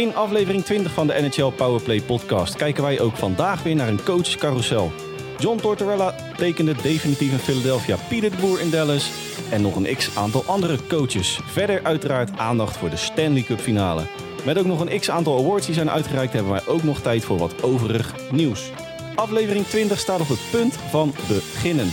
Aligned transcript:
In 0.00 0.14
aflevering 0.14 0.64
20 0.64 0.92
van 0.92 1.06
de 1.06 1.14
NHL 1.20 1.50
Powerplay 1.50 2.00
podcast 2.02 2.56
kijken 2.56 2.82
wij 2.82 3.00
ook 3.00 3.16
vandaag 3.16 3.62
weer 3.62 3.74
naar 3.74 3.88
een 3.88 4.02
coachcarousel. 4.04 4.92
John 5.38 5.58
Tortorella 5.58 6.14
tekende 6.36 6.74
definitief 6.82 7.32
in 7.32 7.38
Philadelphia, 7.38 7.96
Pieter 8.08 8.30
de 8.30 8.36
Boer 8.36 8.60
in 8.60 8.70
Dallas 8.70 9.10
en 9.50 9.62
nog 9.62 9.76
een 9.76 9.96
x-aantal 9.96 10.44
andere 10.46 10.78
coaches. 10.88 11.40
Verder 11.44 11.82
uiteraard 11.82 12.38
aandacht 12.38 12.76
voor 12.76 12.90
de 12.90 12.96
Stanley 12.96 13.42
Cup 13.42 13.60
finale. 13.60 14.02
Met 14.44 14.58
ook 14.58 14.66
nog 14.66 14.80
een 14.80 15.00
x-aantal 15.00 15.38
awards 15.38 15.66
die 15.66 15.74
zijn 15.74 15.90
uitgereikt 15.90 16.32
hebben 16.32 16.52
wij 16.52 16.66
ook 16.66 16.82
nog 16.82 17.00
tijd 17.00 17.24
voor 17.24 17.38
wat 17.38 17.62
overig 17.62 18.14
nieuws. 18.30 18.70
Aflevering 19.14 19.66
20 19.66 19.98
staat 19.98 20.20
op 20.20 20.28
het 20.28 20.50
punt 20.50 20.76
van 20.76 21.14
beginnen. 21.28 21.92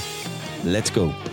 Let's 0.63 0.89
go! 0.89 1.26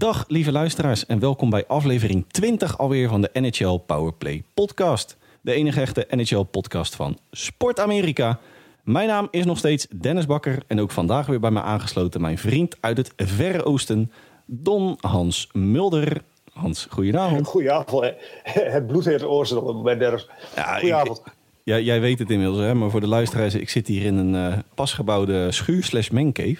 Dag 0.00 0.24
lieve 0.28 0.52
luisteraars 0.52 1.06
en 1.06 1.18
welkom 1.18 1.50
bij 1.50 1.66
aflevering 1.66 2.24
20 2.28 2.78
alweer 2.78 3.08
van 3.08 3.20
de 3.20 3.30
NHL 3.32 3.76
Powerplay 3.86 4.42
podcast. 4.54 5.16
De 5.40 5.52
enige 5.52 5.80
echte 5.80 6.06
NHL 6.10 6.42
podcast 6.42 6.94
van 6.94 7.18
Sport 7.30 7.80
Amerika. 7.80 8.38
Mijn 8.84 9.08
naam 9.08 9.28
is 9.30 9.44
nog 9.44 9.58
steeds 9.58 9.86
Dennis 10.00 10.26
Bakker 10.26 10.62
en 10.66 10.80
ook 10.80 10.90
vandaag 10.90 11.26
weer 11.26 11.40
bij 11.40 11.50
mij 11.50 11.62
aangesloten 11.62 12.20
mijn 12.20 12.38
vriend 12.38 12.76
uit 12.80 12.96
het 12.96 13.12
Verre 13.16 13.64
Oosten, 13.64 14.12
Don 14.46 14.96
Hans 15.00 15.48
Mulder. 15.52 16.22
Hans, 16.52 16.86
goedenavond. 16.90 17.46
Goedenavond. 17.46 18.12
Het 18.76 18.86
bloed 18.86 19.04
heeft 19.04 19.24
oosten 19.24 19.82
bij 19.82 19.96
Dennis. 19.98 20.28
Ja, 20.56 20.74
Goedenavond. 20.78 21.18
ik- 21.24 21.32
ja, 21.64 21.78
jij 21.78 22.00
weet 22.00 22.18
het 22.18 22.30
inmiddels, 22.30 22.58
hè? 22.58 22.74
maar 22.74 22.90
voor 22.90 23.00
de 23.00 23.06
luisteraars, 23.06 23.54
ik 23.54 23.68
zit 23.70 23.86
hier 23.86 24.04
in 24.04 24.16
een 24.16 24.52
eh, 24.52 24.58
pasgebouwde 24.74 25.52
schuur 25.52 25.84
slash 25.84 26.08
mancave. 26.08 26.58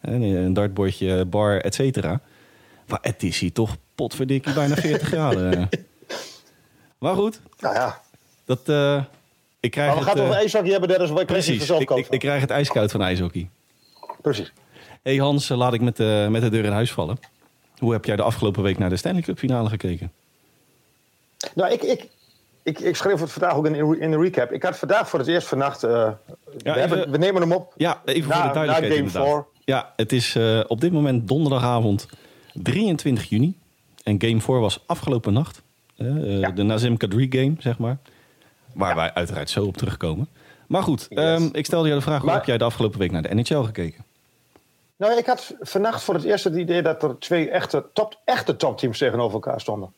Een 0.00 0.52
dartbordje, 0.52 1.24
bar, 1.24 1.60
et 1.60 1.74
cetera. 1.74 2.20
Maar 2.92 3.00
het 3.02 3.22
is 3.22 3.38
hier 3.38 3.52
toch 3.52 3.76
potverdikkie 3.94 4.52
bijna 4.52 4.74
40 4.74 5.08
graden. 5.08 5.68
Maar 6.98 7.14
goed, 7.14 7.40
Nou 7.58 7.74
ja. 7.74 8.00
dat, 8.44 8.68
eh, 8.68 9.02
ik 9.60 9.70
krijg 9.70 9.86
Maar 9.88 9.96
we 9.98 10.00
het... 10.02 10.08
gaan 10.08 10.16
toch 10.18 10.24
eh, 10.26 10.30
een 10.30 10.42
ijszakje 10.42 10.70
hebben, 10.70 10.88
Dennis, 10.88 11.24
precies, 11.24 11.70
ik, 11.70 11.90
ik, 11.90 12.06
ik 12.08 12.20
krijg 12.20 12.40
het 12.40 12.50
ijskoud 12.50 12.90
van 12.90 13.02
ijshockey. 13.02 13.48
Precies. 14.22 14.52
hey 15.02 15.16
Hans, 15.16 15.50
eh, 15.50 15.56
laat 15.56 15.72
ik 15.74 15.80
met 15.80 15.96
de, 15.96 16.26
met 16.30 16.42
de 16.42 16.48
deur 16.48 16.64
in 16.64 16.72
huis 16.72 16.92
vallen. 16.92 17.18
Hoe 17.78 17.92
heb 17.92 18.04
jij 18.04 18.16
de 18.16 18.22
afgelopen 18.22 18.62
week 18.62 18.78
naar 18.78 18.88
de 18.88 18.96
Stanley 18.96 19.22
Cup 19.22 19.38
finale 19.38 19.68
gekeken? 19.68 20.12
Nou, 21.54 21.72
ik, 21.72 21.82
ik, 21.82 22.08
ik, 22.62 22.78
ik 22.80 22.96
schreef 22.96 23.20
het 23.20 23.32
vandaag 23.32 23.54
ook 23.54 23.66
in, 23.66 24.00
in 24.00 24.10
de 24.10 24.18
recap. 24.18 24.52
Ik 24.52 24.62
had 24.62 24.78
vandaag 24.78 25.08
voor 25.08 25.18
het 25.18 25.28
eerst 25.28 25.46
vannacht... 25.46 25.82
eh, 25.82 25.90
we, 25.90 26.56
even- 26.62 26.80
hebben, 26.80 27.10
we 27.10 27.18
nemen 27.18 27.42
hem 27.42 27.52
op. 27.52 27.72
Ja, 27.76 28.02
even 28.04 28.28
Na- 28.28 28.34
voor 28.38 28.46
de 28.48 28.54
duidelijkheid 28.54 29.12
na 29.12 29.20
game. 29.20 29.44
Ja, 29.64 29.92
het 29.96 30.12
is 30.12 30.34
eh, 30.34 30.60
op 30.66 30.80
dit 30.80 30.92
moment 30.92 31.28
donderdagavond 31.28 32.06
23 32.52 33.28
juni. 33.28 33.54
En 34.04 34.20
game 34.22 34.40
4 34.40 34.60
was 34.60 34.80
afgelopen 34.86 35.32
nacht. 35.32 35.62
Eh, 35.96 36.38
Ja. 36.40 36.50
De 36.50 36.62
Nazem 36.62 36.96
Kadri 36.96 37.26
game, 37.30 37.54
zeg 37.58 37.78
maar. 37.78 37.96
Waar 38.72 38.94
wij 38.94 39.12
uiteraard 39.14 39.50
zo 39.50 39.64
op 39.64 39.76
terugkomen. 39.76 40.28
Maar 40.66 40.82
goed, 40.82 41.06
Yes. 41.08 41.18
ehm, 41.18 41.48
ik 41.52 41.66
stelde 41.66 41.86
jou 41.88 41.98
de 42.00 42.04
vraag... 42.06 42.16
hoe 42.18 42.26
Maar- 42.26 42.36
heb 42.36 42.46
jij 42.46 42.58
de 42.58 42.64
afgelopen 42.64 42.98
week 42.98 43.10
naar 43.10 43.22
de 43.22 43.34
NHL 43.34 43.62
gekeken? 43.62 44.04
Nou, 44.96 45.18
ik 45.18 45.26
had 45.26 45.54
vannacht 45.60 46.02
voor 46.02 46.14
het 46.14 46.24
eerst 46.24 46.44
het 46.44 46.54
idee 46.56 46.82
dat 46.82 47.02
er 47.02 47.18
twee 47.18 47.50
echte, 47.50 47.84
top, 47.92 48.18
echte 48.24 48.56
topteams 48.56 48.98
tegenover 48.98 49.34
elkaar 49.34 49.60
stonden. 49.60 49.92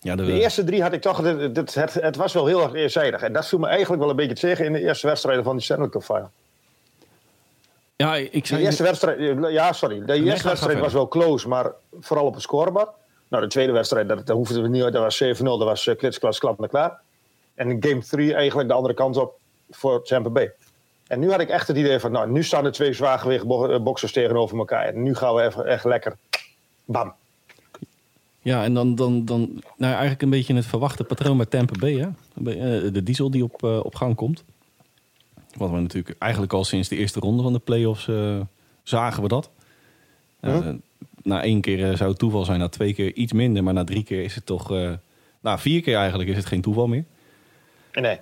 Ja, 0.00 0.16
De 0.16 0.40
eerste 0.40 0.64
drie 0.64 0.82
had 0.82 0.92
ik 0.92 1.00
toch... 1.00 1.16
Het, 1.16 1.56
het, 1.56 1.74
het, 1.74 1.94
het 1.94 2.16
was 2.16 2.32
wel 2.32 2.46
heel 2.46 2.62
erg 2.62 2.72
eenzijdig. 2.74 3.22
En 3.22 3.32
dat 3.32 3.46
viel 3.48 3.58
me 3.58 3.66
eigenlijk 3.66 4.00
wel 4.00 4.10
een 4.10 4.16
beetje 4.16 4.34
tegen 4.34 4.64
in 4.64 4.72
de 4.72 4.80
eerste 4.80 5.06
wedstrijden 5.06 5.44
van 5.44 5.56
die 5.56 5.64
Stanley 5.64 5.88
Cup 5.88 6.02
Final. 6.02 6.30
Ja, 8.00 8.14
ik 8.16 8.32
De 8.32 8.46
zei... 8.46 8.62
eerste 8.62 8.82
wedstrijd, 8.82 9.36
ja, 9.52 9.72
sorry. 9.72 10.04
De 10.04 10.14
eerste 10.22 10.48
wedstrijd 10.48 10.78
was 10.78 10.92
wel 10.92 11.08
close, 11.08 11.48
maar 11.48 11.72
vooral 12.00 12.26
op 12.26 12.34
het 12.34 12.42
scorebord. 12.42 12.88
Nou, 13.28 13.42
de 13.42 13.48
tweede 13.48 13.72
wedstrijd, 13.72 14.08
dat, 14.08 14.26
dat 14.26 14.36
hoefden 14.36 14.62
we 14.62 14.68
niet 14.68 14.82
uit. 14.82 14.92
Dat 14.92 15.02
was 15.02 15.22
7-0, 15.40 15.42
dat 15.42 15.58
was 15.62 15.86
uh, 15.86 15.96
klits, 15.96 16.18
klas, 16.18 16.38
klap 16.38 16.62
en 16.62 16.68
klaar. 16.68 17.00
En 17.54 17.70
in 17.70 17.76
game 17.88 18.02
3 18.02 18.34
eigenlijk 18.34 18.68
de 18.68 18.74
andere 18.74 18.94
kant 18.94 19.16
op 19.16 19.38
voor 19.70 20.04
Tampa 20.04 20.30
Bay. 20.30 20.52
En 21.06 21.20
nu 21.20 21.30
had 21.30 21.40
ik 21.40 21.48
echt 21.48 21.68
het 21.68 21.76
idee 21.76 21.98
van, 21.98 22.12
nou, 22.12 22.30
nu 22.30 22.42
staan 22.42 22.64
de 22.64 22.70
twee 22.70 22.92
zwaargewicht 22.92 23.46
bo- 23.46 23.66
eh, 23.66 23.80
boxers 23.80 24.12
tegenover 24.12 24.58
elkaar. 24.58 24.84
En 24.84 25.02
nu 25.02 25.14
gaan 25.14 25.34
we 25.34 25.42
even 25.42 25.64
echt 25.66 25.84
lekker, 25.84 26.16
bam. 26.84 27.12
Ja, 28.42 28.64
en 28.64 28.74
dan, 28.74 28.94
dan, 28.94 29.24
dan 29.24 29.40
nou, 29.76 29.90
eigenlijk 29.92 30.22
een 30.22 30.30
beetje 30.30 30.54
het 30.54 30.66
verwachte 30.66 31.04
patroon 31.04 31.36
bij 31.36 31.46
Tampa 31.46 31.78
Bay. 31.78 31.94
Hè? 31.94 32.06
Eh, 32.50 32.92
De 32.92 33.02
diesel 33.02 33.30
die 33.30 33.44
op, 33.44 33.62
op 33.62 33.94
gang 33.94 34.14
komt. 34.14 34.44
Wat 35.56 35.70
we 35.70 35.76
natuurlijk 35.80 36.16
eigenlijk 36.18 36.52
al 36.52 36.64
sinds 36.64 36.88
de 36.88 36.96
eerste 36.96 37.20
ronde 37.20 37.42
van 37.42 37.52
de 37.52 37.58
playoffs 37.58 38.08
eh 38.08 38.40
zagen 38.82 39.22
we 39.22 39.28
dat. 39.28 39.50
Na 41.22 41.42
één 41.42 41.60
keer 41.60 41.90
eh, 41.90 41.96
zou 41.96 42.10
het 42.10 42.18
toeval 42.18 42.44
zijn, 42.44 42.58
na 42.58 42.68
twee 42.68 42.94
keer 42.94 43.14
iets 43.14 43.32
minder. 43.32 43.62
Maar 43.62 43.74
na 43.74 43.84
drie 43.84 44.02
keer 44.02 44.22
is 44.22 44.34
het 44.34 44.46
toch... 44.46 44.72
eh 44.72 44.92
nou, 45.40 45.58
vier 45.58 45.82
keer 45.82 45.96
eigenlijk 45.96 46.30
is 46.30 46.36
het 46.36 46.46
geen 46.46 46.60
toeval 46.60 46.86
meer. 46.86 47.04
Nee, 47.92 48.18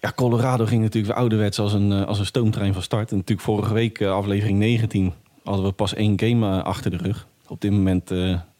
Ja, 0.00 0.12
Colorado 0.14 0.66
ging 0.66 0.82
natuurlijk 0.82 1.14
ouderwets 1.14 1.58
als 1.58 1.72
een, 1.72 1.92
als 1.92 2.18
een 2.18 2.26
stoomtrein 2.26 2.72
van 2.72 2.82
start. 2.82 3.10
En 3.10 3.16
natuurlijk 3.16 3.46
vorige 3.46 3.74
week, 3.74 4.02
aflevering 4.02 4.58
19, 4.58 5.12
hadden 5.44 5.64
we 5.64 5.72
pas 5.72 5.94
één 5.94 6.20
game 6.20 6.62
achter 6.62 6.90
de 6.90 6.96
rug. 6.96 7.26
Op 7.48 7.60
dit 7.60 7.70
moment 7.70 8.10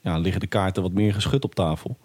ja, 0.01 0.19
liggen 0.19 0.41
de 0.41 0.47
kaarten 0.47 0.83
wat 0.83 0.93
meer 0.93 1.15
geschud 1.15 1.45
op 1.45 1.55
tafel. 1.55 1.97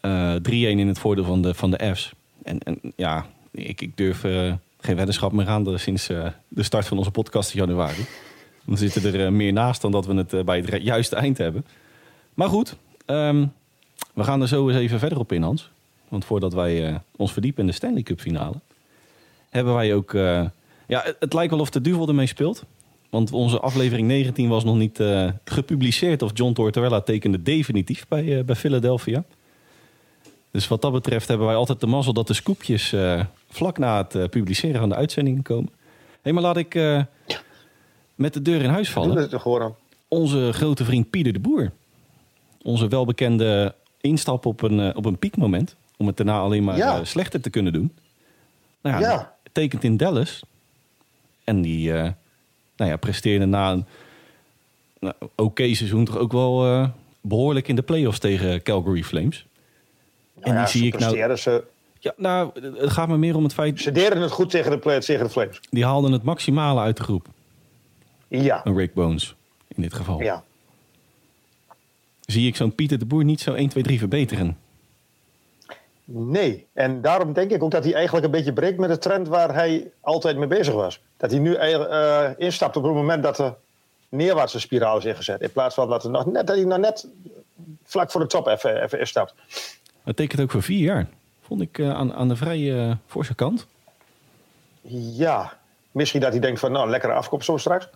Eh 0.00 0.34
3-1 0.34 0.40
in 0.50 0.88
het 0.88 0.98
voordeel 0.98 1.24
van 1.24 1.42
de, 1.42 1.54
van 1.54 1.70
de 1.70 1.94
F's. 1.94 2.12
En, 2.42 2.58
en 2.58 2.80
ja, 2.96 3.26
ik, 3.50 3.80
ik 3.80 3.96
durf 3.96 4.24
geen 4.80 4.96
weddenschap 4.96 5.32
meer 5.32 5.48
aan 5.48 5.78
sinds 5.78 6.08
eh, 6.08 6.26
de 6.48 6.62
start 6.62 6.86
van 6.86 6.98
onze 6.98 7.10
podcast 7.10 7.52
in 7.54 7.58
januari. 7.58 8.06
Dan 8.64 8.76
zitten 8.76 9.04
er 9.04 9.26
eh, 9.26 9.32
meer 9.32 9.52
naast 9.52 9.82
dan 9.82 9.90
dat 9.90 10.06
we 10.06 10.14
het 10.14 10.32
eh, 10.32 10.44
bij 10.44 10.58
het 10.58 10.82
juiste 10.82 11.16
eind 11.16 11.38
hebben. 11.38 11.66
Maar 12.34 12.48
goed, 12.48 12.76
ehm, 13.06 13.46
we 14.14 14.24
gaan 14.24 14.40
er 14.40 14.48
zo 14.48 14.68
eens 14.68 14.78
even 14.78 14.98
verder 14.98 15.18
op 15.18 15.32
in, 15.32 15.42
Hans. 15.42 15.70
Want 16.08 16.24
voordat 16.24 16.52
wij 16.52 17.00
ons 17.16 17.32
verdiepen 17.32 17.60
in 17.60 17.66
de 17.66 17.72
Stanley 17.72 18.02
Cup 18.02 18.20
finale, 18.20 18.54
hebben 19.50 19.74
wij 19.74 19.94
ook. 19.94 20.12
ja, 20.86 21.04
het, 21.18 21.32
lijkt 21.32 21.50
wel 21.50 21.60
of 21.60 21.70
de 21.70 21.80
duvel 21.80 22.08
ermee 22.08 22.26
speelt. 22.26 22.64
Want 23.10 23.32
onze 23.32 23.60
aflevering 23.60 24.06
19 24.06 24.48
was 24.48 24.64
nog 24.64 24.76
niet 24.76 25.02
gepubliceerd. 25.44 26.22
Of 26.22 26.30
John 26.34 26.52
Tortorella 26.52 27.00
tekende 27.00 27.42
definitief 27.42 28.08
bij, 28.08 28.44
bij 28.44 28.56
Philadelphia. 28.56 29.24
Dus 30.50 30.68
wat 30.68 30.82
dat 30.82 30.92
betreft 30.92 31.28
hebben 31.28 31.46
wij 31.46 31.56
altijd 31.56 31.80
de 31.80 31.86
mazzel 31.86 32.12
dat 32.12 32.26
de 32.26 32.34
scoopjes 32.34 32.92
eh, 32.92 33.24
vlak 33.48 33.78
na 33.78 33.96
het 33.96 34.14
eh, 34.14 34.28
publiceren 34.28 34.80
van 34.80 34.88
de 34.88 34.94
uitzendingen 34.94 35.42
komen. 35.42 35.70
Hé, 36.22 36.32
maar 36.32 36.42
laat 36.42 36.56
ik 36.56 36.74
eh, 36.74 37.02
met 38.14 38.34
de 38.34 38.42
deur 38.42 38.62
in 38.62 38.70
huis 38.70 38.90
vallen 38.90 39.30
toch 39.30 39.72
onze 40.08 40.52
grote 40.52 40.84
vriend 40.84 41.10
Pieter 41.10 41.32
de 41.32 41.38
Boer. 41.38 41.72
Onze 42.62 42.88
welbekende 42.88 43.74
instap 44.00 44.46
op 44.46 44.62
een, 44.62 44.96
op 44.96 45.04
een 45.04 45.18
piekmoment. 45.18 45.76
Om 45.96 46.06
het 46.06 46.16
daarna 46.16 46.38
alleen 46.38 46.64
maar 46.64 46.76
Ja. 46.76 47.04
slechter 47.04 47.40
te 47.40 47.50
kunnen 47.50 47.72
doen. 47.72 47.92
Nou 48.82 49.00
ja, 49.02 49.34
tekent 49.52 49.84
in 49.84 49.96
Dallas. 49.96 50.42
En 51.44 51.62
die 51.62 51.92
nou 51.92 52.90
ja, 52.90 52.96
presteerde 52.96 53.46
na 53.46 53.70
een 53.70 53.86
nou, 55.00 55.14
oké 55.36 55.74
seizoen 55.74 56.04
toch 56.04 56.16
ook 56.16 56.32
wel 56.32 56.66
eh, 56.66 56.88
behoorlijk 57.20 57.68
in 57.68 57.76
de 57.76 57.82
playoffs 57.82 58.18
tegen 58.18 58.62
Calgary 58.62 59.02
Flames. 59.02 59.46
En 60.40 60.54
Nou 60.54 60.54
ja, 60.54 60.60
die 60.60 60.70
zie 60.70 60.80
ze 60.80 60.86
ik 60.86 60.98
nou... 60.98 61.36
Ze, 61.36 61.64
Ja, 61.98 62.12
nou, 62.16 62.50
het 62.76 62.90
gaat 62.90 63.08
me 63.08 63.16
meer 63.18 63.36
om 63.36 63.42
het 63.42 63.54
feit... 63.54 63.80
ze 63.80 63.92
deden 63.92 64.20
het 64.20 64.30
goed 64.30 64.50
tegen 64.50 64.70
de, 64.70 64.98
tegen 64.98 65.24
de 65.24 65.30
Flames. 65.30 65.60
Die 65.70 65.84
haalden 65.84 66.12
het 66.12 66.22
maximale 66.22 66.80
uit 66.80 66.96
de 66.96 67.02
groep. 67.02 67.26
Ja, 68.28 68.60
Een 68.64 68.76
Rick 68.76 68.94
Bones, 68.94 69.34
in 69.68 69.82
dit 69.82 69.94
geval. 69.94 70.20
ja. 70.22 70.44
Zie 72.20 72.46
ik 72.46 72.56
zo'n 72.56 72.74
Pieter 72.74 72.98
de 72.98 73.04
Boer 73.04 73.24
niet 73.24 73.40
zo 73.40 73.52
1, 73.52 73.68
2, 73.68 73.82
3 73.82 73.98
verbeteren. 73.98 74.58
Nee, 76.04 76.66
en 76.72 77.00
daarom 77.00 77.32
denk 77.32 77.50
ik 77.50 77.62
ook 77.62 77.70
dat 77.70 77.84
hij 77.84 77.94
eigenlijk 77.94 78.24
een 78.24 78.30
beetje 78.30 78.52
breekt 78.52 78.78
met 78.78 78.88
de 78.88 78.98
trend 78.98 79.28
waar 79.28 79.54
hij 79.54 79.90
altijd 80.00 80.36
mee 80.36 80.46
bezig 80.46 80.74
was. 80.74 81.00
Dat 81.16 81.30
hij 81.30 81.40
nu 81.40 81.54
eh, 81.54 82.30
instapt 82.36 82.76
op 82.76 82.82
het 82.82 82.92
moment 82.92 83.22
dat 83.22 83.36
de 83.36 83.52
neerwaartse 84.08 84.60
spiraal 84.60 84.98
is 84.98 85.04
ingezet. 85.04 85.40
In 85.40 85.52
plaats 85.52 85.74
van 85.74 85.88
dat, 85.88 86.04
er 86.04 86.10
nog 86.10 86.26
net, 86.26 86.46
dat 86.46 86.56
hij 86.56 86.64
nog 86.64 86.78
net 86.78 87.08
vlak 87.84 88.10
voor 88.10 88.20
de 88.20 88.26
top 88.26 88.46
even, 88.46 88.82
even 88.82 88.98
instapt. 88.98 89.34
Het 90.04 90.16
tekent 90.16 90.40
ook 90.40 90.50
voor 90.50 90.62
vier 90.62 90.84
jaar. 90.84 91.08
Vond 91.40 91.60
ik 91.60 91.78
eh, 91.78 91.94
aan, 91.94 92.14
aan 92.14 92.28
de 92.28 92.36
vrij 92.36 92.78
eh 92.78 92.92
forse 93.06 93.34
kant. 93.34 93.66
Ja, 95.16 95.58
misschien 95.92 96.20
dat 96.20 96.32
hij 96.32 96.40
denkt 96.40 96.60
van 96.60 96.72
nou, 96.72 96.90
lekkere 96.90 97.12
afkoop 97.12 97.42
zo 97.42 97.56
straks. 97.56 97.88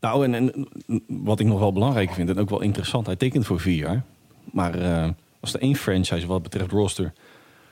Nou, 0.00 0.24
en, 0.24 0.34
en 0.34 0.68
wat 1.06 1.40
ik 1.40 1.46
nog 1.46 1.58
wel 1.58 1.72
belangrijk 1.72 2.12
vind 2.12 2.28
en 2.28 2.38
ook 2.38 2.50
wel 2.50 2.60
interessant. 2.60 3.06
Hij 3.06 3.16
tekent 3.16 3.46
voor 3.46 3.60
vier 3.60 3.76
jaar. 3.76 4.02
Maar 4.44 4.74
eh, 4.74 5.08
als 5.40 5.54
er 5.54 5.60
één 5.60 5.76
franchise 5.76 6.26
wat 6.26 6.42
betreft 6.42 6.70
roster 6.70 7.12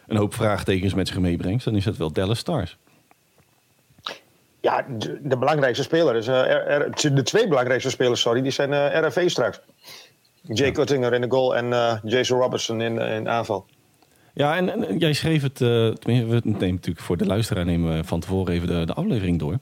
een 0.07 0.17
hoop 0.17 0.35
vraagtekens 0.35 0.95
met 0.95 1.09
zich 1.09 1.19
meebrengt... 1.19 1.65
dan 1.65 1.77
is 1.77 1.85
het 1.85 1.97
wel 1.97 2.13
Dallas 2.13 2.39
Stars. 2.39 2.77
Ja, 4.61 4.87
de, 4.99 5.19
de 5.23 5.39
belangrijkste 5.39 5.83
speler 5.83 6.17
is, 6.17 6.27
eh, 6.27 7.15
de 7.15 7.23
twee 7.23 7.49
belangrijkste 7.49 7.91
spelers, 7.91 8.21
sorry, 8.21 8.43
die 8.43 8.51
zijn 8.51 8.73
eh, 8.73 9.01
RFV 9.01 9.31
straks. 9.31 9.61
Jay 10.43 10.73
Cuttinger 10.73 11.13
in 11.13 11.21
de 11.21 11.31
goal 11.31 11.57
en 11.57 11.73
eh, 11.73 11.97
Jason 12.05 12.39
Robertson 12.41 12.81
in, 12.81 12.99
in 12.99 13.29
aanval. 13.29 13.67
Ja, 14.35 14.57
en, 14.57 14.89
en 14.89 14.99
jij 14.99 15.13
schreef 15.13 15.43
het, 15.43 15.61
eh 15.61 15.89
tenminste, 15.89 16.27
we 16.27 16.41
nemen 16.45 16.75
natuurlijk 16.75 17.01
voor 17.01 17.17
de 17.17 17.27
luisteraar 17.27 17.65
nemen 17.65 17.97
we 17.97 18.05
van 18.05 18.21
tevoren 18.21 18.55
even 18.55 18.69
de, 18.69 18.87
de 18.87 18.95
aflevering 18.95 19.39
door. 19.39 19.59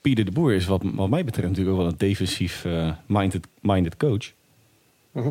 Pieter 0.00 0.24
de 0.24 0.30
Boer 0.30 0.52
is 0.52 0.66
wat, 0.66 0.82
wat 0.94 1.08
mij 1.08 1.24
betreft 1.24 1.48
natuurlijk 1.48 1.76
ook 1.76 1.82
wel 1.82 1.92
een 1.92 1.98
defensief 1.98 2.64
eh, 2.64 2.90
minded, 3.06 3.46
minded 3.60 3.96
coach. 3.96 4.32
Mhm. 5.12 5.30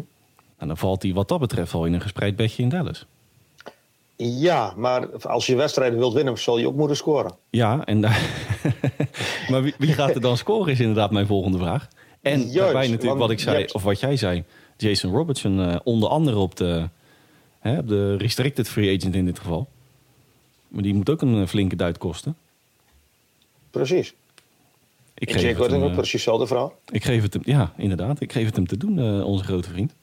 En 0.57 0.67
dan 0.67 0.77
valt 0.77 1.03
hij 1.03 1.13
wat 1.13 1.27
dat 1.27 1.39
betreft 1.39 1.73
al 1.73 1.85
in 1.85 1.93
een 1.93 2.01
gespreid 2.01 2.35
bedje 2.35 2.63
in 2.63 2.69
Dallas. 2.69 3.05
Ja, 4.15 4.73
maar 4.75 5.07
als 5.27 5.45
je 5.45 5.55
wedstrijden 5.55 5.99
wilt 5.99 6.13
winnen, 6.13 6.37
zal 6.37 6.57
je 6.57 6.67
ook 6.67 6.75
moeten 6.75 6.95
scoren. 6.95 7.35
Ja, 7.49 7.85
en 7.85 8.01
daar... 8.01 8.21
maar 9.49 9.63
wie, 9.63 9.73
wie 9.77 9.93
gaat 9.93 10.15
er 10.15 10.21
dan 10.21 10.37
scoren 10.37 10.71
is 10.71 10.79
inderdaad 10.79 11.11
mijn 11.11 11.27
volgende 11.27 11.57
vraag. 11.57 11.87
En 12.21 12.39
Juist, 12.39 12.55
daarbij 12.55 12.81
natuurlijk 12.81 13.05
want 13.05 13.19
wat 13.19 13.31
ik 13.31 13.39
zei, 13.39 13.57
hebt- 13.57 13.73
of 13.73 13.83
wat 13.83 13.99
jij 13.99 14.17
zei. 14.17 14.43
Jason 14.81 15.11
Robertson, 15.11 15.61
eh, 15.61 15.75
onder 15.83 16.09
andere 16.09 16.37
op 16.37 16.55
de, 16.55 16.89
hè, 17.59 17.77
op 17.77 17.87
de 17.87 18.17
restricted 18.17 18.69
free 18.69 18.97
agent 18.97 19.15
in 19.15 19.25
dit 19.25 19.39
geval. 19.39 19.67
Maar 20.67 20.83
die 20.83 20.93
moet 20.93 21.09
ook 21.09 21.21
een 21.21 21.41
eh, 21.41 21.47
flinke 21.47 21.75
duit 21.75 21.97
kosten. 21.97 22.35
Precies. 23.69 24.13
Ik 25.13 25.27
En 25.27 25.33
geef, 25.33 25.43
Jake 25.43 25.47
het 25.47 25.57
Gordon 25.57 25.75
hem, 25.75 25.83
ook 25.83 25.89
eh, 25.89 25.95
precies 25.95 26.13
hetzelfde 26.13 26.47
verhaal. 26.47 26.73
ik 26.91 27.03
geef 27.03 27.21
het 27.21 27.33
hem, 27.33 27.43
ja, 27.45 27.73
inderdaad. 27.77 28.21
Ik 28.21 28.31
geef 28.31 28.45
het 28.45 28.55
hem 28.55 28.67
te 28.67 28.77
doen, 28.77 29.23
onze 29.23 29.43
grote 29.43 29.69
vriend. 29.69 29.93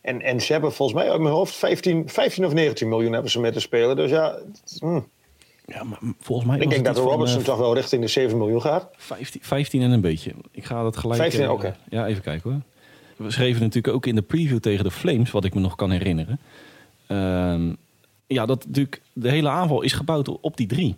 En, 0.00 0.22
en 0.22 0.40
ze 0.40 0.52
hebben 0.52 0.72
volgens 0.72 0.98
mij 0.98 1.10
uit 1.10 1.20
mijn 1.20 1.34
hoofd 1.34 1.54
15, 1.54 2.08
15 2.08 2.44
of 2.44 2.52
19 2.52 2.88
miljoen 2.88 3.12
hebben 3.12 3.30
ze 3.30 3.40
met 3.40 3.52
te 3.52 3.60
spelen. 3.60 3.96
Dus 3.96 4.10
ja, 4.10 4.38
hmm. 4.78 5.06
Ja, 5.66 5.84
maar 5.84 5.98
volgens 6.20 6.48
mij 6.48 6.58
ik 6.58 6.70
denk 6.70 6.84
dat 6.84 6.96
Robertson 6.96 7.42
toch 7.42 7.58
wel 7.58 7.74
richting 7.74 8.02
de 8.02 8.08
7 8.08 8.38
miljoen 8.38 8.60
gaat. 8.60 8.88
15, 8.96 9.40
15 9.42 9.82
en 9.82 9.90
een 9.90 10.00
beetje. 10.00 10.34
Ik 10.50 10.64
ga 10.64 10.82
dat 10.82 10.96
gelijk... 10.96 11.20
15, 11.20 11.42
eh, 11.42 11.50
oké. 11.50 11.76
Ja, 11.88 12.06
even 12.06 12.22
kijken 12.22 12.50
hoor. 12.50 12.60
We 13.16 13.30
schreven 13.30 13.62
natuurlijk 13.62 13.94
ook 13.94 14.06
in 14.06 14.14
de 14.14 14.22
preview 14.22 14.58
tegen 14.58 14.84
de 14.84 14.90
Flames, 14.90 15.30
wat 15.30 15.44
ik 15.44 15.54
me 15.54 15.60
nog 15.60 15.74
kan 15.74 15.90
herinneren. 15.90 16.38
Ehm, 17.06 17.72
ja, 18.26 18.46
dat 18.46 18.66
natuurlijk 18.66 19.00
de 19.12 19.30
hele 19.30 19.48
aanval 19.48 19.82
is 19.82 19.92
gebouwd 19.92 20.28
op 20.40 20.56
die 20.56 20.66
drie. 20.66 20.96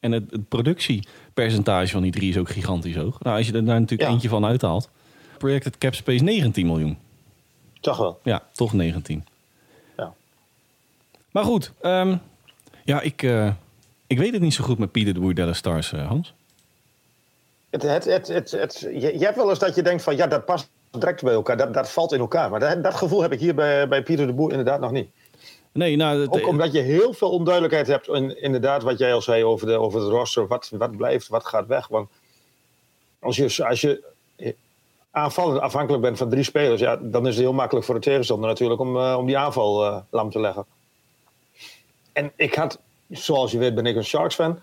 En 0.00 0.12
het, 0.12 0.30
het 0.30 0.48
productiepercentage 0.48 1.92
van 1.92 2.02
die 2.02 2.12
drie 2.12 2.28
is 2.30 2.36
ook 2.36 2.48
gigantisch 2.48 2.96
hoog. 2.96 3.20
Nou, 3.20 3.36
als 3.36 3.46
je 3.46 3.52
er 3.52 3.64
daar 3.64 3.80
natuurlijk 3.80 4.08
Ja. 4.08 4.14
eentje 4.14 4.28
van 4.28 4.44
uithaalt. 4.44 4.88
Projected 5.38 5.78
cap 5.78 5.94
space 5.94 6.24
19 6.24 6.66
miljoen. 6.66 6.98
Toch 7.80 7.96
wel. 7.96 8.20
Ja, 8.22 8.42
toch 8.52 8.72
19. 8.72 9.24
Ja. 9.96 10.12
Maar 11.30 11.44
goed, 11.44 11.72
ehm, 11.80 12.16
ja, 12.84 13.00
ik, 13.00 13.22
eh, 13.22 13.52
ik 14.06 14.18
weet 14.18 14.32
het 14.32 14.42
niet 14.42 14.54
zo 14.54 14.64
goed 14.64 14.78
met 14.78 14.92
Pieter 14.92 15.14
de 15.14 15.20
Boer 15.20 15.34
Dallas 15.34 15.58
Stars, 15.58 15.92
eh, 15.92 16.06
Hans. 16.06 16.34
Het, 17.70 17.82
het, 17.82 18.04
het, 18.04 18.28
het, 18.28 18.50
het, 18.50 18.78
je, 18.80 19.18
je 19.18 19.24
hebt 19.24 19.36
wel 19.36 19.50
eens 19.50 19.58
dat 19.58 19.74
je 19.74 19.82
denkt 19.82 20.02
van 20.02 20.16
ja, 20.16 20.26
dat 20.26 20.44
past 20.44 20.70
direct 20.90 21.22
bij 21.22 21.32
elkaar. 21.34 21.56
Dat, 21.56 21.74
dat 21.74 21.90
valt 21.90 22.12
in 22.12 22.20
elkaar. 22.20 22.50
Maar 22.50 22.60
dat, 22.60 22.82
dat 22.82 22.94
gevoel 22.94 23.22
heb 23.22 23.32
ik 23.32 23.40
hier 23.40 23.54
bij, 23.54 23.88
bij 23.88 24.02
Pieter 24.02 24.26
de 24.26 24.32
Boer 24.32 24.50
inderdaad 24.50 24.80
nog 24.80 24.90
niet. 24.92 25.10
Nee, 25.72 25.96
nou, 25.96 26.20
het- 26.20 26.30
Ook 26.30 26.46
omdat 26.46 26.72
je 26.72 26.80
heel 26.80 27.12
veel 27.12 27.30
onduidelijkheid 27.30 27.86
hebt. 27.86 28.08
In, 28.08 28.42
inderdaad, 28.42 28.82
wat 28.82 28.98
jij 28.98 29.14
al 29.14 29.22
zei 29.22 29.44
over, 29.44 29.66
de, 29.66 29.78
over 29.78 30.00
het 30.00 30.08
roster. 30.08 30.46
Wat, 30.46 30.70
wat 30.72 30.96
blijft, 30.96 31.28
wat 31.28 31.46
gaat 31.46 31.66
weg. 31.66 31.88
Want 31.88 32.08
als 33.20 33.36
je, 33.36 33.64
als 33.66 33.80
je 33.80 34.02
aanvallend 35.10 35.60
afhankelijk 35.60 36.02
bent 36.02 36.18
van 36.18 36.28
drie 36.28 36.42
spelers. 36.42 36.80
Ja, 36.80 36.96
dan 36.96 37.26
is 37.26 37.34
het 37.34 37.44
heel 37.44 37.52
makkelijk 37.52 37.86
voor 37.86 37.94
de 37.94 38.00
tegenstander 38.00 38.48
natuurlijk 38.48 38.80
om, 38.80 38.96
eh, 38.96 39.14
om 39.18 39.26
die 39.26 39.38
aanval 39.38 39.84
eh, 39.84 39.96
lam 40.10 40.30
te 40.30 40.40
leggen. 40.40 40.66
En 42.12 42.32
ik 42.36 42.54
had, 42.54 42.78
zoals 43.08 43.52
je 43.52 43.58
weet, 43.58 43.74
ben 43.74 43.86
ik 43.86 43.96
een 43.96 44.04
Sharks 44.04 44.34
fan. 44.34 44.62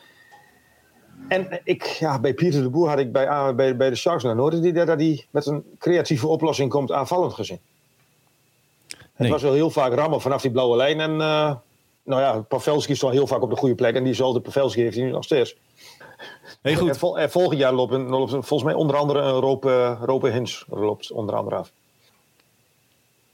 En 1.28 1.62
ik, 1.64 1.84
ja, 1.84 2.20
bij 2.20 2.34
Pieter 2.34 2.62
de 2.62 2.70
Boer 2.70 2.90
had 2.90 3.00
ik 3.00 3.12
bij, 3.12 3.30
ah, 3.30 3.56
bij, 3.56 3.76
bij 3.76 3.90
de 3.90 3.96
Sharks 3.96 4.24
nog 4.24 4.36
nooit 4.36 4.54
het 4.54 4.64
idee 4.66 4.86
dat 4.86 5.00
hij 5.00 5.26
met 5.30 5.46
een 5.46 5.64
creatieve 5.80 6.28
oplossing 6.28 6.70
komt 6.70 6.92
aanvallend 6.92 7.34
gezien. 7.34 7.60
Het 8.88 8.98
Nee. 9.18 9.32
was 9.32 9.42
wel 9.42 9.54
heel 9.54 9.70
vaak 9.70 9.94
rammen 9.94 10.22
vanaf 10.22 10.42
die 10.42 10.52
blauwe 10.52 10.76
lijn. 10.78 11.00
En 11.00 11.12
uh, 11.12 11.56
nou 12.04 12.22
ja, 12.22 12.40
Pavelski 12.40 12.96
stond 12.96 13.14
heel 13.14 13.28
vaak 13.28 13.42
op 13.42 13.50
de 13.50 13.56
goede 13.56 13.76
plek. 13.76 13.96
En 13.96 14.04
diezelfde 14.04 14.40
Pavelski 14.40 14.82
heeft 14.82 14.96
hij 14.96 15.06
nu 15.06 15.12
nog 15.12 15.24
steeds. 15.24 15.56
Hey, 16.62 16.76
goed. 16.76 16.90
En, 16.90 16.96
vol, 16.96 17.20
en 17.20 17.32
volgend 17.32 17.60
jaar 17.60 17.74
loopt, 17.74 17.94
een- 17.94 18.10
loopt 18.10 18.32
een- 18.32 18.44
volgens 18.44 18.70
mij 18.70 18.80
onder 18.80 18.96
andere 18.98 19.20
een 19.20 19.40
Rope, 19.40 19.98
Rope 20.02 20.30
Hins 20.30 20.66
loopt 20.70 21.12
onder 21.12 21.36
andere 21.36 21.56
af. 21.56 21.72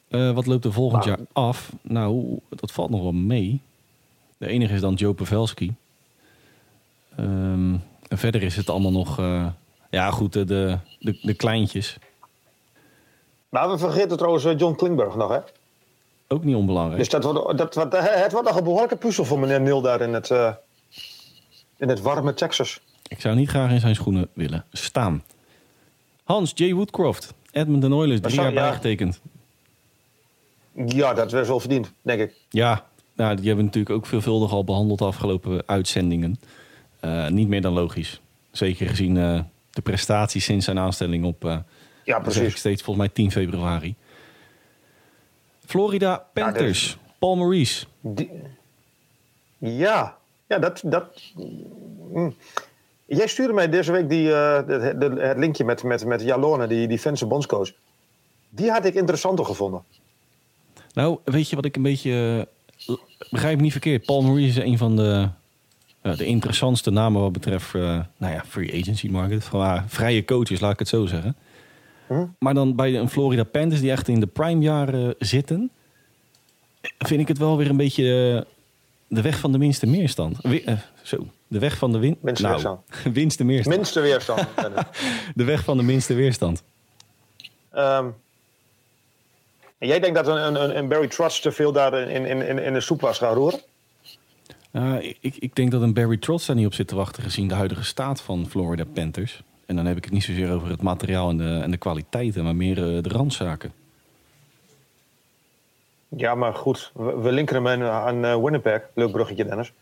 Eh, 0.07 0.31
wat 0.31 0.45
loopt 0.45 0.65
er 0.65 0.73
volgend 0.73 1.05
Nou. 1.05 1.17
jaar 1.17 1.27
af? 1.33 1.71
Nou, 1.81 2.39
dat 2.49 2.71
valt 2.71 2.89
nog 2.89 3.01
wel 3.01 3.11
mee. 3.11 3.61
De 4.37 4.47
enige 4.47 4.73
is 4.73 4.81
dan 4.81 4.93
Joe 4.93 5.13
Pavelski. 5.13 5.73
Ehm, 7.17 7.73
en 8.07 8.17
verder 8.17 8.43
is 8.43 8.55
het 8.55 8.69
allemaal 8.69 8.91
nog... 8.91 9.19
eh, 9.19 9.47
ja, 9.89 10.11
goed, 10.11 10.33
de, 10.33 10.43
de, 10.43 10.77
de, 10.99 11.19
de 11.21 11.33
kleintjes. 11.33 11.97
Maar 13.49 13.69
we 13.69 13.77
vergeten 13.77 14.17
trouwens 14.17 14.45
eh, 14.45 14.57
John 14.57 14.75
Klingberg 14.75 15.15
nog, 15.15 15.29
hè? 15.31 15.39
Ook 16.27 16.43
niet 16.43 16.55
onbelangrijk. 16.55 16.97
Dus 16.99 17.09
dat 17.09 17.23
wordt, 17.23 17.57
dat, 17.57 17.75
wordt- 17.75 17.99
het 17.99 18.31
wordt 18.31 18.47
nog 18.47 18.57
een 18.57 18.63
behoorlijke 18.63 18.95
puzzel 18.95 19.25
voor 19.25 19.39
meneer 19.39 19.61
Nil 19.61 19.81
daar 19.81 20.01
in 20.01 20.13
het, 20.13 20.31
eh, 20.31 20.51
in 21.77 21.89
het 21.89 22.01
warme 22.01 22.33
Texas. 22.33 22.79
Ik 23.07 23.21
zou 23.21 23.35
niet 23.35 23.49
graag 23.49 23.71
in 23.71 23.79
zijn 23.79 23.95
schoenen 23.95 24.27
willen 24.33 24.65
staan. 24.71 25.23
Hans, 26.23 26.51
J. 26.55 26.73
Woodcroft. 26.73 27.33
Edmonton 27.51 27.93
Oilers, 27.93 28.21
drie 28.21 28.33
zou- 28.33 28.45
jaar 28.45 28.55
ja. 28.55 28.61
bijgetekend. 28.69 29.21
Ja, 30.85 31.13
dat 31.13 31.31
werd 31.31 31.47
wel 31.47 31.59
verdiend, 31.59 31.91
denk 32.01 32.21
ik. 32.21 32.33
Ja, 32.49 32.85
nou, 33.15 33.35
die 33.35 33.45
hebben 33.45 33.57
we 33.57 33.63
natuurlijk 33.71 33.95
ook 33.95 34.05
veelvuldig 34.05 34.51
al 34.51 34.63
behandeld 34.63 34.99
de 34.99 35.05
afgelopen 35.05 35.63
uitzendingen. 35.65 36.39
Eh, 37.01 37.27
niet 37.27 37.47
meer 37.47 37.61
dan 37.61 37.73
logisch. 37.73 38.21
Zeker 38.51 38.87
gezien 38.87 39.17
eh, 39.17 39.39
de 39.71 39.81
prestaties 39.81 40.43
sinds 40.45 40.65
zijn 40.65 40.79
aanstelling 40.79 41.25
op... 41.25 41.45
eh, 41.45 41.57
Ja, 42.03 42.19
precies. 42.19 42.55
steeds 42.55 42.81
volgens 42.83 43.05
mij 43.05 43.15
10 43.15 43.31
februari. 43.31 43.95
Florida 45.65 46.25
Panthers. 46.33 46.97
Paul 47.19 47.35
Maurice. 47.35 47.85
Die- 48.01 48.31
ja, 49.57 50.17
ja 50.47 50.59
dat, 50.59 50.81
dat, 50.85 51.21
mm. 52.13 52.35
Jij 53.05 53.27
stuurde 53.27 53.53
mij 53.53 53.69
deze 53.69 53.91
week 53.91 54.09
die, 54.09 54.23
de- 54.27 54.95
de- 54.97 55.21
het 55.21 55.37
linkje 55.37 55.63
met, 55.63 55.83
met, 55.83 56.05
met 56.05 56.21
Jalone, 56.21 56.67
die, 56.67 56.87
die 56.87 56.99
Finse 56.99 57.25
bondscoach. 57.25 57.71
Die 58.49 58.71
had 58.71 58.85
ik 58.85 58.93
interessanter 58.93 59.45
gevonden. 59.45 59.83
Nou, 60.93 61.19
weet 61.23 61.49
je 61.49 61.55
wat 61.55 61.65
ik 61.65 61.75
een 61.75 61.81
beetje... 61.81 62.47
begrijp 63.29 63.55
me 63.57 63.61
niet 63.61 63.71
verkeerd. 63.71 64.05
Paul 64.05 64.21
Maurice 64.21 64.59
is 64.59 64.65
een 64.71 64.77
van 64.77 64.95
de, 64.95 65.29
de 66.01 66.25
interessantste 66.25 66.91
namen 66.91 67.21
wat 67.21 67.31
betreft... 67.31 67.75
eh, 67.75 67.81
nou 68.17 68.33
ja, 68.33 68.43
free 68.47 68.81
agency 68.81 69.07
market. 69.07 69.43
Van, 69.43 69.61
ah, 69.61 69.83
vrije 69.87 70.25
coaches, 70.25 70.59
laat 70.59 70.73
ik 70.73 70.79
het 70.79 70.87
zo 70.87 71.05
zeggen. 71.05 71.35
Hm? 72.07 72.25
Maar 72.39 72.53
dan 72.53 72.75
bij 72.75 72.95
een 72.95 73.09
Florida 73.09 73.43
Panthers 73.43 73.81
die 73.81 73.91
echt 73.91 74.07
in 74.07 74.19
de 74.19 74.27
prime 74.27 74.61
jaren 74.61 75.15
zitten... 75.19 75.71
vind 76.97 77.21
ik 77.21 77.27
het 77.27 77.37
wel 77.37 77.57
weer 77.57 77.69
een 77.69 77.77
beetje 77.77 78.35
eh, 78.35 78.51
de 79.07 79.21
weg 79.21 79.39
van 79.39 79.51
de 79.51 79.57
minste 79.57 79.87
meerstand. 79.87 80.41
Eh, 80.41 80.73
zo, 81.01 81.27
de 81.47 81.59
weg 81.59 81.77
van 81.77 81.91
de 81.91 81.99
win... 81.99 82.17
Minste 82.21 82.43
nou, 82.43 82.55
weerstand. 82.55 82.81
winste 83.17 83.43
meerstand. 83.43 83.75
Minste 83.75 83.99
weerstand. 83.99 84.47
De 85.35 85.43
weg 85.43 85.63
van 85.63 85.77
de 85.77 85.83
minste 85.83 86.13
weerstand. 86.13 86.63
Ehm, 87.71 88.07
en 89.77 89.87
jij 89.87 89.99
denkt 89.99 90.15
dat 90.15 90.27
een, 90.27 90.63
een, 90.63 90.77
een 90.77 90.87
Barry 90.87 91.07
Trotz 91.07 91.39
te 91.39 91.51
veel 91.51 91.71
daar 91.71 91.93
in, 91.93 92.25
in, 92.25 92.41
in, 92.41 92.59
in 92.59 92.73
de 92.73 92.81
soep 92.81 93.01
was 93.01 93.17
gaan 93.17 93.33
roeren? 93.33 93.59
Uh, 94.71 94.95
ik, 95.19 95.35
ik 95.35 95.55
denk 95.55 95.71
dat 95.71 95.81
een 95.81 95.93
Barry 95.93 96.17
Trotz 96.17 96.47
daar 96.47 96.55
niet 96.55 96.65
op 96.65 96.73
zit 96.73 96.87
te 96.87 96.95
wachten 96.95 97.23
gezien 97.23 97.47
de 97.47 97.53
huidige 97.53 97.83
staat 97.83 98.21
van 98.21 98.47
Florida 98.49 98.85
Panthers. 98.93 99.43
En 99.65 99.75
dan 99.75 99.85
heb 99.85 99.97
ik 99.97 100.03
het 100.03 100.13
niet 100.13 100.23
zozeer 100.23 100.51
over 100.51 100.69
het 100.69 100.81
materiaal 100.81 101.29
en 101.29 101.37
de, 101.37 101.59
en 101.63 101.71
de 101.71 101.77
kwaliteiten, 101.77 102.43
maar 102.43 102.55
meer 102.55 102.77
uh, 102.77 103.03
de 103.03 103.09
randzaken. 103.09 103.73
Ja, 106.07 106.35
maar 106.35 106.53
goed, 106.53 106.91
we, 106.93 107.19
we 107.19 107.31
linken 107.31 107.65
hem 107.65 107.83
aan, 107.83 108.25
uh, 108.25 108.35
Winnipeg. 108.43 108.81
Leuk 108.93 109.11
bruggetje, 109.11 109.45
Dennis. 109.45 109.73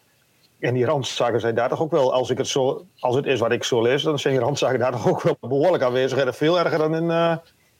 En 0.59 0.73
die 0.73 0.85
randzaken 0.85 1.39
zijn 1.39 1.55
daar 1.55 1.69
toch 1.69 1.81
ook 1.81 1.91
wel, 1.91 2.13
als, 2.13 2.29
ik 2.29 2.37
het 2.37 2.47
zo, 2.47 2.85
als 2.99 3.15
het 3.15 3.25
is 3.25 3.39
wat 3.39 3.51
ik 3.51 3.63
zo 3.63 3.81
lees, 3.81 4.03
dan 4.03 4.19
zijn 4.19 4.33
die 4.33 4.43
randzaken 4.43 4.79
daar 4.79 4.91
toch 4.91 5.07
ook 5.07 5.21
wel 5.21 5.37
behoorlijk 5.39 5.83
aanwezig. 5.83 6.17
En 6.17 6.33
veel 6.33 6.59
erger 6.59 6.77
dan 6.77 6.95
in, 6.95 7.03
uh, 7.03 7.35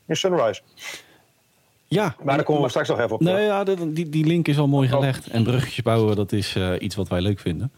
in 0.05 0.15
Sunrise. 0.15 0.61
Ja, 1.89 2.15
maar 2.23 2.35
daar 2.35 2.45
komen 2.45 2.63
we 2.63 2.69
straks 2.69 2.87
nog 2.87 2.99
even 2.99 3.11
op. 3.11 3.21
Nee, 3.21 3.45
ja, 3.45 3.63
die, 3.63 4.09
die 4.09 4.25
link 4.25 4.47
is 4.47 4.57
al 4.57 4.67
mooi 4.67 4.87
gelegd. 4.87 5.27
En 5.27 5.43
bruggetjes 5.43 5.83
bouwen, 5.83 6.15
dat 6.15 6.31
is 6.31 6.55
uh, 6.55 6.71
iets 6.79 6.95
wat 6.95 7.07
wij 7.07 7.21
leuk 7.21 7.39
vinden. 7.39 7.71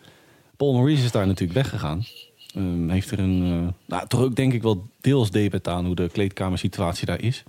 Paul 0.58 0.74
Maurice 0.74 1.04
is 1.04 1.12
daar 1.12 1.28
natuurlijk 1.28 1.60
weggegaan. 1.60 2.04
Um, 2.58 2.90
heeft 2.90 3.12
er 3.12 3.20
een, 3.20 3.44
uh, 3.44 3.68
nou, 3.86 4.08
toch 4.08 4.22
ook 4.22 4.36
denk 4.36 4.54
ik 4.54 4.62
wel 4.62 4.88
deels 5.02 5.32
debet 5.32 5.68
aan 5.68 5.86
hoe 5.86 5.96
de 5.96 6.10
kleedkamersituatie 6.10 7.06
daar 7.06 7.22
is. 7.22 7.44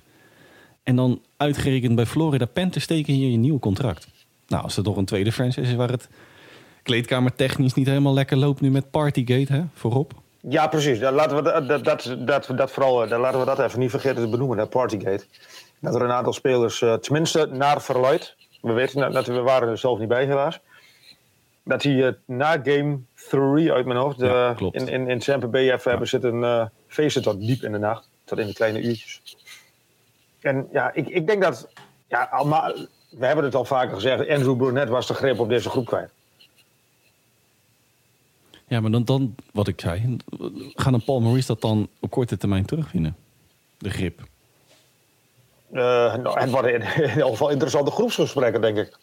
En 0.82 0.96
dan 0.96 1.20
uitgerekend 1.36 1.94
bij 1.94 2.06
Florida 2.06 2.44
Panthers 2.44 2.84
steken 2.84 3.12
hier 3.12 3.30
je 3.30 3.36
nieuw 3.36 3.58
contract. 3.58 4.08
Nou, 4.46 4.62
als 4.62 4.76
er 4.76 4.82
toch 4.82 4.96
een 4.96 5.04
tweede 5.04 5.32
franchise 5.32 5.70
is 5.70 5.74
waar 5.74 5.90
het 5.90 6.08
kleedkamer 6.82 7.34
technisch 7.34 7.74
niet 7.74 7.86
helemaal 7.86 8.14
lekker 8.14 8.36
loopt 8.36 8.60
nu 8.60 8.70
met 8.70 8.90
Partygate 8.90 9.52
hè, 9.52 9.62
voorop. 9.74 10.12
Ja, 10.48 10.66
precies. 10.66 10.98
Dan 10.98 11.14
laten 11.14 11.36
we 11.36 11.42
dat, 11.42 11.68
dat, 11.68 11.84
dat, 11.84 12.16
dat, 12.18 12.48
dat 12.56 12.70
vooral, 12.70 13.08
dan 13.08 13.20
laten 13.20 13.40
we 13.40 13.46
dat 13.46 13.58
even 13.58 13.78
niet 13.78 13.90
vergeten 13.90 14.22
te 14.22 14.28
benoemen, 14.28 14.56
dat 14.56 14.70
Partygate. 14.70 15.24
Dat 15.82 15.94
er 15.94 16.02
een 16.02 16.10
aantal 16.10 16.32
spelers, 16.32 16.80
uh, 16.80 16.94
tenminste 16.94 17.46
naar 17.46 17.82
verluid, 17.82 18.36
we 18.60 18.72
weten 18.72 19.00
dat, 19.00 19.12
dat 19.12 19.26
we 19.26 19.40
waren 19.40 19.68
er 19.68 19.78
zelf 19.78 19.98
niet 19.98 20.08
bij 20.08 20.24
helaas, 20.24 20.60
dat 21.62 21.80
die 21.80 21.96
uh, 21.96 22.08
na 22.24 22.60
game 22.62 22.98
3 23.30 23.72
uit 23.72 23.86
mijn 23.86 23.98
hoofd 23.98 24.18
ja, 24.18 24.56
uh, 24.60 24.68
in, 24.70 24.88
in, 24.88 25.08
in 25.08 25.18
even 25.18 25.62
ja. 25.62 25.78
hebben 25.82 26.08
zitten 26.08 26.70
feesten 26.86 27.22
tot 27.22 27.40
diep 27.40 27.62
in 27.62 27.72
de 27.72 27.78
nacht, 27.78 28.08
tot 28.24 28.38
in 28.38 28.46
de 28.46 28.52
kleine 28.52 28.80
uurtjes. 28.80 29.36
En 30.40 30.68
ja, 30.72 30.92
ik, 30.92 31.08
ik 31.08 31.26
denk 31.26 31.42
dat, 31.42 31.68
ja, 32.08 32.22
allemaal, 32.22 32.72
we 33.10 33.26
hebben 33.26 33.44
het 33.44 33.54
al 33.54 33.64
vaker 33.64 33.94
gezegd, 33.94 34.28
Andrew 34.28 34.56
Burnett 34.56 34.88
was 34.88 35.06
de 35.06 35.14
greep 35.14 35.38
op 35.38 35.48
deze 35.48 35.70
groep 35.70 35.86
kwijt. 35.86 36.10
Ja, 38.66 38.80
maar 38.80 38.90
dan, 38.90 39.04
dan 39.04 39.34
wat 39.52 39.68
ik 39.68 39.80
zei, 39.80 40.16
gaan 40.74 40.94
een 40.94 41.04
Paul 41.04 41.20
Maurice 41.20 41.46
dat 41.46 41.60
dan 41.60 41.88
op 42.00 42.10
korte 42.10 42.36
termijn 42.36 42.64
terugvinden? 42.64 43.16
De 43.78 43.90
grip. 43.90 44.30
Uh, 45.72 46.14
nou, 46.14 46.40
het 46.40 46.50
worden 46.50 46.74
in, 46.74 46.80
in 47.02 47.08
ieder 47.08 47.26
geval 47.26 47.50
interessante 47.50 47.90
groepsgesprekken, 47.90 48.60
denk 48.60 48.76
ik. 48.76 48.98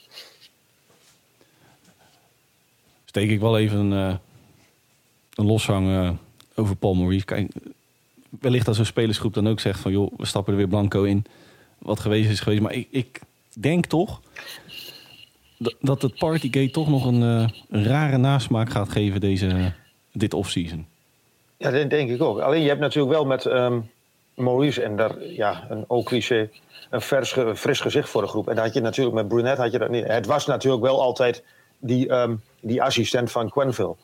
Steek 3.05 3.29
ik 3.29 3.39
wel 3.39 3.57
even 3.57 3.77
een, 3.77 3.91
uh, 3.91 4.15
een 5.33 5.45
loshang 5.45 5.87
uh, 5.87 6.11
over 6.55 6.75
Paul 6.75 6.93
Maurice. 6.93 7.25
Kijk, 7.25 7.51
wellicht 8.29 8.67
als 8.67 8.77
een 8.77 8.85
spelersgroep 8.85 9.33
dan 9.33 9.47
ook 9.47 9.59
zegt 9.59 9.79
van... 9.79 9.91
joh, 9.91 10.13
we 10.17 10.25
stappen 10.25 10.53
er 10.53 10.59
weer 10.59 10.67
blanco 10.67 11.03
in. 11.03 11.25
Wat 11.77 11.99
geweest 11.99 12.29
is 12.29 12.39
geweest. 12.39 12.61
Maar 12.61 12.73
ik, 12.73 12.87
ik 12.91 13.19
denk 13.53 13.85
toch 13.85 14.21
dat 15.79 16.01
het 16.01 16.17
Partygate 16.17 16.71
toch 16.71 16.89
nog 16.89 17.05
een, 17.05 17.21
uh, 17.21 17.47
een, 17.69 17.83
rare 17.83 18.17
nasmaak 18.17 18.69
gaat 18.69 18.89
geven 18.89 19.19
deze, 19.19 19.73
dit 20.11 20.33
offseason. 20.33 20.85
Ja, 21.57 21.71
dat 21.71 21.89
denk 21.89 22.09
ik 22.09 22.21
ook. 22.21 22.39
Alleen 22.39 22.61
je 22.61 22.67
hebt 22.67 22.79
natuurlijk 22.79 23.13
wel 23.13 23.25
met 23.25 23.45
um, 23.45 23.89
Maurice 24.39 24.81
en 24.81 24.95
daar, 24.95 25.23
ja, 25.23 25.65
een 25.69 25.85
ook 25.87 26.05
cliché, 26.05 26.49
een 26.89 27.01
vers, 27.01 27.35
fris 27.55 27.79
gezicht 27.79 28.09
voor 28.09 28.21
de 28.21 28.27
groep. 28.27 28.49
En 28.49 28.55
dat 28.55 28.65
had 28.65 28.73
je 28.73 28.81
natuurlijk 28.81 29.15
met 29.15 29.27
Brunet 29.27 29.57
had 29.57 29.71
je 29.71 29.79
dat 29.79 29.89
niet. 29.89 30.07
Het 30.07 30.25
was 30.25 30.45
natuurlijk 30.45 30.83
wel 30.83 31.01
altijd 31.01 31.43
die, 31.77 32.11
um, 32.11 32.41
die 32.61 32.81
assistent 32.81 33.31
van 33.31 33.49
Quenville. 33.49 33.95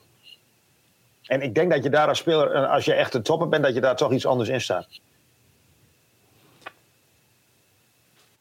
En 1.23 1.41
ik 1.41 1.55
denk 1.55 1.71
dat 1.71 1.83
je 1.83 1.89
daar 1.89 2.07
als 2.07 2.17
speler, 2.17 2.67
als 2.67 2.85
je 2.85 2.93
echt 2.93 3.13
een 3.13 3.23
topper 3.23 3.49
bent, 3.49 3.63
dat 3.63 3.73
je 3.73 3.81
daar 3.81 3.95
toch 3.95 4.11
iets 4.11 4.25
anders 4.25 4.49
in 4.49 4.61
staat. 4.61 4.87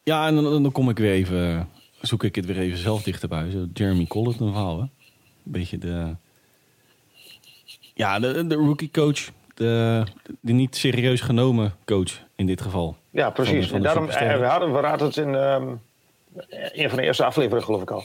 Ja, 0.03 0.27
en 0.27 0.35
dan, 0.35 0.63
dan 0.63 0.71
kom 0.71 0.89
ik 0.89 0.97
weer 0.97 1.11
even, 1.11 1.69
zoek 2.01 2.23
ik 2.23 2.35
het 2.35 2.45
weer 2.45 2.59
even 2.59 2.77
zelf 2.77 3.03
dichterbij. 3.03 3.49
Zo 3.51 3.65
Jeremy 3.73 4.05
Colleton 4.05 4.51
verhaal, 4.51 4.77
hè? 4.77 4.81
Een 4.81 5.51
beetje 5.51 5.77
de, 5.77 6.15
ja, 7.93 8.19
de 8.19 8.55
rookie 8.55 8.91
coach, 8.91 9.29
de, 9.55 10.03
de 10.39 10.53
niet 10.53 10.75
serieus 10.75 11.21
genomen 11.21 11.73
coach 11.85 12.21
in 12.35 12.45
dit 12.45 12.61
geval. 12.61 12.95
Ja, 13.09 13.29
precies. 13.29 13.67
Van 13.67 13.81
de, 13.81 13.89
van 13.89 14.05
de 14.05 14.11
en 14.11 14.25
daarom, 14.25 14.41
we 14.41 14.47
hadden 14.47 14.73
we 14.73 14.79
raad 14.79 14.99
het 14.99 15.17
in 15.17 15.33
um, 15.33 15.81
een 16.49 16.89
van 16.89 16.97
de 16.97 17.03
eerste 17.03 17.25
afleveringen 17.25 17.65
geloof 17.65 17.81
ik 17.81 17.91
al. 17.91 18.03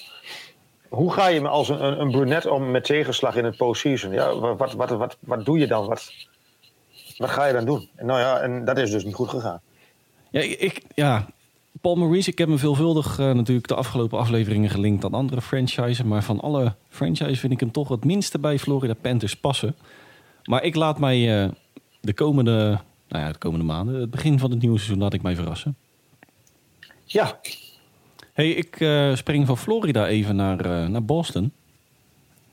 Hoe 0.88 1.12
ga 1.12 1.26
je 1.26 1.48
als 1.48 1.68
een, 1.68 2.00
een 2.00 2.10
brunet 2.10 2.46
om 2.46 2.70
met 2.70 2.84
tegenslag 2.84 3.36
in 3.36 3.44
het 3.44 3.56
postseason? 3.56 4.12
Ja, 4.12 4.38
wat, 4.38 4.72
wat, 4.72 4.90
wat, 4.90 5.16
wat, 5.20 5.44
doe 5.44 5.58
je 5.58 5.66
dan? 5.66 5.86
Wat, 5.86 6.12
wat 7.16 7.30
ga 7.30 7.46
je 7.46 7.52
dan 7.52 7.64
doen? 7.64 7.88
En 7.96 8.06
nou 8.06 8.20
ja, 8.20 8.40
en 8.40 8.64
dat 8.64 8.78
is 8.78 8.90
dus 8.90 9.04
niet 9.04 9.14
goed 9.14 9.28
gegaan. 9.28 9.60
Ja, 10.30 10.40
ik, 10.40 10.82
ja 10.94 11.26
Paul 11.80 11.96
Maurice, 11.96 12.30
ik 12.30 12.38
heb 12.38 12.48
me 12.48 12.58
veelvuldig 12.58 13.18
uh, 13.18 13.32
natuurlijk 13.32 13.68
de 13.68 13.74
afgelopen 13.74 14.18
afleveringen 14.18 14.70
gelinkt 14.70 15.04
aan 15.04 15.14
andere 15.14 15.40
franchises. 15.40 16.02
Maar 16.02 16.22
van 16.22 16.40
alle 16.40 16.74
franchises 16.88 17.40
vind 17.40 17.52
ik 17.52 17.60
hem 17.60 17.70
toch 17.70 17.88
het 17.88 18.04
minste 18.04 18.38
bij 18.38 18.58
Florida 18.58 18.94
Panthers 18.94 19.36
passen. 19.36 19.74
Maar 20.50 20.64
ik 20.64 20.74
laat 20.74 20.98
mij 20.98 21.44
uh, 21.44 21.50
de 22.00 22.12
komende, 22.12 22.80
nou 23.08 23.24
ja, 23.24 23.32
de 23.32 23.38
komende 23.38 23.64
maanden, 23.64 24.00
het 24.00 24.10
begin 24.10 24.38
van 24.38 24.50
het 24.50 24.60
nieuwe 24.60 24.76
seizoen, 24.76 24.98
laat 24.98 25.14
ik 25.14 25.22
mij 25.22 25.34
verrassen. 25.34 25.76
Ja, 27.04 27.40
Hey, 28.32 28.50
ik 28.50 28.80
uh, 28.80 29.14
spring 29.14 29.46
van 29.46 29.58
Florida 29.58 30.06
even 30.06 30.36
naar, 30.36 30.66
uh, 30.66 30.86
naar 30.86 31.04
Boston. 31.04 31.52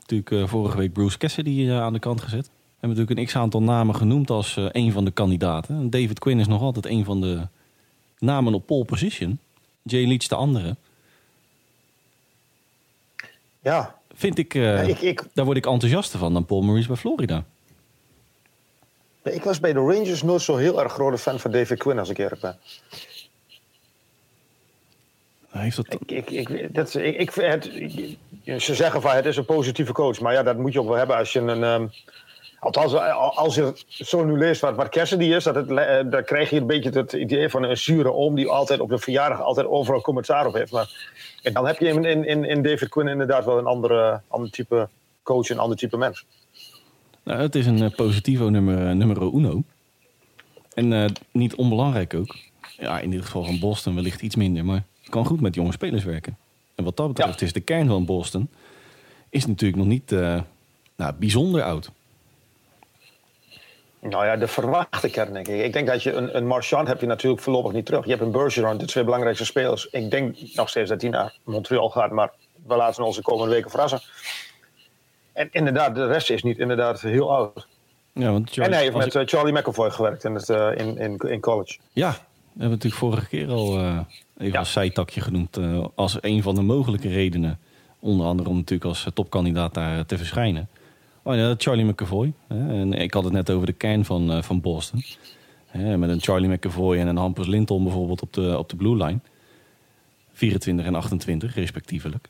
Natuurlijk 0.00 0.48
vorige 0.48 0.76
week 0.76 0.92
Bruce 0.92 1.18
Cassidy 1.18 1.70
aan 1.70 1.92
de 1.92 1.98
kant 1.98 2.20
gezet. 2.20 2.46
We 2.46 2.50
hebben 2.70 2.88
natuurlijk 2.88 3.18
een 3.18 3.26
x-aantal 3.26 3.62
namen 3.62 3.94
genoemd 3.94 4.30
als 4.30 4.56
een 4.56 4.92
van 4.92 5.04
de 5.04 5.10
kandidaten. 5.10 5.90
David 5.90 6.18
Quinn 6.18 6.40
is 6.40 6.46
nog 6.46 6.62
altijd 6.62 6.86
een 6.86 7.04
van 7.04 7.20
de 7.20 7.46
namen 8.18 8.54
op 8.54 8.66
pole 8.66 8.84
position. 8.84 9.38
Jay 9.82 10.06
Leach 10.06 10.26
de 10.26 10.34
andere. 10.34 10.76
Ja. 13.62 13.94
Vind 14.12 14.38
ik, 14.38 14.54
ja, 14.54 14.80
ik, 14.80 15.00
ik, 15.00 15.24
daar 15.34 15.44
word 15.44 15.56
ik 15.56 15.66
enthousiaster 15.66 16.18
van 16.18 16.32
dan 16.32 16.44
Paul 16.44 16.62
Maurice 16.62 16.88
bij 16.88 16.96
Florida. 16.96 17.44
Ik 19.32 19.44
was 19.44 19.60
bij 19.60 19.72
de 19.72 19.78
Rangers 19.78 20.22
nooit 20.22 20.42
zo 20.42 20.56
heel 20.56 20.82
erg 20.82 20.92
grote 20.92 21.18
fan 21.18 21.40
van 21.40 21.50
David 21.50 21.78
Quinn, 21.78 21.98
als 21.98 22.08
ik 22.08 22.18
eerlijk 22.18 22.40
ben. 22.40 22.58
Heeft 25.48 25.76
dat... 25.76 25.86
ik, 26.06 26.30
ik, 26.30 26.30
ik, 26.30 26.74
dat, 26.74 26.94
ik, 26.94 27.16
ik, 27.16 27.34
het, 27.34 27.70
ze 28.62 28.74
zeggen 28.74 29.00
van 29.00 29.14
het 29.14 29.26
is 29.26 29.36
een 29.36 29.44
positieve 29.44 29.92
coach. 29.92 30.20
Maar 30.20 30.32
ja, 30.32 30.42
dat 30.42 30.56
moet 30.56 30.72
je 30.72 30.80
ook 30.80 30.88
wel 30.88 30.96
hebben 30.96 31.16
als 31.16 31.32
je 31.32 31.40
een. 31.40 31.62
Um, 31.62 31.90
althans, 32.58 32.94
als 33.34 33.54
je 33.54 33.72
zo 33.88 34.24
nu 34.24 34.38
leest 34.38 34.60
wat, 34.60 34.76
wat 34.76 34.88
Cassidy 34.88 35.24
is, 35.24 35.44
dat 35.44 35.54
het, 35.54 35.70
uh, 35.70 36.00
dan 36.10 36.24
krijg 36.24 36.50
je 36.50 36.56
een 36.56 36.66
beetje 36.66 36.90
het 36.90 37.12
idee 37.12 37.48
van 37.48 37.62
een 37.62 37.76
zure 37.76 38.12
oom 38.12 38.34
die 38.34 38.48
altijd 38.48 38.80
op 38.80 38.88
de 38.88 38.98
verjaardag 38.98 39.40
altijd 39.40 39.66
overal 39.66 40.00
commentaar 40.00 40.46
op 40.46 40.54
heeft. 40.54 40.72
Maar 40.72 40.90
en 41.42 41.52
dan 41.52 41.66
heb 41.66 41.78
je 41.78 41.88
in, 41.88 42.24
in, 42.24 42.44
in 42.44 42.62
David 42.62 42.88
Quinn 42.88 43.08
inderdaad 43.08 43.44
wel 43.44 43.58
een 43.58 43.66
andere, 43.66 44.20
ander 44.28 44.50
type 44.50 44.88
coach, 45.22 45.48
een 45.48 45.58
ander 45.58 45.76
type 45.76 45.96
mens. 45.96 46.24
Nou, 47.28 47.40
het 47.40 47.54
is 47.54 47.66
een 47.66 47.82
uh, 47.82 47.90
positivo 47.96 48.48
nummer, 48.48 48.96
nummer 48.96 49.22
uno. 49.22 49.62
En 50.74 50.92
uh, 50.92 51.04
niet 51.30 51.54
onbelangrijk 51.54 52.14
ook. 52.14 52.36
Ja, 52.78 53.00
in 53.00 53.10
dit 53.10 53.24
geval 53.24 53.44
van 53.44 53.58
Boston 53.58 53.94
wellicht 53.94 54.22
iets 54.22 54.36
minder, 54.36 54.64
maar 54.64 54.82
kan 55.08 55.26
goed 55.26 55.40
met 55.40 55.54
jonge 55.54 55.72
spelers 55.72 56.04
werken. 56.04 56.38
En 56.74 56.84
wat 56.84 56.96
dat 56.96 57.08
betreft 57.08 57.40
ja. 57.40 57.46
is 57.46 57.52
de 57.52 57.60
kern 57.60 57.88
van 57.88 58.04
Boston 58.04 58.50
is 59.28 59.46
natuurlijk 59.46 59.78
nog 59.78 59.86
niet 59.88 60.12
uh, 60.12 60.40
nou, 60.96 61.12
bijzonder 61.12 61.62
oud. 61.62 61.90
Nou 64.00 64.26
ja, 64.26 64.36
de 64.36 64.48
verwachte 64.48 65.10
kern 65.10 65.32
denk 65.32 65.48
ik. 65.48 65.64
Ik 65.64 65.72
denk 65.72 65.86
dat 65.86 66.02
je 66.02 66.12
een, 66.12 66.36
een 66.36 66.46
Marchand 66.46 66.88
heb 66.88 67.00
je 67.00 67.06
natuurlijk 67.06 67.42
voorlopig 67.42 67.72
niet 67.72 67.86
terug. 67.86 68.04
Je 68.04 68.10
hebt 68.10 68.22
een 68.22 68.30
Bergeron, 68.30 68.78
de 68.78 68.86
twee 68.86 69.04
belangrijkste 69.04 69.44
spelers. 69.44 69.86
Ik 69.90 70.10
denk 70.10 70.36
nog 70.54 70.68
steeds 70.68 70.88
dat 70.88 71.00
hij 71.00 71.10
naar 71.10 71.38
Montreal 71.44 71.90
gaat, 71.90 72.10
maar 72.10 72.32
we 72.66 72.76
laten 72.76 73.04
ons 73.04 73.16
de 73.16 73.22
komende 73.22 73.54
weken 73.54 73.70
verrassen. 73.70 74.00
En 75.38 75.48
inderdaad, 75.50 75.94
de 75.94 76.06
rest 76.06 76.30
is 76.30 76.42
niet 76.42 76.58
inderdaad 76.58 77.00
heel 77.00 77.34
oud. 77.34 77.66
Ja, 78.12 78.32
want 78.32 78.50
Charlie, 78.50 78.64
en 78.64 78.72
hij 78.72 78.82
heeft 78.82 78.96
met 78.96 79.06
ik... 79.06 79.14
Eh, 79.14 79.26
Charlie 79.26 79.52
McAvoy 79.52 79.90
gewerkt 79.90 80.24
in, 80.24 80.34
het, 80.34 80.48
uh, 80.48 80.70
in, 80.76 80.98
in, 80.98 81.16
in 81.16 81.40
college. 81.40 81.78
Ja, 81.92 82.10
we 82.10 82.16
hebben 82.50 82.70
natuurlijk 82.70 82.94
vorige 82.94 83.28
keer 83.28 83.50
al 83.50 83.78
uh, 83.78 83.98
even 84.38 84.52
ja. 84.52 84.58
als 84.58 84.72
zijtakje 84.72 85.20
genoemd. 85.20 85.58
Uh, 85.58 85.86
als 85.94 86.18
een 86.20 86.42
van 86.42 86.54
de 86.54 86.62
mogelijke 86.62 87.08
redenen. 87.08 87.58
Onder 87.98 88.26
andere 88.26 88.48
om 88.48 88.56
natuurlijk 88.56 88.88
als 88.88 89.06
topkandidaat 89.14 89.74
daar 89.74 90.06
te 90.06 90.16
verschijnen. 90.16 90.68
Oh 91.22 91.34
ja, 91.34 91.54
Charlie 91.58 91.84
McAvoy. 91.84 92.32
Hè? 92.48 92.80
En 92.80 92.92
ik 92.92 93.14
had 93.14 93.24
het 93.24 93.32
net 93.32 93.50
over 93.50 93.66
de 93.66 93.72
kern 93.72 94.04
van, 94.04 94.44
van 94.44 94.60
Boston. 94.60 95.02
Hè? 95.66 95.98
Met 95.98 96.10
een 96.10 96.20
Charlie 96.20 96.48
McAvoy 96.48 96.98
en 96.98 97.06
een 97.06 97.16
Hampus 97.16 97.46
Linton 97.46 97.82
bijvoorbeeld 97.82 98.22
op 98.22 98.32
de, 98.32 98.58
op 98.58 98.68
de 98.68 98.76
blue 98.76 98.96
line. 98.96 99.18
24 100.32 100.86
en 100.86 100.94
28 100.94 101.54
respectievelijk. 101.54 102.28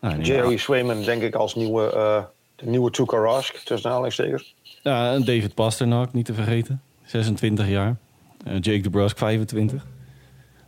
Nou, 0.00 0.20
Jerry 0.20 0.50
ja. 0.50 0.58
Swayman 0.58 1.02
denk 1.02 1.22
ik 1.22 1.34
als 1.34 1.54
nieuwe, 1.54 1.92
uh, 1.94 2.22
de 2.56 2.66
nieuwe 2.66 2.90
Tuukka 2.90 3.16
Rask, 3.16 3.56
tussen 3.56 3.90
aanhalingstekens. 3.90 4.54
Ja, 4.82 5.12
en 5.12 5.24
David 5.24 5.54
Pasternak 5.54 6.12
niet 6.12 6.24
te 6.24 6.34
vergeten. 6.34 6.82
26 7.04 7.68
jaar. 7.68 7.96
Uh, 8.46 8.52
Jake 8.52 8.80
DeBrusk 8.80 9.18
25. 9.18 9.86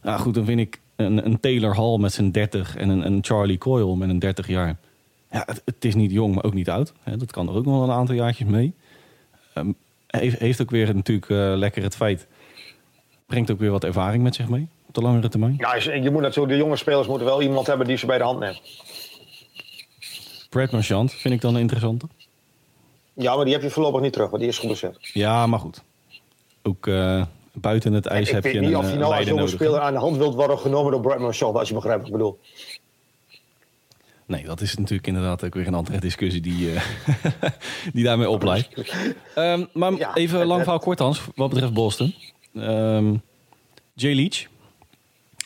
Nou 0.03 0.21
goed, 0.21 0.35
dan 0.35 0.45
vind 0.45 0.61
ik 0.61 0.81
een, 0.97 1.27
een 1.27 1.41
Taylor 1.41 1.77
Hall 1.77 1.99
met 1.99 2.13
zijn 2.13 2.33
30 2.33 2.77
en 2.77 2.89
een, 2.89 3.07
een 3.07 3.19
Charlie 3.23 3.59
Coyle 3.59 3.97
met 3.97 4.09
een 4.09 4.19
30 4.19 4.47
jaar. 4.47 4.77
Ja, 5.31 5.43
het, 5.47 5.63
het, 5.65 5.85
is 5.85 5.95
niet 5.95 6.11
jong, 6.11 6.35
maar 6.35 6.45
ook 6.45 6.55
niet 6.55 6.71
oud. 6.71 6.93
Dat 7.17 7.31
kan 7.31 7.49
er 7.49 7.55
ook 7.55 7.65
nog 7.65 7.83
een 7.83 7.91
aantal 7.91 8.15
jaartjes 8.15 8.49
mee. 8.49 8.75
Um, 9.55 9.75
heeft, 10.07 10.39
heeft 10.39 10.63
ook 10.63 10.71
weer 10.71 10.95
natuurlijk 10.95 11.29
uh, 11.29 11.53
lekker 11.57 11.83
het 11.83 11.97
feit. 11.97 12.27
Brengt 13.27 13.51
ook 13.51 13.59
weer 13.59 13.71
wat 13.71 13.85
ervaring 13.85 14.23
met 14.23 14.35
zich 14.35 14.49
mee 14.49 14.69
op 14.87 14.95
de 14.95 15.01
langere 15.01 15.29
termijn. 15.29 15.55
Ja, 15.59 15.75
je 15.75 16.11
moet 16.11 16.23
natuurlijk, 16.23 16.53
de 16.55 16.63
jonge 16.63 16.77
spelers 16.77 17.07
moeten 17.07 17.27
wel 17.27 17.43
iemand 17.43 17.67
hebben 17.67 17.87
die 17.87 17.97
ze 17.97 18.07
bij 18.07 18.19
de 18.19 18.25
hand 18.25 18.39
neemt. 18.39 18.61
Brad 20.51 20.71
Marchand 20.71 21.13
vind 21.13 21.35
ik 21.35 21.41
dan 21.41 21.55
een 21.55 21.61
interessante. 21.61 22.07
Ja, 23.13 23.37
maar 23.37 23.45
die 23.45 23.55
heb 23.55 23.63
je 23.63 23.71
voorlopig 23.71 24.01
niet 24.01 24.13
terug, 24.13 24.31
want 24.31 24.43
die 24.43 24.51
is 24.51 24.59
geblesseerd. 24.59 25.11
Ja, 25.13 25.47
maar 25.47 25.59
goed. 25.59 25.83
Ook 26.63 26.87
uh, 26.87 27.25
buiten 27.53 27.93
het 27.93 28.07
ijs 28.07 28.31
heb 28.31 28.45
je 28.45 28.49
een 28.49 28.55
Ik 28.55 28.61
weet 28.61 28.71
niet 28.71 28.79
of 28.79 28.91
je 28.91 28.99
nou 28.99 29.15
als 29.15 29.27
jonge 29.27 29.49
speler 29.49 29.81
aan 29.81 29.93
de 29.93 29.99
hand 29.99 30.17
wilt 30.17 30.35
worden 30.35 30.59
genomen 30.59 30.93
door 30.93 31.01
Brad 31.01 31.19
Marchand, 31.19 31.57
als 31.57 31.69
je 31.69 31.75
begrijpt 31.75 31.99
wat 31.99 32.11
ik 32.11 32.17
bedoel. 32.17 32.39
Nee, 34.27 34.45
dat 34.45 34.61
is 34.61 34.77
natuurlijk 34.77 35.07
inderdaad 35.07 35.45
ook 35.45 35.55
weer 35.55 35.67
een 35.67 35.75
andere 35.75 36.01
discussie 36.01 36.41
die, 36.41 36.73
uh, 36.73 36.83
die 37.95 38.05
daarmee 38.05 38.31
opleidt. 38.31 38.69
Um, 39.37 39.69
maar 39.73 39.93
ja, 39.93 40.15
even 40.15 40.47
lang 40.47 40.63
verhaal 40.63 40.79
kort, 40.79 40.99
Hans, 40.99 41.23
wat 41.35 41.51
betreft 41.51 41.73
Boston. 41.73 42.15
Um, 42.55 43.23
Jay 43.95 44.15
Leach, 44.15 44.47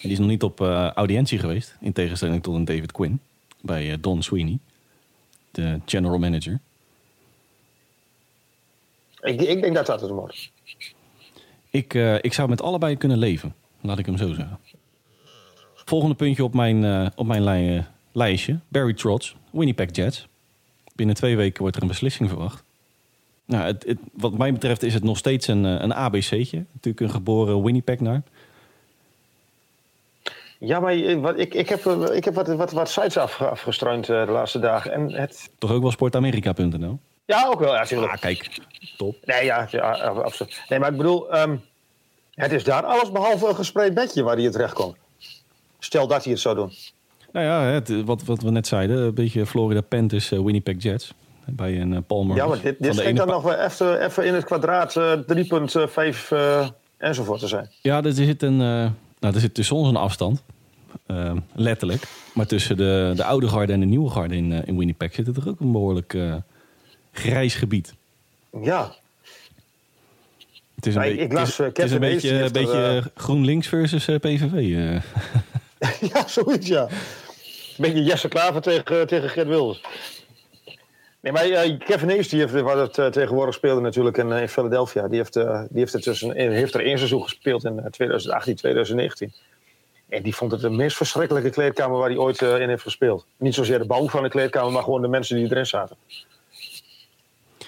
die 0.01 0.11
is 0.11 0.19
nog 0.19 0.29
niet 0.29 0.43
op 0.43 0.61
uh, 0.61 0.91
audiëntie 0.91 1.39
geweest, 1.39 1.77
in 1.81 1.93
tegenstelling 1.93 2.43
tot 2.43 2.55
een 2.55 2.65
David 2.65 2.93
Quinn 2.93 3.21
bij 3.61 3.91
uh, 3.91 3.95
Don 4.01 4.23
Sweeney, 4.23 4.59
de 5.55 5.81
general 5.85 6.19
manager. 6.19 6.61
Ik, 9.21 9.41
ik 9.41 9.63
denk 9.63 9.75
dat 9.75 9.87
dat 9.87 10.01
het 10.01 10.11
wordt. 10.11 10.51
Ik, 11.71 11.95
ik 12.21 12.33
zou 12.33 12.49
met 12.49 12.63
allebei 12.63 12.97
kunnen 12.97 13.19
leven, 13.19 13.55
laat 13.81 13.99
ik 13.99 14.07
hem 14.07 14.17
zo 14.17 14.33
zeggen. 14.33 14.59
Volgende 15.75 16.15
puntje 16.15 16.45
op 16.45 16.55
mijn, 16.55 17.11
op 17.17 17.27
mijn 17.27 17.43
lijn 17.43 17.87
lijstje. 18.15 18.59
Barry 18.69 18.95
Trotz, 18.95 19.35
Winnipeg 19.51 19.89
Jets. 19.93 20.29
Binnen 20.95 21.15
twee 21.15 21.37
weken 21.37 21.61
wordt 21.61 21.77
er 21.77 21.83
een 21.83 21.89
beslissing 21.89 22.29
verwacht. 22.29 22.65
Nou, 23.45 23.65
het, 23.65 23.85
het, 23.87 23.99
wat 24.13 24.39
mij 24.39 24.53
betreft 24.53 24.83
is 24.83 24.95
het 24.95 25.03
nog 25.03 25.17
steeds 25.17 25.47
een, 25.47 25.65
eh, 25.65 25.81
een 25.81 25.95
ABC'tje. 25.95 26.65
Natuurlijk 26.73 27.01
een 27.01 27.11
geboren 27.11 27.63
Winnipeg 27.63 28.01
naar. 28.01 28.23
Ja, 30.67 30.81
maar 30.81 31.21
wat, 31.21 31.39
ik, 31.39 31.55
ik 31.55 31.69
heb, 31.69 31.87
eh, 31.87 32.17
ik 32.17 32.25
heb 32.25 32.35
wat, 32.35 32.47
wat, 32.47 32.73
wat 32.73 32.91
sites 32.91 33.17
af, 33.17 33.43
afgestruind 33.43 34.09
uh, 34.09 34.27
de 34.27 34.33
laatste 34.33 34.59
dagen. 34.59 34.93
En 34.93 35.13
het... 35.13 35.51
Toch 35.59 35.73
ook 35.73 35.83
wel 35.83 35.91
sportamerika.nl? 35.91 36.99
Ja, 37.25 37.47
ook 37.47 37.59
wel, 37.59 37.75
ja. 37.75 37.81
Ah, 37.81 38.21
kijk, 38.21 38.61
top. 38.97 39.17
Nee, 39.25 39.45
ja, 39.45 39.69
ja, 39.71 39.91
absoluut. 39.93 40.63
Nee, 40.69 40.79
maar 40.79 40.91
ik 40.91 40.97
bedoel, 40.97 41.31
ehm, 41.31 41.57
het 42.31 42.53
is 42.53 42.65
daar 42.65 42.83
alles 42.83 43.11
behalve 43.11 43.49
een 43.49 43.55
gespreid 43.55 43.95
bedje 43.95 44.23
waar 44.23 44.37
hij 44.37 44.51
terecht 44.51 44.73
komt. 44.73 44.97
Stel 45.79 46.07
dat 46.07 46.25
hij 46.25 46.33
het 46.33 46.43
zou 46.43 46.55
doen. 46.55 46.73
Nou 47.33 47.47
ja, 47.47 47.63
het, 47.63 48.05
wat, 48.05 48.25
wat 48.25 48.43
we 48.43 48.51
net 48.51 48.67
zeiden, 48.67 48.99
een 48.99 49.15
beetje 49.15 49.47
Florida 49.47 49.81
Panthers, 49.81 50.33
uh, 50.33 50.41
Winnipeg 50.41 50.83
Jets. 50.83 51.13
Bij 51.47 51.81
een 51.81 51.93
uh, 51.93 51.99
Palmer. 52.07 52.37
Ja, 52.37 52.47
maar 52.47 52.61
dit, 52.61 52.77
dit 52.79 52.95
schijnt 52.95 53.17
dan 53.17 53.29
nog 53.29 53.43
wel 53.43 53.59
even, 53.59 54.05
even 54.05 54.27
in 54.27 54.35
het 54.35 54.45
kwadraat 54.45 54.95
uh, 54.97 55.13
3,5 55.13 56.29
uh, 56.33 56.69
enzovoort 56.97 57.41
te 57.41 57.49
zijn. 57.49 57.71
Ja, 57.81 58.03
er 58.03 58.13
zit, 58.13 58.43
een, 58.43 58.57
nou, 58.57 59.35
er 59.35 59.41
zit 59.41 59.55
tussen 59.55 59.77
ons 59.77 59.89
een 59.89 59.97
afstand. 59.97 60.43
Ehm, 61.07 61.39
letterlijk. 61.53 62.03
Maar 62.35 62.47
tussen 62.47 62.77
de, 62.77 63.13
de 63.17 63.25
oude 63.25 63.49
garde 63.49 63.73
en 63.73 63.81
de 63.81 63.87
nieuwe 63.87 64.11
garde 64.11 64.37
in, 64.37 64.53
in 64.53 64.79
Winnipeg 64.79 65.15
zit 65.15 65.27
er 65.27 65.49
ook 65.49 65.61
een 65.61 65.73
behoorlijk 65.73 66.17
grijs 67.13 67.55
gebied. 67.55 67.95
Ja. 68.63 68.95
Het 70.75 70.87
is 70.87 70.95
een, 70.95 71.21
ik 71.21 71.33
las, 71.33 71.57
het 71.57 71.79
is, 71.79 71.85
het 71.85 71.93
een 71.93 72.01
beetje, 72.01 72.43
een 72.43 72.53
beetje 72.53 73.03
GroenLinks 73.15 73.69
versus 73.69 74.05
PVV. 74.05 74.55
ja, 76.13 76.27
zoiets 76.27 76.67
ja. 76.67 76.83
Een 76.83 77.77
beetje 77.77 78.03
Jesse 78.03 78.29
Klaver 78.29 78.61
tegen, 78.61 79.07
tegen 79.07 79.29
Gert 79.31 79.49
Wilders. 79.49 79.83
Nee, 81.21 81.33
maar 81.33 81.49
uh, 81.49 81.79
Kevin 81.79 82.09
Hayes, 82.09 82.29
die 82.29 82.41
heeft, 82.41 82.61
wat 82.61 82.79
het 82.79 82.99
uh, 82.99 83.07
tegenwoordig 83.07 83.55
speelde 83.55 83.81
natuurlijk 83.81 84.17
in, 84.17 84.29
uh, 84.29 84.41
in 84.41 84.49
Philadelphia, 84.49 85.09
die 85.09 85.17
heeft, 85.17 85.33
die 85.33 85.79
heeft, 85.81 85.95
er 85.95 86.01
tussen, 86.01 86.37
heeft 86.37 86.75
er 86.75 86.85
één 86.85 86.99
seizoen 86.99 87.23
gespeeld 87.23 87.65
in 87.65 87.87
2018, 87.91 88.55
2019. 88.55 89.33
En 90.15 90.23
die 90.23 90.35
vond 90.35 90.53
het 90.53 90.61
de 90.61 90.71
meest 90.71 90.97
verschrikkelijke 90.97 91.51
kleedkamer 91.51 91.99
waar 91.99 92.09
hij 92.09 92.19
ooit 92.19 92.43
in 92.43 92.69
heeft 92.69 92.83
gespeeld. 92.83 93.27
Niet 93.37 93.55
zozeer 93.55 93.79
de 93.79 93.87
bouw 93.87 94.09
van 94.09 94.23
de 94.23 94.29
kleedkamer, 94.29 94.73
maar 94.73 94.83
gewoon 94.83 95.03
de 95.03 95.09
mensen 95.09 95.37
die 95.37 95.51
erin 95.51 95.67
zaten. 95.67 95.97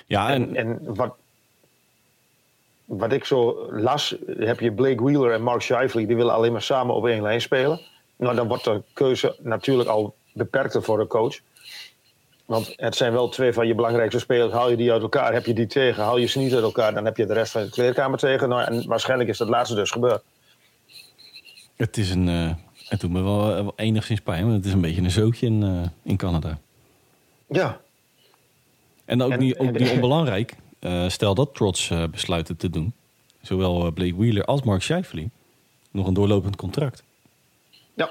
Ja, 0.07 0.31
en, 0.31 0.57
en, 0.57 0.67
en 0.67 0.95
wat, 0.95 1.15
wat 2.85 3.13
ik 3.13 3.25
zo 3.25 3.69
las, 3.71 4.17
heb 4.27 4.61
je 4.61 4.73
Blake 4.73 5.03
Wheeler 5.03 5.33
en 5.33 5.43
Mark 5.43 5.63
Shifley, 5.63 6.07
die 6.07 6.17
willen 6.17 6.35
alleen 6.35 6.53
maar 6.53 6.63
samen 6.63 6.95
op 6.95 7.07
één 7.07 7.23
lijn 7.23 7.41
spelen. 7.41 7.81
Nou, 8.17 8.35
dan 8.35 8.49
wordt 8.49 8.65
de 8.65 8.83
keuze 8.93 9.37
natuurlijk 9.39 9.89
al 9.89 10.15
beperkter 10.33 10.83
voor 10.83 10.99
de 10.99 11.07
coach. 11.07 11.39
Want 12.45 12.73
het 12.77 12.97
zijn 12.97 13.13
wel 13.13 13.29
twee 13.29 13.53
van 13.53 13.67
je 13.67 13.75
belangrijkste 13.75 14.21
spelers. 14.21 14.53
Haal 14.53 14.71
je 14.71 14.77
die 14.77 14.93
uit 14.93 15.03
elkaar, 15.03 15.33
heb 15.33 15.47
je 15.47 15.55
die 15.55 15.67
tegen. 15.67 16.03
Haal 16.03 16.17
je 16.17 16.27
ze 16.27 16.39
niet 16.39 16.55
uit 16.55 16.63
elkaar, 16.63 16.95
dan 16.95 17.05
heb 17.05 17.17
je 17.17 17.27
de 17.27 17.33
rest 17.33 17.53
van 17.53 17.63
de 17.63 17.71
kleedkamer 17.71 18.19
tegen. 18.19 18.49
Nou, 18.49 18.63
en 18.63 18.87
waarschijnlijk 18.87 19.29
is 19.29 19.39
dat 19.39 19.49
laatste 19.49 19.75
dus 19.75 19.91
gebeurd. 19.91 20.23
Het 21.77 21.97
is 21.97 22.11
een. 22.11 22.29
Uh, 22.29 22.55
het 22.89 23.01
doet 23.01 23.11
me 23.11 23.23
wel 23.23 23.73
enigszins 23.77 24.21
pijn, 24.21 24.43
want 24.43 24.57
het 24.57 24.65
is 24.65 24.73
een 24.73 24.81
beetje 24.81 25.03
een 25.03 25.11
zootje 25.11 25.47
in, 25.47 25.63
uh, 25.63 25.83
in 26.03 26.17
Canada. 26.17 26.59
Ja. 27.49 27.81
En 29.05 29.23
ook, 29.23 29.33
en, 29.33 29.39
niet, 29.39 29.59
ook 29.59 29.79
niet 29.79 29.91
onbelangrijk. 29.91 30.55
Uh, 30.81 31.09
stel 31.09 31.35
dat 31.35 31.55
Trots 31.55 31.93
besluit 32.11 32.49
het 32.49 32.59
te 32.59 32.71
doen. 32.71 32.93
Zowel 33.41 33.93
Blake 33.93 34.17
Wheeler 34.17 34.45
als 34.45 34.63
Mark 34.63 34.83
Scheifele. 34.83 35.29
Nog 35.91 36.07
een 36.07 36.15
doorlopend 36.15 36.57
contract. 36.57 37.03
Ja. 37.95 38.11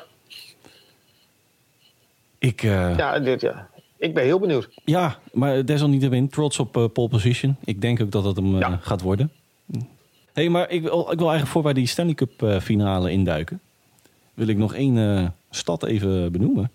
Ik, 2.39 2.62
ja, 2.62 3.19
dit, 3.19 3.41
ja, 3.41 3.69
ik 3.98 4.13
ben 4.13 4.24
heel 4.24 4.39
benieuwd. 4.39 4.69
Ja, 4.84 5.19
maar 5.34 5.65
desalniettemin, 5.65 6.29
trots 6.29 6.60
op 6.60 6.77
uh, 6.77 6.86
pole 6.93 7.10
position. 7.10 7.55
Ik 7.63 7.81
denk 7.81 8.01
ook 8.01 8.12
dat 8.12 8.24
het 8.24 8.36
hem 8.36 8.55
uh, 8.55 8.77
gaat 8.81 9.01
worden. 9.01 9.31
Hey, 10.36 10.50
maar 10.50 10.70
ik 10.70 10.82
wil, 10.82 11.00
ik 11.00 11.18
wil 11.18 11.30
eigenlijk 11.30 11.48
voor 11.48 11.63
wij 11.63 11.74
die 11.74 11.88
Stanley 11.88 12.13
Cup 12.13 12.62
finale 12.62 13.12
induiken... 13.12 13.62
wil 14.34 14.48
ik 14.48 14.58
nog 14.58 14.74
één 14.74 15.36
stad 15.50 15.84
even 15.84 16.32
benoemen... 16.32 16.72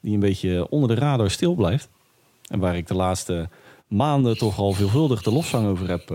die 0.00 0.14
een 0.14 0.20
beetje 0.20 0.68
onder 0.68 0.88
de 0.88 0.94
radar 0.94 1.30
stil 1.30 1.54
blijft. 1.54 1.88
En 2.46 2.58
waar 2.58 2.76
ik 2.76 2.86
de 2.86 2.94
laatste 2.94 3.48
maanden 3.86 4.38
toch 4.38 4.58
al 4.58 4.72
veelvuldig 4.72 5.22
de 5.22 5.32
lofzang 5.32 5.66
over 5.66 5.88
heb 5.88 6.12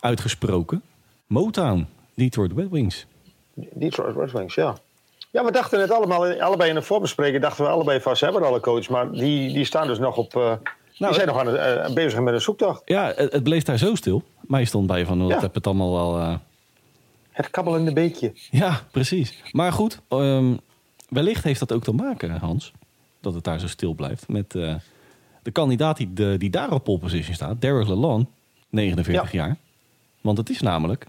uitgesproken. 0.00 0.82
Motown, 1.26 1.86
Detroit 2.14 2.52
Red 2.56 2.70
Wings. 2.70 3.06
Detroit 3.54 4.16
Red 4.16 4.32
Wings, 4.32 4.54
ja. 4.54 4.76
Ja, 5.30 5.44
we 5.44 5.52
dachten 5.52 5.80
het 5.80 5.90
allemaal, 5.90 6.40
allebei 6.40 6.68
in 6.68 6.74
de 6.74 6.82
voorbespreking, 6.82 7.42
dachten 7.42 7.64
we 7.64 7.70
allebei 7.70 8.00
ze 8.14 8.24
hebben 8.24 8.42
al 8.42 8.54
een 8.54 8.60
coach, 8.60 8.88
maar 8.88 9.12
die, 9.12 9.52
die 9.52 9.64
staan 9.64 9.86
dus 9.86 9.98
nog 9.98 10.16
op. 10.16 10.60
nou, 10.98 11.12
die 11.12 11.22
zijn 11.22 11.26
nog 11.26 11.38
aan 11.38 11.46
het, 11.46 11.88
uh, 11.88 11.94
bezig 11.94 12.20
met 12.20 12.34
een 12.34 12.40
zoektocht. 12.40 12.82
Ja, 12.84 13.12
het, 13.16 13.32
het, 13.32 13.42
bleef 13.42 13.62
daar 13.62 13.78
zo 13.78 13.94
stil. 13.94 14.22
Mij 14.40 14.64
stond 14.64 14.86
bij 14.86 15.06
van, 15.06 15.22
oh, 15.22 15.28
ja. 15.28 15.40
heb 15.40 15.54
het 15.54 15.66
allemaal 15.66 15.92
wel. 15.92 16.18
Uh... 16.18 16.34
Het 17.30 17.50
kabbelende 17.50 17.92
beekje. 17.92 18.32
Ja, 18.50 18.80
precies. 18.90 19.42
Maar 19.52 19.72
goed, 19.72 20.00
um, 20.08 20.60
wellicht 21.08 21.44
heeft 21.44 21.60
dat 21.60 21.72
ook 21.72 21.82
te 21.82 21.92
maken, 21.92 22.30
Hans, 22.30 22.72
dat 23.20 23.34
het 23.34 23.44
daar 23.44 23.60
zo 23.60 23.66
stil 23.66 23.94
blijft 23.94 24.28
met 24.28 24.50
de 25.42 25.52
kandidaat 25.52 25.96
die, 25.96 26.12
de, 26.12 26.34
die 26.38 26.50
daar 26.50 26.72
op 26.72 26.84
pole 26.84 26.98
position 26.98 27.34
staat, 27.34 27.60
Derek 27.60 27.86
Lalonde, 27.86 28.26
49 28.68 29.32
ja. 29.32 29.38
jaar. 29.38 29.56
Want 30.20 30.38
het 30.38 30.50
is 30.50 30.60
namelijk 30.60 31.06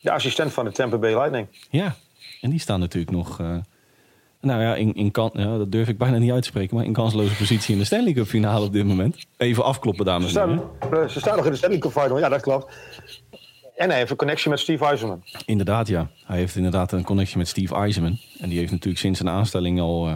de 0.00 0.10
assistent 0.10 0.52
van 0.52 0.64
de 0.64 0.72
Tampa 0.72 0.96
Bay 0.98 1.14
Lightning. 1.14 1.46
Ja, 1.70 1.96
en 2.40 2.50
die 2.50 2.60
staan 2.60 2.80
natuurlijk 2.80 3.12
nog... 3.12 3.40
Nou 4.40 4.62
ja, 4.62 4.74
in, 4.74 4.94
in 4.94 5.10
kan, 5.10 5.30
ja, 5.32 5.58
dat 5.58 5.72
durf 5.72 5.88
ik 5.88 5.98
bijna 5.98 6.18
niet 6.18 6.30
uit 6.30 6.42
te 6.42 6.48
spreken... 6.48 6.76
maar 6.76 6.84
in 6.84 6.92
kansloze 6.92 7.36
positie 7.36 7.72
in 7.72 7.78
de 7.78 7.84
Stanley 7.84 8.12
Cup 8.12 8.26
finale 8.26 8.66
op 8.66 8.72
dit 8.72 8.84
moment. 8.84 9.26
Even 9.36 9.64
afkloppen, 9.64 10.04
dames 10.04 10.34
en 10.34 10.48
heren. 10.80 11.10
Ze 11.10 11.20
staan 11.20 11.36
nog 11.36 11.44
in 11.44 11.50
de 11.50 11.56
Stanley 11.56 11.78
Cup 11.78 11.92
final, 11.92 12.18
ja, 12.18 12.28
dat 12.28 12.40
klopt. 12.40 12.74
En 13.76 13.88
hij 13.88 13.98
heeft 13.98 14.10
een 14.10 14.16
connectie 14.16 14.50
met 14.50 14.60
Steve 14.60 14.84
Eisenman. 14.84 15.22
Inderdaad, 15.46 15.88
ja. 15.88 16.10
Hij 16.24 16.38
heeft 16.38 16.56
inderdaad 16.56 16.92
een 16.92 17.04
connectie 17.04 17.38
met 17.38 17.48
Steve 17.48 17.74
Eisenman. 17.74 18.18
En 18.38 18.48
die 18.48 18.58
heeft 18.58 18.70
natuurlijk 18.70 19.00
sinds 19.00 19.18
zijn 19.20 19.34
aanstelling 19.34 19.80
al... 19.80 20.08
Uh, 20.08 20.12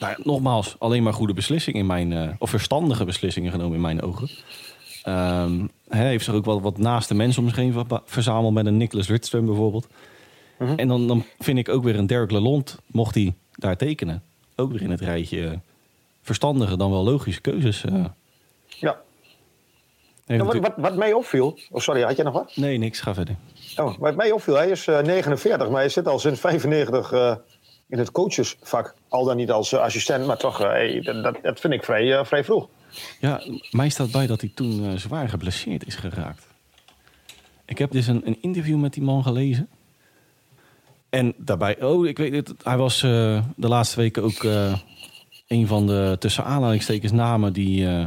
nou 0.00 0.12
ja, 0.12 0.16
nogmaals, 0.22 0.76
alleen 0.78 1.02
maar 1.02 1.12
goede 1.12 1.34
beslissingen 1.34 1.80
in 1.80 1.86
mijn... 1.86 2.10
Uh, 2.10 2.28
of 2.38 2.50
verstandige 2.50 3.04
beslissingen 3.04 3.50
genomen 3.50 3.74
in 3.74 3.80
mijn 3.80 4.02
ogen. 4.02 4.28
Um, 5.08 5.70
hij 5.88 6.06
heeft 6.06 6.24
zich 6.24 6.34
ook 6.34 6.44
wel 6.44 6.60
wat 6.60 6.78
naast 6.78 7.08
de 7.08 7.14
mensen 7.14 7.42
om 7.42 7.48
zich 7.48 7.58
heen 7.58 7.74
verzameld... 8.04 8.54
met 8.54 8.66
een 8.66 8.76
Nicholas 8.76 9.08
Ridstrom 9.08 9.46
bijvoorbeeld... 9.46 9.88
Mm-hmm. 10.58 10.76
En 10.76 10.88
dan, 10.88 11.06
dan 11.06 11.24
vind 11.38 11.58
ik 11.58 11.68
ook 11.68 11.84
weer 11.84 11.98
een 11.98 12.06
Derek 12.06 12.30
Lalonde, 12.30 12.70
mocht 12.86 13.14
hij 13.14 13.34
daar 13.60 13.76
tekenen, 13.76 14.22
ook 14.56 14.72
weer 14.72 14.82
in 14.82 14.90
het 14.90 15.00
rijtje 15.00 15.60
verstandige 16.22 16.76
dan 16.76 16.90
wel 16.90 17.04
logische 17.04 17.40
keuzes. 17.40 17.84
Uh. 17.84 18.04
Ja. 18.66 19.00
Nou, 20.26 20.44
wat, 20.44 20.56
wat, 20.56 20.72
wat, 20.76 20.96
mij 20.96 21.12
opviel. 21.12 21.58
Oh, 21.70 21.80
sorry, 21.80 22.02
had 22.02 22.16
je 22.16 22.22
nog 22.22 22.34
wat? 22.34 22.56
Nee, 22.56 22.78
niks. 22.78 23.00
Ga 23.00 23.14
verder. 23.14 23.36
Oh, 23.76 23.98
wat 23.98 24.16
mij 24.16 24.30
opviel, 24.30 24.54
hij 24.54 24.68
is 24.68 24.86
uh, 24.86 25.00
49, 25.00 25.68
maar 25.68 25.80
hij 25.80 25.88
zit 25.88 26.06
al 26.06 26.18
sinds 26.18 26.40
95 26.40 27.12
uh, 27.12 27.34
in 27.88 27.98
het 27.98 28.10
coachesvak. 28.10 28.94
Al 29.08 29.24
dan 29.24 29.36
niet 29.36 29.50
als 29.50 29.72
uh, 29.72 29.80
assistent, 29.80 30.26
maar 30.26 30.36
toch, 30.36 30.58
hey, 30.58 31.00
dat, 31.00 31.38
dat, 31.42 31.60
vind 31.60 31.72
ik 31.72 31.84
vrij, 31.84 32.24
vrij 32.24 32.44
vroeg. 32.44 32.68
Ja, 33.20 33.42
mij 33.70 33.88
staat 33.88 34.10
bij 34.10 34.26
dat 34.26 34.40
hij 34.40 34.50
toen 34.54 34.98
zwaar 34.98 35.28
geblesseerd 35.28 35.86
is 35.86 35.94
geraakt. 35.94 36.46
Ik 37.64 37.78
heb 37.78 37.90
dus 37.90 38.06
een, 38.06 38.26
een 38.26 38.38
interview 38.40 38.78
met 38.78 38.92
die 38.92 39.02
man 39.02 39.22
gelezen. 39.22 39.68
En 41.10 41.34
daarbij, 41.36 41.82
oh, 41.82 42.06
ik 42.06 42.18
weet 42.18 42.32
het, 42.32 42.54
hij 42.62 42.76
was 42.76 43.02
uh, 43.02 43.42
de 43.56 43.68
laatste 43.68 43.96
weken 43.96 44.22
ook 44.22 44.42
uh, 44.42 44.78
een 45.46 45.66
van 45.66 45.86
de 45.86 46.16
tussen 46.18 46.44
aanhalingstekens 46.44 47.12
namen 47.12 47.52
die 47.52 47.82
uh, 47.82 48.06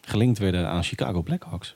gelinkt 0.00 0.38
werden 0.38 0.68
aan 0.68 0.82
Chicago 0.82 1.22
Blackhawks. 1.22 1.74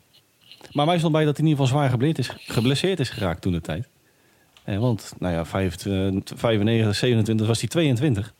Maar 0.72 0.86
mij 0.86 0.98
stond 0.98 1.12
bij 1.12 1.24
dat 1.24 1.36
hij 1.36 1.44
in 1.44 1.50
ieder 1.50 1.64
geval 1.64 1.78
zwaar 1.78 1.90
geblesseerd 1.90 2.18
is, 2.18 2.52
geblesseerd 2.54 3.00
is 3.00 3.10
geraakt 3.10 3.42
toen 3.42 3.52
de 3.52 3.60
tijd. 3.60 3.88
Eh, 4.64 4.78
want, 4.78 5.14
nou 5.18 5.34
ja, 5.34 5.44
25, 5.44 6.38
95, 6.38 6.94
27 6.94 7.46
was 7.46 7.60
hij 7.60 7.68
22. 7.68 8.34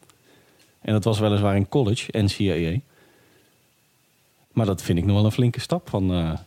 En 0.81 0.92
dat 0.92 1.05
was 1.05 1.18
weliswaar 1.18 1.57
in 1.57 1.68
college, 1.68 2.18
NCAA. 2.18 2.79
Maar 4.53 4.66
dat 4.66 4.83
vind 4.83 4.98
ik 4.98 5.05
nog 5.05 5.16
wel 5.16 5.24
een 5.24 5.33
flinke 5.33 5.61
stap 5.61 5.88
van, 5.88 6.38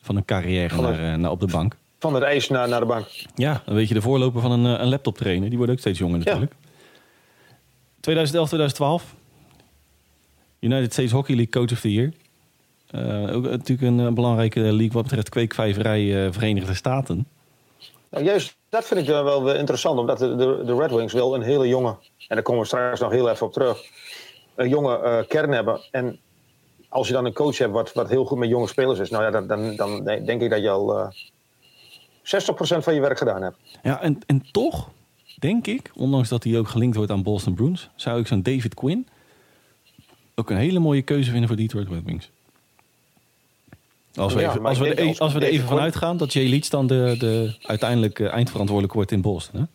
van 0.00 0.16
een 0.16 0.24
carrière 0.24 0.80
naar, 0.80 1.18
naar 1.18 1.30
op 1.30 1.40
de 1.40 1.46
bank. 1.46 1.76
Van 1.98 2.14
het 2.14 2.22
ijs 2.22 2.48
naar, 2.48 2.68
naar 2.68 2.80
de 2.80 2.86
bank. 2.86 3.06
Ja, 3.34 3.62
dan 3.64 3.74
weet 3.74 3.88
je 3.88 3.94
de 3.94 4.00
voorloper 4.00 4.40
van 4.40 4.50
een, 4.50 4.64
een 4.64 4.88
laptop 4.88 5.16
trainer. 5.16 5.48
Die 5.48 5.58
wordt 5.58 5.72
ook 5.72 5.78
steeds 5.78 5.98
jonger 5.98 6.18
natuurlijk. 6.18 6.52
Ja. 6.60 6.66
2011, 8.00 8.48
2012. 8.48 9.14
United 10.60 10.92
States 10.92 11.12
Hockey 11.12 11.34
League 11.34 11.52
Coach 11.52 11.72
of 11.72 11.80
the 11.80 11.92
Year. 11.92 12.12
Uh, 12.90 13.36
ook 13.36 13.42
natuurlijk 13.42 13.98
een 13.98 14.14
belangrijke 14.14 14.60
league 14.60 14.92
wat 14.92 15.02
betreft 15.02 15.28
kweekvijverij 15.28 16.02
uh, 16.02 16.32
Verenigde 16.32 16.74
Staten. 16.74 17.26
Nou, 18.10 18.24
juist 18.24 18.56
dat 18.68 18.84
vind 18.84 19.00
ik 19.00 19.06
wel 19.06 19.54
interessant, 19.54 19.98
omdat 19.98 20.18
de, 20.18 20.36
de, 20.36 20.62
de, 20.64 20.74
Red 20.74 20.90
Wings 20.90 21.12
wel 21.12 21.34
een 21.34 21.42
hele 21.42 21.68
jonge, 21.68 21.96
en 22.28 22.34
daar 22.34 22.42
komen 22.42 22.60
we 22.60 22.66
straks 22.66 23.00
nog 23.00 23.10
heel 23.10 23.30
even 23.30 23.46
op 23.46 23.52
terug, 23.52 23.82
een 24.54 24.68
jonge 24.68 25.00
uh, 25.02 25.28
kern 25.28 25.52
hebben. 25.52 25.80
En 25.90 26.18
als 26.88 27.06
je 27.06 27.12
dan 27.12 27.24
een 27.24 27.32
coach 27.32 27.58
hebt 27.58 27.72
wat, 27.72 27.92
wat 27.92 28.08
heel 28.08 28.24
goed 28.24 28.38
met 28.38 28.48
jonge 28.48 28.66
spelers 28.66 28.98
is, 28.98 29.10
nou 29.10 29.24
ja, 29.24 29.30
dan, 29.30 29.46
dan, 29.46 29.76
dan 29.76 30.04
denk 30.04 30.42
ik 30.42 30.50
dat 30.50 30.62
je 30.62 30.70
al 30.70 31.12
60% 31.12 31.16
van 32.82 32.94
je 32.94 33.00
werk 33.00 33.18
gedaan 33.18 33.42
hebt. 33.42 33.56
Ja, 33.82 34.00
en, 34.00 34.18
en 34.26 34.44
toch 34.52 34.90
denk 35.38 35.66
ik, 35.66 35.90
ondanks 35.94 36.28
dat 36.28 36.44
hij 36.44 36.58
ook 36.58 36.68
gelinkt 36.68 36.96
wordt 36.96 37.10
aan 37.10 37.22
Boston 37.22 37.54
Bruins, 37.54 37.88
zou 37.94 38.20
ik 38.20 38.26
zo'n 38.26 38.42
David 38.42 38.74
Quinn 38.74 39.08
ook 40.34 40.50
een 40.50 40.56
hele 40.56 40.78
mooie 40.78 41.02
keuze 41.02 41.30
vinden 41.30 41.48
voor 41.48 41.56
Detroit 41.56 41.88
Red 41.88 42.04
Wings. 42.04 42.30
Als 44.14 44.34
we, 44.34 44.42
even, 44.42 44.64
als 44.64 44.78
we, 44.78 44.94
er, 44.94 45.18
als 45.18 45.32
we 45.32 45.40
er 45.40 45.46
even 45.46 45.68
van 45.68 45.78
uitgaan 45.78 46.16
dat 46.16 46.32
Jay 46.32 46.48
Leach 46.48 46.68
dan 46.68 46.86
de, 46.86 47.14
de 47.18 47.56
uiteindelijk 47.62 48.20
eindverantwoordelijk 48.20 48.94
wordt 48.94 49.12
in 49.12 49.20
Boston. 49.20 49.60
Hè? 49.60 49.66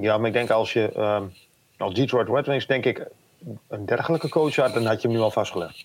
Ja, 0.00 0.18
maar 0.18 0.26
ik 0.26 0.32
denk 0.32 0.50
als 0.50 0.72
je 0.72 0.92
uh, 0.96 1.22
als 1.76 1.94
Detroit 1.94 2.28
Red 2.28 2.46
Wings, 2.46 2.66
denk 2.66 2.84
ik, 2.84 3.06
een 3.68 3.86
dergelijke 3.86 4.28
coach 4.28 4.56
had, 4.56 4.74
dan 4.74 4.86
had 4.86 5.02
je 5.02 5.08
hem 5.08 5.16
nu 5.16 5.22
al 5.22 5.30
vastgelegd. 5.30 5.84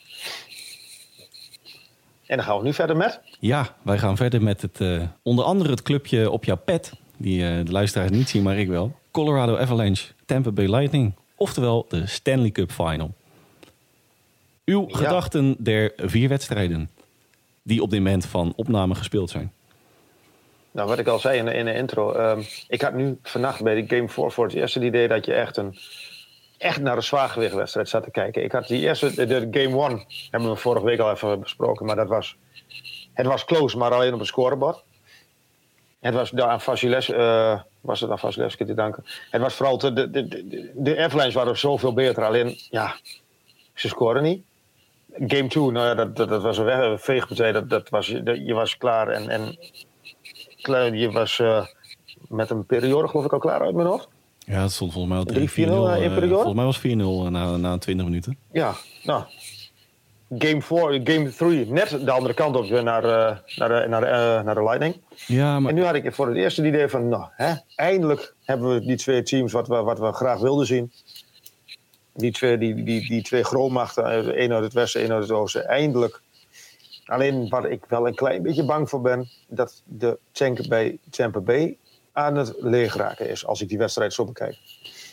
En 2.26 2.38
dan 2.38 2.46
gaan 2.46 2.58
we 2.58 2.64
nu 2.64 2.74
verder 2.74 2.98
met. 2.98 3.20
Ja, 3.40 3.76
wij 3.82 3.98
gaan 3.98 4.18
verder 4.18 4.42
met 4.42 4.62
het, 4.62 4.80
uh, 4.80 5.04
onder 5.22 5.46
andere 5.46 5.70
het 5.70 5.82
clubje 5.82 6.32
op 6.32 6.44
jouw 6.44 6.58
pet. 6.66 6.94
Die 7.18 7.42
uh, 7.42 7.66
de 7.66 7.72
luisteraars 7.72 8.12
niet 8.12 8.30
zien, 8.30 8.44
maar 8.44 8.58
ik 8.58 8.68
wel. 8.68 8.96
Colorado 9.12 9.58
Avalanche, 9.58 10.08
Tampa 10.26 10.52
Bay 10.52 10.68
Lightning. 10.68 11.14
Oftewel 11.36 11.86
de 11.90 12.08
Stanley 12.08 12.52
Cup 12.52 12.72
Final. 12.72 13.12
Uw 14.66 14.86
ja. 14.88 14.98
gedachten 14.98 15.56
der 15.60 15.94
vier 15.96 16.30
wedstrijden 16.30 16.90
die 17.64 17.82
op 17.82 17.90
dit 17.90 18.00
moment 18.00 18.26
van 18.26 18.54
opname 18.56 18.96
gespeeld 18.96 19.30
zijn. 19.30 19.52
Nou, 20.72 20.88
wat 20.88 21.00
ik 21.00 21.08
al 21.08 21.20
zei 21.20 21.38
in 21.38 21.46
de, 21.46 21.54
in 21.54 21.66
de 21.66 21.74
intro. 21.74 22.16
Um, 22.16 22.46
ik 22.68 22.82
had 22.82 22.94
nu 22.94 23.18
vannacht 23.24 23.64
bij 23.64 23.76
de 23.76 23.96
Game 23.96 24.10
4 24.10 24.32
voor 24.32 24.46
het 24.46 24.54
eerste 24.54 24.86
idee 24.86 25.08
dat 25.08 25.26
je 25.26 25.34
echt, 25.34 25.58
een, 25.58 25.78
echt 26.64 26.82
naar 26.82 26.96
een 26.96 27.04
zwaargewichtwedstrijd 27.04 27.90
zat 27.90 28.04
te 28.04 28.12
kijken. 28.12 28.44
Ik 28.44 28.52
had 28.52 28.68
die 28.68 28.82
eerste, 28.82 29.26
de, 29.26 29.48
Game 29.52 29.88
1, 29.88 30.06
hebben 30.30 30.50
we 30.50 30.56
vorige 30.56 30.86
week 30.86 31.00
al 31.00 31.12
even 31.12 31.40
besproken, 31.40 31.86
maar 31.86 31.96
dat 31.96 32.08
was, 32.08 32.38
het 33.14 33.26
was 33.26 33.46
close, 33.46 33.78
maar 33.78 33.92
alleen 33.92 34.14
op 34.14 34.20
een 34.20 34.26
scorebord. 34.26 34.84
Het 36.00 36.14
was 36.14 36.30
daar 36.30 36.48
aan 36.48 36.62
Vasiles, 36.62 37.10
uh, 37.10 37.60
was 37.82 38.00
het 38.00 38.12
aan 38.12 38.20
Vasilevski 38.20 38.66
te 38.66 38.74
danken. 38.74 39.06
Het 39.32 39.42
was 39.42 39.54
vooral 39.54 39.78
de, 39.78 39.94
de, 39.94 40.10
de, 40.28 40.72
de 40.76 40.98
Avalanche 40.98 41.38
waren 41.38 41.58
zoveel 41.58 41.94
beter, 41.94 42.24
alleen 42.24 42.58
ja, 42.70 42.96
ze 43.74 43.88
scoren 43.88 44.24
niet. 44.24 44.44
Game 45.14 45.48
2, 45.48 45.72
nou 45.72 45.88
ja, 45.88 45.96
dat, 45.96 46.16
dat, 46.16 46.30
dat 46.30 46.42
was 46.42 46.58
een 46.58 47.00
veegpartij, 47.00 47.52
dat, 47.52 47.70
dat 47.70 47.90
was, 47.90 48.08
je 48.24 48.54
was 48.54 48.78
klaar 48.78 49.08
en, 49.08 49.30
en 49.30 49.58
je 50.98 51.12
was 51.12 51.40
uh, 51.40 51.66
met 52.28 52.50
een 52.50 52.66
periode 52.66 53.08
geloof 53.08 53.26
ik 53.26 53.34
al 53.34 53.40
klaar 53.40 53.62
uit 53.62 53.76
mijn 53.76 53.88
hoofd. 53.88 54.08
Ja, 54.46 54.62
het 54.62 54.72
stond 54.72 54.94
volgens 54.94 55.26
mij 55.26 55.36
al 55.36 55.98
3-4-0 56.00 56.04
in 56.04 56.14
periode. 56.14 56.34
Volgens 56.34 56.54
mij 56.54 56.66
was 56.66 56.80
4-0 57.28 57.32
na, 57.32 57.58
na 57.58 57.78
20 57.78 58.06
minuten. 58.06 58.38
Ja, 58.52 58.74
nou. 59.04 59.24
Game 60.38 60.62
4, 60.62 61.02
game 61.04 61.30
3, 61.30 61.72
net 61.72 61.90
de 61.90 62.12
andere 62.12 62.34
kant 62.34 62.56
op 62.56 62.70
naar, 62.70 63.04
uh, 63.04 63.38
naar, 63.58 63.70
de, 63.70 63.86
naar, 63.88 64.02
de, 64.02 64.08
uh, 64.08 64.44
naar 64.44 64.56
de 64.56 64.64
Lightning. 64.64 64.96
Ja, 65.28 65.60
maar... 65.60 65.70
En 65.70 65.76
nu 65.76 65.84
had 65.84 65.96
ik 65.96 66.14
voor 66.14 66.28
het 66.28 66.38
eerst 66.38 66.58
het 66.58 66.66
idee 66.66 66.88
van, 66.88 67.10
nou, 67.10 67.26
hè, 67.32 67.54
eindelijk 67.76 68.36
hebben 68.44 68.74
we 68.74 68.86
die 68.86 68.98
twee 68.98 69.24
teams 69.24 69.52
wat 69.52 69.68
we, 69.68 69.76
wat 69.76 70.00
we 70.00 70.12
graag 70.12 70.40
wilden 70.40 70.66
zien. 70.66 70.92
Die 72.14 72.32
twee, 72.32 72.58
die, 72.58 72.84
die, 72.84 73.08
die 73.08 73.22
twee 73.22 73.44
grootmachten, 73.44 74.36
één 74.36 74.54
uit 74.54 74.64
het 74.64 74.74
westen, 74.74 75.02
één 75.02 75.12
uit 75.12 75.22
het 75.22 75.32
oosten. 75.32 75.68
Eindelijk 75.68 76.22
Alleen 77.06 77.50
waar 77.50 77.70
ik 77.70 77.86
wel 77.88 78.08
een 78.08 78.16
klein 78.16 78.42
beetje 78.42 78.66
bang 78.66 78.90
voor 78.90 79.02
ben, 79.02 79.30
dat 79.48 79.82
de 79.86 80.18
tank 80.32 80.68
bij 80.68 80.98
Tampa 81.10 81.40
Bay 81.40 81.78
aan 82.14 82.36
het 82.36 82.54
leegraken 82.60 83.30
is, 83.30 83.46
als 83.46 83.62
ik 83.62 83.70
die 83.70 83.78
wedstrijd 83.78 84.14
zo 84.14 84.26
bekijk. 84.26 84.58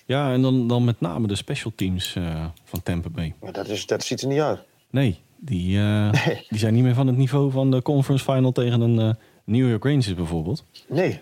Ja, 0.07 0.33
en 0.33 0.43
dan, 0.43 0.69
dan 0.69 0.85
met 0.85 1.01
name 1.01 1.27
de 1.27 1.35
special 1.35 1.73
teams 1.77 2.15
uh, 2.15 2.45
van 2.65 2.83
Tampa 2.83 3.09
Bay. 3.09 3.35
Maar 3.41 3.53
dat, 3.53 3.69
is, 3.69 3.87
dat 3.87 4.05
ziet 4.05 4.21
er 4.23 4.29
niet 4.29 4.41
uit. 4.41 4.61
Nee, 4.91 5.19
die, 5.37 5.79
uh, 5.79 6.11
nee. 6.27 6.47
die 6.49 6.59
zijn 6.59 6.75
niet 6.75 6.83
meer 6.83 6.95
van 6.95 7.07
het 7.07 7.17
niveau 7.17 7.51
van 7.51 7.71
de 7.71 7.83
conference 7.83 8.25
final 8.25 8.53
tegen 8.53 8.81
een 8.81 8.99
uh, 8.99 9.11
New 9.45 9.69
York 9.69 9.85
Rangers 9.85 10.15
bijvoorbeeld. 10.15 10.65
Nee. 10.89 11.21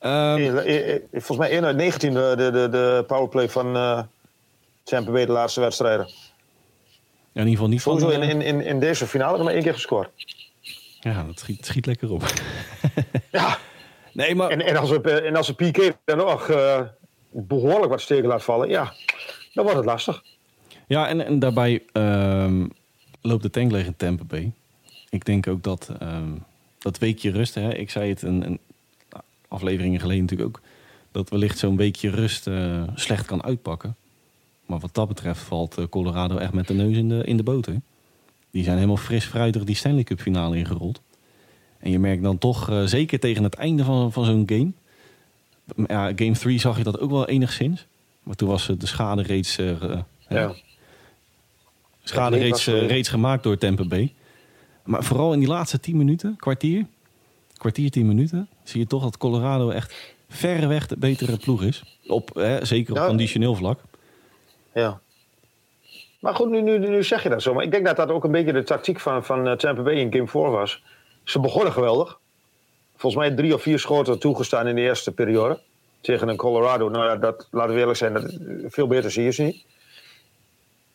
Um, 0.00 0.62
Volgens 1.12 1.38
mij 1.38 1.50
1 1.50 1.64
uit 1.64 1.76
19 1.76 2.14
de, 2.14 2.34
de, 2.36 2.50
de, 2.50 2.68
de 2.68 3.04
powerplay 3.06 3.48
van 3.48 3.72
Tampa 4.82 5.10
Bay 5.10 5.26
de 5.26 5.32
laatste 5.32 5.60
wedstrijden. 5.60 6.06
Ja, 6.06 7.40
in 7.40 7.48
ieder 7.48 7.52
geval 7.52 7.68
niet 7.68 7.80
Sowieso 7.80 8.10
van... 8.10 8.22
in, 8.22 8.42
in, 8.42 8.60
in 8.60 8.80
deze 8.80 9.06
finale 9.06 9.42
maar 9.42 9.52
één 9.52 9.62
keer 9.62 9.74
gescoord. 9.74 10.10
Ja, 11.00 11.24
dat 11.24 11.38
schiet, 11.38 11.66
schiet 11.66 11.86
lekker 11.86 12.12
op. 12.12 12.22
ja. 13.32 13.58
Nee, 14.14 14.34
maar... 14.34 14.50
En, 14.50 14.60
en 14.60 14.76
als 14.76 14.90
we, 14.90 15.20
en 15.20 15.36
als 15.36 15.52
we 15.52 15.54
PK 15.54 15.96
dan 16.04 16.16
nog 16.16 16.48
uh, 16.48 16.80
behoorlijk 17.30 17.90
wat 17.90 18.00
steken 18.00 18.28
laat 18.28 18.44
vallen, 18.44 18.68
ja, 18.68 18.92
dan 19.52 19.64
wordt 19.64 19.78
het 19.78 19.88
lastig. 19.88 20.22
Ja, 20.86 21.08
en, 21.08 21.26
en 21.26 21.38
daarbij 21.38 21.82
um, 21.92 22.72
loopt 23.20 23.42
de 23.42 23.50
tank 23.50 23.70
leeg 23.70 23.86
in 23.86 23.96
Tampa 23.96 24.24
Bay. 24.24 24.52
Ik 25.10 25.24
denk 25.24 25.46
ook 25.46 25.62
dat 25.62 25.90
um, 26.02 26.44
dat 26.78 26.98
weekje 26.98 27.30
rust, 27.30 27.54
hè, 27.54 27.74
ik 27.74 27.90
zei 27.90 28.08
het 28.08 28.22
een, 28.22 28.46
een 28.46 28.60
afleveringen 29.48 30.00
geleden 30.00 30.22
natuurlijk 30.22 30.48
ook, 30.48 30.62
dat 31.12 31.30
wellicht 31.30 31.58
zo'n 31.58 31.76
weekje 31.76 32.10
rust 32.10 32.46
uh, 32.46 32.82
slecht 32.94 33.26
kan 33.26 33.44
uitpakken. 33.44 33.96
Maar 34.66 34.78
wat 34.78 34.94
dat 34.94 35.08
betreft 35.08 35.40
valt 35.40 35.78
eh, 35.78 35.84
Colorado 35.90 36.36
echt 36.36 36.52
met 36.52 36.68
de 36.68 36.74
neus 36.74 36.96
in 36.96 37.08
de, 37.08 37.24
in 37.24 37.36
de 37.36 37.42
boter. 37.42 37.80
Die 38.50 38.64
zijn 38.64 38.76
helemaal 38.76 38.96
fris 38.96 39.24
fruitig 39.24 39.64
die 39.64 39.76
Stanley 39.76 40.02
Cup 40.02 40.20
finale 40.20 40.56
ingerold. 40.56 41.00
En 41.84 41.90
je 41.90 41.98
merkt 41.98 42.22
dan 42.22 42.38
toch, 42.38 42.70
uh, 42.70 42.82
zeker 42.84 43.18
tegen 43.18 43.42
het 43.42 43.54
einde 43.54 43.84
van, 43.84 44.12
van 44.12 44.24
zo'n 44.24 44.42
game. 44.46 44.72
Ja, 45.86 46.12
game 46.16 46.32
3 46.32 46.58
zag 46.58 46.76
je 46.76 46.82
dat 46.82 47.00
ook 47.00 47.10
wel 47.10 47.28
enigszins. 47.28 47.86
Maar 48.22 48.34
toen 48.34 48.48
was 48.48 48.66
de 48.78 48.86
schade 48.86 49.22
reeds, 49.22 49.58
uh, 49.58 49.72
ja. 50.28 50.54
schade 52.02 52.36
reeds, 52.36 52.66
reeds 52.66 53.08
gemaakt 53.08 53.42
door 53.42 53.58
Tampa 53.58 53.84
Bay. 53.84 54.12
Maar 54.84 55.04
vooral 55.04 55.32
in 55.32 55.38
die 55.38 55.48
laatste 55.48 55.80
10 55.80 55.96
minuten, 55.96 56.36
kwartier, 56.36 56.86
kwartier 57.56 57.90
10 57.90 58.06
minuten, 58.06 58.48
zie 58.62 58.80
je 58.80 58.86
toch 58.86 59.02
dat 59.02 59.16
Colorado 59.16 59.70
echt 59.70 60.14
verreweg 60.28 60.86
de 60.86 60.96
betere 60.96 61.36
ploeg 61.36 61.62
is. 61.62 61.82
Op, 62.06 62.30
zeker 62.62 63.00
op 63.00 63.06
conditioneel 63.06 63.54
vlak. 63.54 63.80
Ja. 64.74 65.00
Maar 66.20 66.34
goed, 66.34 66.50
nu, 66.50 66.62
nu, 66.62 66.78
nu 66.78 67.04
zeg 67.04 67.22
je 67.22 67.28
dat 67.28 67.42
zo. 67.42 67.54
Maar 67.54 67.64
ik 67.64 67.70
denk 67.70 67.86
dat 67.86 67.96
dat 67.96 68.10
ook 68.10 68.24
een 68.24 68.32
beetje 68.32 68.52
de 68.52 68.62
tactiek 68.62 69.00
van, 69.00 69.24
van 69.24 69.56
Tampa 69.56 69.82
Bay 69.82 69.94
in 69.94 70.12
Game 70.12 70.26
4 70.26 70.50
was. 70.50 70.82
Ze 71.24 71.40
begonnen 71.40 71.72
geweldig. 71.72 72.18
Volgens 72.96 73.26
mij 73.26 73.36
drie 73.36 73.54
of 73.54 73.62
vier 73.62 73.78
schoten 73.78 74.18
toegestaan 74.18 74.66
in 74.66 74.74
de 74.74 74.80
eerste 74.80 75.12
periode. 75.12 75.60
Tegen 76.00 76.28
een 76.28 76.36
Colorado. 76.36 76.88
Nou 76.88 77.04
ja, 77.04 77.16
dat, 77.16 77.48
laten 77.50 77.74
we 77.74 77.80
eerlijk 77.80 77.98
zijn, 77.98 78.12
dat, 78.12 78.38
veel 78.66 78.86
beter 78.86 79.10
zie 79.10 79.24
je 79.24 79.30
ze 79.30 79.42
niet. 79.42 79.64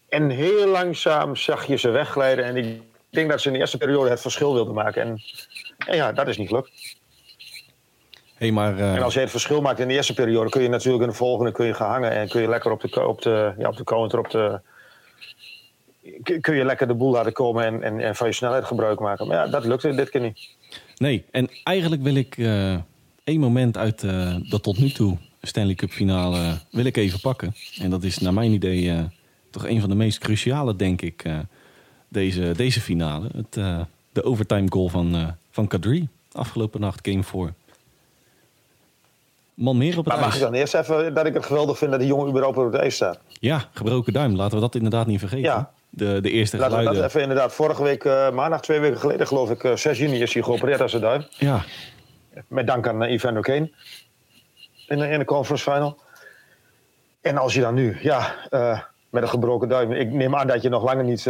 En 0.09 0.29
heel 0.29 0.67
langzaam 0.67 1.35
zag 1.35 1.65
je 1.65 1.75
ze 1.75 1.89
wegglijden. 1.89 2.45
En 2.45 2.57
ik 2.57 2.81
denk 3.09 3.29
dat 3.29 3.41
ze 3.41 3.47
in 3.47 3.53
de 3.53 3.59
eerste 3.59 3.77
periode 3.77 4.09
het 4.09 4.21
verschil 4.21 4.53
wilden 4.53 4.73
maken. 4.73 5.01
En, 5.01 5.21
en 5.77 5.95
ja, 5.95 6.11
dat 6.11 6.27
is 6.27 6.37
niet 6.37 6.47
gelukt. 6.47 6.97
Hey, 8.35 8.51
maar, 8.51 8.77
uh... 8.77 8.95
En 8.95 9.01
als 9.01 9.13
je 9.13 9.19
het 9.19 9.29
verschil 9.29 9.61
maakt 9.61 9.79
in 9.79 9.87
de 9.87 9.93
eerste 9.93 10.13
periode, 10.13 10.49
kun 10.49 10.61
je 10.61 10.69
natuurlijk 10.69 11.03
in 11.03 11.09
de 11.09 11.15
volgende 11.15 11.51
kun 11.51 11.65
je 11.65 11.73
gaan 11.73 11.89
hangen 11.89 12.11
en 12.11 12.29
kun 12.29 12.41
je 12.41 12.47
lekker 12.47 12.71
op 12.71 12.81
de, 12.81 13.07
op 13.07 13.21
de, 13.21 13.53
ja, 13.57 13.67
op 13.67 13.77
de 13.77 13.83
counter, 13.83 14.19
op 14.19 14.29
de, 14.29 14.61
kun 16.41 16.55
je 16.55 16.65
lekker 16.65 16.87
de 16.87 16.93
boel 16.93 17.11
laten 17.11 17.33
komen 17.33 17.83
en, 17.83 17.99
en, 17.99 18.15
van 18.15 18.27
je 18.27 18.33
snelheid 18.33 18.65
gebruik 18.65 18.99
maken. 18.99 19.27
Maar 19.27 19.37
ja, 19.37 19.51
dat 19.51 19.65
lukte 19.65 19.95
dit 19.95 20.09
keer 20.09 20.21
niet. 20.21 20.49
Nee, 20.97 21.25
en 21.31 21.49
eigenlijk 21.63 22.01
wil 22.01 22.15
ik 22.15 22.37
uh, 22.37 22.73
één 23.23 23.39
moment 23.39 23.77
uit 23.77 24.03
uh, 24.03 24.35
de 24.49 24.59
tot 24.59 24.79
nu 24.79 24.89
toe 24.89 25.17
Stanley 25.41 25.75
Cup 25.75 25.91
finale 25.91 26.57
wil 26.71 26.85
ik 26.85 26.97
even 26.97 27.19
pakken. 27.19 27.53
En 27.81 27.89
dat 27.89 28.03
is 28.03 28.17
naar 28.17 28.33
mijn 28.33 28.51
idee 28.51 29.07
toch 29.49 29.67
een 29.67 29.79
van 29.79 29.89
de 29.89 29.95
meest 29.95 30.17
cruciale, 30.17 30.75
denk 30.75 31.01
ik, 31.01 31.23
deze, 32.07 32.51
deze 32.55 32.81
finale. 32.81 33.29
Het, 33.35 33.53
de 34.11 34.23
overtime 34.23 34.67
goal 34.69 34.89
van, 34.89 35.35
van 35.49 35.67
Kadri 35.67 36.07
afgelopen 36.31 36.79
nacht, 36.79 37.07
game 37.07 37.23
4 37.23 37.53
man 39.59 39.77
meer 39.77 39.97
op 39.97 40.05
het 40.05 40.13
maar 40.13 40.23
mag 40.23 40.35
ik 40.35 40.41
dan 40.41 40.53
eerst 40.53 40.73
even 40.73 41.13
dat 41.13 41.25
ik 41.25 41.33
het 41.33 41.45
geweldig 41.45 41.77
vind 41.77 41.91
dat 41.91 41.99
die 41.99 42.09
jongen 42.09 42.29
überhaupt 42.29 42.57
op 42.57 42.71
het 42.71 42.81
ijs 42.81 42.95
staat? 42.95 43.19
Ja, 43.39 43.63
gebroken 43.73 44.13
duim. 44.13 44.35
Laten 44.35 44.55
we 44.55 44.61
dat 44.61 44.75
inderdaad 44.75 45.07
niet 45.07 45.19
vergeten. 45.19 45.43
Ja. 45.43 45.71
De, 45.89 46.21
de 46.21 46.31
eerste 46.31 46.57
Laten 46.57 46.77
geluiden. 46.77 46.95
we 46.95 47.01
dat 47.01 47.09
even 47.09 47.21
inderdaad. 47.21 47.53
Vorige 47.53 47.83
week, 47.83 48.03
uh, 48.03 48.31
maandag, 48.31 48.61
twee 48.61 48.79
weken 48.79 48.99
geleden 48.99 49.27
geloof 49.27 49.49
ik, 49.49 49.63
uh, 49.63 49.75
6 49.75 49.97
juni 49.97 50.21
is 50.21 50.33
hij 50.33 50.43
geopereerd 50.43 50.81
aan 50.81 50.89
zijn 50.89 51.01
duim. 51.01 51.25
Ja. 51.29 51.63
Met 52.47 52.67
dank 52.67 52.87
aan 52.87 53.03
uh, 53.03 53.11
Ivan 53.11 53.37
O'Kane. 53.37 53.71
In 54.87 54.99
de, 54.99 55.09
in 55.09 55.19
de 55.19 55.25
conference 55.25 55.71
final. 55.71 55.97
En 57.21 57.37
als 57.37 57.53
je 57.53 57.61
dan 57.61 57.73
nu, 57.73 57.97
ja, 58.01 58.35
met 59.09 59.23
een 59.23 59.29
gebroken 59.29 59.69
duim. 59.69 59.91
Ik 59.91 60.11
neem 60.11 60.35
aan 60.35 60.47
dat 60.47 60.61
je 60.61 60.69
nog 60.69 60.83
langer 60.83 61.03
niet 61.03 61.23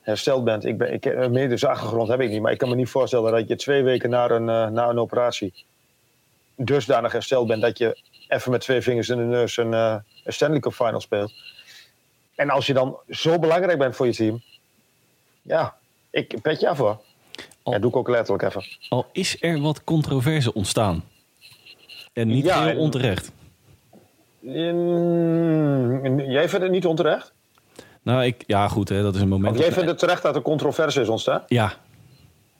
hersteld 0.00 0.44
bent. 0.44 0.64
Ik 0.64 0.78
ben, 0.78 0.92
ik, 0.92 1.04
een 1.04 1.32
medische 1.32 1.68
achtergrond 1.68 2.08
heb 2.08 2.20
ik 2.20 2.30
niet. 2.30 2.42
Maar 2.42 2.52
ik 2.52 2.58
kan 2.58 2.68
me 2.68 2.74
niet 2.74 2.88
voorstellen 2.88 3.32
dat 3.32 3.48
je 3.48 3.56
twee 3.56 3.82
weken 3.82 4.10
na 4.10 4.30
een, 4.30 4.44
na 4.72 4.88
een 4.88 4.98
operatie 4.98 5.64
dusdanig 6.56 7.12
hersteld 7.12 7.46
bent 7.46 7.62
dat 7.62 7.78
je 7.78 7.98
even 8.28 8.50
met 8.50 8.60
twee 8.60 8.80
vingers 8.80 9.08
in 9.08 9.16
de 9.16 9.22
neus 9.22 9.56
een, 9.56 9.72
uh, 9.72 9.96
een 10.24 10.32
Stanley 10.32 10.60
Cup 10.60 10.72
Final 10.72 11.00
speelt. 11.00 11.32
En 12.34 12.50
als 12.50 12.66
je 12.66 12.72
dan 12.74 12.96
zo 13.08 13.38
belangrijk 13.38 13.78
bent 13.78 13.96
voor 13.96 14.06
je 14.06 14.14
team, 14.14 14.42
ja, 15.42 15.76
ik 16.10 16.40
pet 16.42 16.60
je 16.60 16.68
af 16.68 16.78
hoor. 16.78 17.00
Al, 17.62 17.72
ja, 17.72 17.78
doe 17.78 17.90
ik 17.90 17.96
ook 17.96 18.08
letterlijk 18.08 18.42
even. 18.42 18.64
Al 18.88 19.06
is 19.12 19.36
er 19.42 19.60
wat 19.60 19.84
controverse 19.84 20.54
ontstaan. 20.54 21.04
En 22.12 22.28
niet 22.28 22.44
ja, 22.44 22.64
heel 22.64 22.78
onterecht. 22.78 23.32
In, 24.40 26.24
jij 26.28 26.48
vindt 26.48 26.64
het 26.64 26.72
niet 26.72 26.86
onterecht? 26.86 27.32
Nou, 28.02 28.24
ik, 28.24 28.44
ja 28.46 28.68
goed, 28.68 28.88
hè, 28.88 29.02
dat 29.02 29.14
is 29.14 29.20
een 29.20 29.28
moment... 29.28 29.48
Want 29.48 29.64
jij 29.64 29.72
vindt 29.72 29.88
het 29.88 29.98
terecht 29.98 30.22
dat 30.22 30.36
er 30.36 30.42
controverse 30.42 31.00
is 31.00 31.08
ontstaan? 31.08 31.42
Ja. 31.46 31.72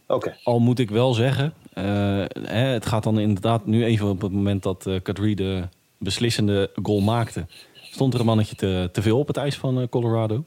Oké. 0.07 0.37
Al 0.43 0.59
moet 0.59 0.79
ik 0.79 0.91
wel 0.91 1.15
zeggen, 1.15 1.55
hè, 1.83 2.67
het 2.67 2.87
gaat 2.87 3.03
dan 3.03 3.19
inderdaad 3.19 3.67
nu 3.67 3.85
even 3.85 4.09
op 4.09 4.21
het 4.21 4.33
moment 4.33 4.63
dat 4.63 4.87
uh, 4.87 5.01
Kadri 5.03 5.35
de 5.35 5.69
beslissende 5.99 6.71
goal 6.83 7.01
maakte. 7.01 7.47
Stond 7.75 8.15
er 8.15 8.21
een 8.21 8.27
mannetje 8.27 8.57
te, 8.57 8.89
te 8.93 9.03
veel 9.03 9.19
op 9.19 9.27
het 9.27 9.37
ijs 9.37 9.57
van 9.57 9.81
uh, 9.81 9.87
Colorado. 9.91 10.45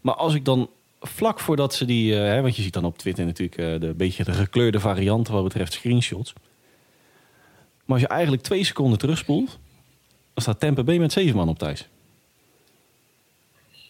Maar 0.00 0.14
als 0.14 0.34
ik 0.34 0.44
dan 0.44 0.70
vlak 1.00 1.40
voordat 1.40 1.74
ze 1.74 1.84
die... 1.84 2.14
Hè, 2.14 2.42
want 2.42 2.56
je 2.56 2.62
ziet 2.62 2.72
dan 2.72 2.84
op 2.84 2.98
Twitter 2.98 3.24
natuurlijk 3.24 3.80
de 3.80 3.94
beetje 3.96 4.24
de 4.24 4.32
gekleurde 4.32 4.80
varianten 4.80 5.32
wat 5.32 5.42
betreft 5.42 5.72
screenshots. 5.72 6.32
Maar 7.84 7.96
als 7.96 8.00
je 8.00 8.08
eigenlijk 8.08 8.42
twee 8.42 8.64
seconden 8.64 8.98
terugspoelt... 8.98 9.58
dan 10.34 10.42
staat 10.42 10.60
Tampa 10.60 10.82
Bay 10.82 10.98
met 10.98 11.12
zeven 11.12 11.36
man 11.36 11.48
op 11.48 11.58
thuis. 11.58 11.88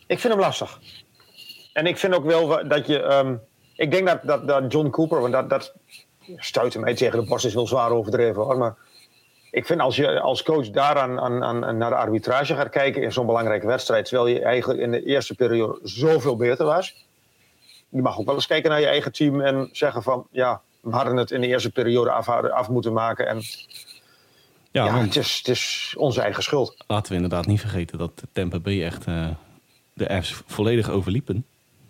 Ik 0.06 0.18
vind 0.18 0.32
hem 0.32 0.42
lastig. 0.42 0.80
En 1.72 1.86
ik 1.86 1.98
vind 1.98 2.14
ook 2.14 2.24
wel 2.24 2.68
dat 2.68 2.86
je... 2.86 3.02
Um 3.02 3.40
ik 3.76 3.90
denk 3.90 4.06
dat, 4.06 4.22
dat, 4.22 4.48
dat 4.48 4.72
John 4.72 4.90
Cooper, 4.90 5.20
want 5.20 5.32
dat, 5.32 5.50
dat 5.50 5.74
stuitte 6.36 6.78
mij 6.78 6.94
tegen 6.94 7.20
de 7.20 7.26
borst, 7.26 7.44
is 7.44 7.54
wel 7.54 7.66
zwaar 7.66 7.90
overdreven 7.90 8.42
hoor. 8.42 8.58
Maar 8.58 8.76
ik 9.50 9.66
vind 9.66 9.80
als 9.80 9.96
je 9.96 10.20
als 10.20 10.42
coach 10.42 10.70
daaraan 10.70 11.20
aan, 11.20 11.44
aan, 11.44 11.76
naar 11.76 11.90
de 11.90 11.96
arbitrage 11.96 12.54
gaat 12.54 12.68
kijken 12.68 13.02
in 13.02 13.12
zo'n 13.12 13.26
belangrijke 13.26 13.66
wedstrijd, 13.66 14.04
terwijl 14.04 14.26
je 14.26 14.42
eigenlijk 14.42 14.80
in 14.80 14.90
de 14.90 15.04
eerste 15.04 15.34
periode 15.34 15.78
zoveel 15.82 16.36
beter 16.36 16.66
was. 16.66 17.06
Je 17.88 18.02
mag 18.02 18.18
ook 18.18 18.26
wel 18.26 18.34
eens 18.34 18.46
kijken 18.46 18.70
naar 18.70 18.80
je 18.80 18.86
eigen 18.86 19.12
team 19.12 19.40
en 19.40 19.68
zeggen 19.72 20.02
van 20.02 20.26
ja, 20.30 20.60
we 20.80 20.90
hadden 20.90 21.16
het 21.16 21.30
in 21.30 21.40
de 21.40 21.46
eerste 21.46 21.70
periode 21.70 22.10
af, 22.10 22.28
af 22.28 22.68
moeten 22.68 22.92
maken. 22.92 23.26
En 23.26 23.42
ja, 24.70 24.84
ja 24.84 24.98
het, 24.98 25.16
is, 25.16 25.36
het, 25.36 25.48
is, 25.48 25.94
onze 25.98 26.20
eigen 26.20 26.42
schuld. 26.42 26.84
Laten 26.86 27.08
we 27.08 27.14
inderdaad 27.14 27.46
niet 27.46 27.60
vergeten 27.60 27.98
dat 27.98 28.22
Tampa 28.32 28.58
Bay 28.58 28.84
echt 28.84 29.06
uh, 29.06 29.28
de 29.92 30.22
F's 30.22 30.42
volledig 30.46 30.90
overliepen 30.90 31.46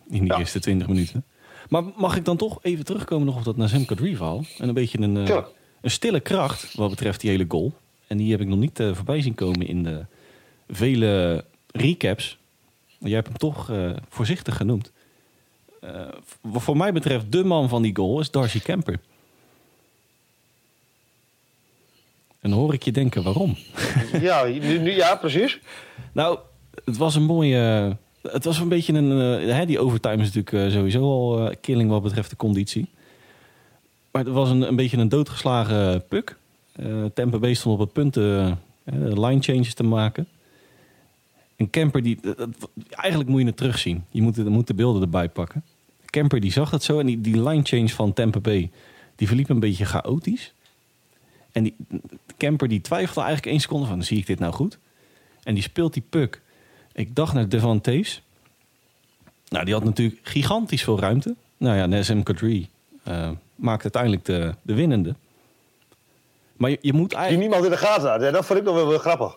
in 0.08 0.22
die 0.24 0.38
eerste 0.38 0.60
20 0.60 0.88
minuten. 0.88 1.24
Maar 1.72 1.82
mag 1.96 2.16
ik 2.16 2.24
dan 2.24 2.36
toch 2.36 2.58
even 2.62 2.84
terugkomen 2.84 3.26
nog 3.26 3.36
op 3.36 3.44
dat 3.44 3.56
Nazem 3.56 3.84
Kadri-verhaal? 3.84 4.44
En 4.58 4.68
een 4.68 4.74
beetje 4.74 5.00
een, 5.00 5.16
uh, 5.16 5.42
een 5.80 5.90
stille 5.90 6.20
kracht 6.20 6.74
wat 6.74 6.90
betreft 6.90 7.20
die 7.20 7.30
hele 7.30 7.44
goal. 7.48 7.72
En 8.06 8.16
die 8.16 8.30
heb 8.30 8.40
ik 8.40 8.46
nog 8.46 8.58
niet 8.58 8.80
uh, 8.80 8.94
voorbij 8.94 9.22
zien 9.22 9.34
komen 9.34 9.66
in 9.66 9.82
de 9.82 10.04
vele 10.68 11.44
recaps. 11.70 12.38
Jij 12.98 13.14
hebt 13.14 13.26
hem 13.26 13.36
toch 13.36 13.70
uh, 13.70 13.90
voorzichtig 14.08 14.56
genoemd. 14.56 14.92
wat 16.40 16.62
voor 16.62 16.76
mij 16.76 16.92
betreft 16.92 17.32
de 17.32 17.44
man 17.44 17.68
van 17.68 17.82
die 17.82 17.96
goal 17.96 18.20
is 18.20 18.30
Darcy 18.30 18.60
Kemper. 18.60 19.00
En 22.40 22.50
dan 22.50 22.58
hoor 22.58 22.74
ik 22.74 22.82
je 22.82 22.92
denken 22.92 23.22
waarom. 23.22 23.56
Ja, 24.20 24.44
nu, 24.44 24.90
ja 24.90 25.16
precies. 25.16 25.60
nou, 26.12 26.38
het 26.84 26.96
was 26.96 27.14
een 27.14 27.24
mooie 27.24 27.96
het 28.22 28.44
was 28.44 28.58
een 28.58 28.68
beetje 28.68 28.92
een. 28.92 29.48
Uh, 29.48 29.66
die 29.66 29.78
overtime 29.78 30.22
is 30.22 30.32
natuurlijk 30.32 30.52
uh, 30.52 30.78
sowieso 30.78 31.02
al 31.02 31.48
uh, 31.48 31.54
killing 31.60 31.90
wat 31.90 32.02
betreft 32.02 32.30
de 32.30 32.36
conditie. 32.36 32.88
Maar 34.10 34.24
het 34.24 34.32
was 34.32 34.50
een, 34.50 34.62
een 34.62 34.76
beetje 34.76 34.96
een 34.96 35.08
doodgeslagen 35.08 36.06
puk. 36.06 36.36
Tampa 37.14 37.38
Bay 37.38 37.54
stond 37.54 37.74
op 37.74 37.80
het 37.80 37.92
punt 37.92 38.14
de 38.14 38.56
line 39.20 39.42
changes 39.42 39.74
te 39.74 39.82
maken. 39.82 40.26
En 41.56 41.70
Kemper, 41.70 42.02
die, 42.02 42.18
eigenlijk 42.90 43.30
moet 43.30 43.40
je 43.40 43.46
het 43.46 43.56
terugzien. 43.56 44.04
Je 44.10 44.22
moet, 44.22 44.48
moet 44.48 44.66
de 44.66 44.74
beelden 44.74 45.02
erbij 45.02 45.28
pakken. 45.28 45.64
Kemper 46.06 46.40
die 46.40 46.52
zag 46.52 46.70
dat 46.70 46.82
zo. 46.82 46.98
En 46.98 47.06
die, 47.06 47.20
die 47.20 47.42
line 47.42 47.62
change 47.62 47.88
van 47.88 48.12
Tampa 48.12 48.40
Bay, 48.40 48.70
die 49.16 49.26
verliep 49.26 49.48
een 49.48 49.60
beetje 49.60 49.84
chaotisch. 49.84 50.52
En 51.52 51.62
die, 51.62 51.74
Kemper 52.36 52.68
die 52.68 52.80
twijfelde 52.80 53.20
eigenlijk 53.20 53.50
één 53.50 53.60
seconde 53.60 53.86
van, 53.86 54.02
zie 54.02 54.18
ik 54.18 54.26
dit 54.26 54.38
nou 54.38 54.52
goed? 54.52 54.78
En 55.42 55.54
die 55.54 55.62
speelt 55.62 55.92
die 55.92 56.04
puck 56.08 56.40
ik 56.92 57.14
dacht 57.14 57.34
naar 57.34 57.48
Devantees. 57.48 58.22
Nou, 59.48 59.64
die 59.64 59.74
had 59.74 59.84
natuurlijk 59.84 60.20
gigantisch 60.22 60.82
veel 60.82 61.00
ruimte. 61.00 61.34
Nou 61.56 61.76
ja, 61.76 61.86
Nesem 61.86 62.22
Kadri 62.22 62.68
uh, 63.08 63.30
maakt 63.54 63.82
uiteindelijk 63.82 64.24
de, 64.24 64.54
de 64.62 64.74
winnende. 64.74 65.14
Maar 66.56 66.70
je, 66.70 66.78
je 66.80 66.92
moet 66.92 67.12
eigenlijk... 67.12 67.28
Die 67.28 67.38
niemand 67.38 67.64
in 67.64 67.80
de 67.80 67.86
gaten 67.86 68.10
had. 68.10 68.20
Ja, 68.20 68.30
dat 68.30 68.46
vond 68.46 68.58
ik 68.58 68.64
nog 68.64 68.74
wel, 68.74 68.88
wel 68.88 68.98
grappig. 68.98 69.34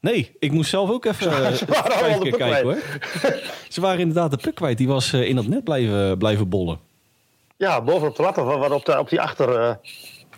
Nee, 0.00 0.32
ik 0.38 0.52
moest 0.52 0.70
zelf 0.70 0.90
ook 0.90 1.04
even 1.04 1.22
ze, 1.22 1.56
ze 1.56 1.66
waren 1.66 2.20
keer 2.20 2.36
kijken 2.36 2.62
hoor. 2.62 2.78
ze 3.68 3.80
waren 3.80 4.00
inderdaad 4.00 4.30
de 4.30 4.36
puk 4.36 4.54
kwijt. 4.54 4.78
Die 4.78 4.88
was 4.88 5.12
uh, 5.12 5.28
in 5.28 5.36
dat 5.36 5.46
net 5.46 5.64
blijven, 5.64 6.18
blijven 6.18 6.48
bollen. 6.48 6.78
Ja, 7.56 7.82
bovenop 7.82 8.16
de 8.16 8.22
lat 8.22 8.36
wat 8.36 8.70
op, 8.70 8.84
de, 8.84 8.98
op 8.98 9.08
die 9.08 9.20
achter... 9.20 9.60
Uh... 9.60 9.74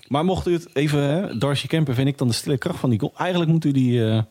Maar 0.09 0.25
mocht 0.25 0.47
u 0.47 0.53
het 0.53 0.69
even... 0.73 1.01
Hè, 1.01 1.39
Darcy 1.39 1.67
Kemper 1.67 1.95
vind 1.95 2.09
ik 2.09 2.19
dan 2.19 2.29
de 2.29 2.35
stille 2.35 2.59
kracht 2.59 2.79
van 2.79 2.91
die 2.91 3.01
goal. 3.01 3.13
Eigenlijk 3.17 3.51
moet 3.51 3.65
u 3.65 3.73
die 3.73 4.25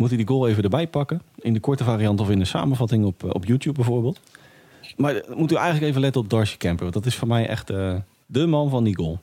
moet 0.00 0.08
hij 0.08 0.18
die 0.18 0.26
goal 0.26 0.48
even 0.48 0.62
erbij 0.62 0.86
pakken. 0.86 1.22
In 1.38 1.52
de 1.52 1.60
korte 1.60 1.84
variant 1.84 2.20
of 2.20 2.30
in 2.30 2.38
de 2.38 2.44
samenvatting 2.44 3.04
op, 3.04 3.24
eh, 3.24 3.30
op 3.32 3.44
YouTube 3.44 3.74
bijvoorbeeld. 3.74 4.20
Maar 4.96 5.22
moet 5.34 5.52
u 5.52 5.54
eigenlijk 5.54 5.86
even 5.86 6.00
letten 6.00 6.20
op 6.20 6.30
Darcy 6.30 6.56
Kemper. 6.56 6.82
Want 6.82 6.94
dat 6.94 7.06
is 7.06 7.16
voor 7.16 7.28
mij 7.28 7.46
echt 7.46 7.70
uh, 7.70 7.94
de 8.26 8.46
man 8.46 8.70
van 8.70 8.84
die 8.84 8.96
goal. 8.96 9.18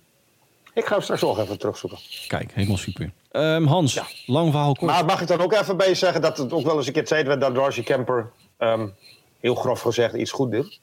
Ik 0.74 0.86
ga 0.86 0.94
hem 0.94 1.02
straks 1.02 1.22
nog 1.22 1.40
even 1.40 1.60
terugzoeken. 1.60 2.00
Kijk, 2.28 2.52
helemaal 2.54 2.78
super. 2.78 3.12
Um, 3.32 3.66
Hans, 3.66 3.94
ja. 3.94 4.06
lang 4.26 4.52
verhaal 4.52 4.74
kort. 4.74 4.92
Maar 4.92 5.06
mag 5.06 5.22
ik 5.22 5.28
dan 5.28 5.40
ook 5.40 5.54
even 5.54 5.78
bij 5.78 5.96
zeggen 5.96 6.22
dat 6.22 6.38
het 6.38 6.54
ook 6.54 6.66
wel 6.66 6.78
eens 6.78 6.88
een 6.88 6.94
keer 6.94 7.06
tijd 7.06 7.28
werd 7.28 7.42
dat 7.42 7.56
Darcy 7.56 7.84
Kemper, 7.84 8.32
um, 8.58 8.94
heel 9.40 9.56
grof 9.56 9.82
gezegd, 9.82 10.14
iets 10.14 10.32
goed 10.32 10.52
doet? 10.52 10.80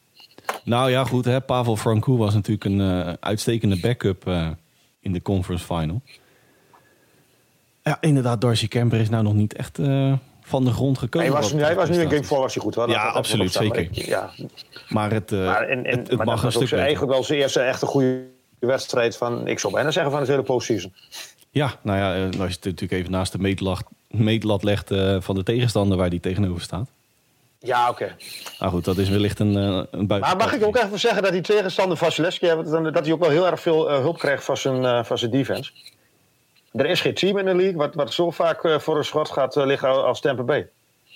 Nou 0.65 0.91
ja, 0.91 1.05
goed. 1.05 1.25
Hè? 1.25 1.41
Pavel 1.41 1.77
Francouz 1.77 2.19
was 2.19 2.35
natuurlijk 2.35 2.65
een 2.65 2.81
uh, 2.81 3.13
uitstekende 3.21 3.81
backup 3.81 4.29
uh, 4.29 4.49
in 5.01 5.13
de 5.13 5.23
conference 5.23 5.65
final. 5.65 6.03
Ja, 7.85 7.97
inderdaad, 8.01 8.41
Darcy 8.41 8.69
Kemper 8.69 9.01
is 9.01 9.09
nou 9.09 9.23
nog 9.23 9.35
niet 9.35 9.55
echt 9.55 9.79
uh, 9.79 10.13
van 10.41 10.65
de 10.65 10.73
grond 10.73 10.99
gekomen. 10.99 11.29
Hij 11.29 11.41
was, 11.41 11.53
nu, 11.53 11.63
hij 11.63 11.75
was 11.75 11.89
nu 11.89 12.01
in 12.01 12.11
Game 12.11 12.25
4 12.25 12.39
was 12.39 12.55
hij 12.55 12.63
goed. 12.63 12.75
Hoor. 12.75 12.89
Ja, 12.89 13.09
absoluut, 13.09 13.53
zeker. 13.53 13.89
Maar, 13.95 14.07
ja. 14.07 14.31
maar 14.89 15.11
het, 15.11 15.33
uh, 15.33 15.47
maar 15.47 15.69
en, 15.69 15.85
en, 15.85 15.99
het, 15.99 16.09
het 16.09 16.17
maar 16.17 16.27
mag 16.27 16.43
een 16.43 16.53
stuk 16.53 16.73
eigenlijk 16.73 17.13
wel 17.13 17.25
zijn 17.25 17.39
eerste 17.39 17.61
echte 17.61 17.87
goede 17.87 18.23
wedstrijd 18.59 19.17
van, 19.17 19.47
ik 19.47 19.59
zou 19.59 19.73
bijna 19.73 19.91
zeggen, 19.91 20.13
van 20.13 20.25
de 20.25 20.31
hele 20.31 20.43
postseason. 20.43 20.93
Ja, 21.51 21.75
nou 21.83 21.99
ja, 21.99 22.15
eh, 22.15 22.23
als 22.25 22.33
je 22.33 22.57
het 22.57 22.65
natuurlijk 22.65 22.93
even 22.93 23.11
naast 23.11 23.33
de 23.33 23.39
meetlat, 23.39 23.85
meetlat 24.09 24.63
legt 24.63 24.91
uh, 24.91 25.17
van 25.21 25.35
de 25.35 25.43
tegenstander 25.43 25.99
waar 25.99 26.11
die 26.11 26.21
tegenover 26.21 26.63
staat. 26.63 26.89
Ja, 27.59 27.89
oké. 27.91 28.03
Okay. 28.03 28.17
Nou 28.59 28.73
goed, 28.73 28.85
dat 28.85 28.97
is 28.97 29.09
wellicht 29.09 29.39
een, 29.39 29.55
een 29.55 30.07
buiten. 30.07 30.19
Maar 30.19 30.37
mag 30.37 30.55
ik 30.55 30.65
ook 30.65 30.77
even 30.77 31.01
zeggen 31.01 31.23
dat 31.23 31.33
die 31.33 31.41
tegenstander 31.41 31.97
Vasilevski, 31.97 32.47
dat 32.93 33.05
hij 33.05 33.13
ook 33.13 33.21
wel 33.21 33.31
heel 33.31 33.47
erg 33.47 33.61
veel 33.61 33.91
uh, 33.91 33.99
hulp 33.99 34.19
krijgt 34.19 34.45
van 34.45 34.57
zijn, 34.57 34.83
uh, 34.83 35.05
van 35.05 35.19
zijn 35.19 35.31
defense? 35.31 35.71
Er 36.75 36.87
is 36.87 37.01
geen 37.01 37.15
team 37.15 37.39
in 37.39 37.45
de 37.45 37.55
league 37.55 37.77
wat, 37.77 37.95
wat 37.95 38.13
zo 38.13 38.31
vaak 38.31 38.65
uh, 38.65 38.79
voor 38.79 38.97
een 38.97 39.05
schot 39.05 39.31
gaat 39.31 39.57
uh, 39.57 39.67
liggen 39.67 40.05
als 40.05 40.21
Tampa 40.21 40.43
Bay. 40.43 40.69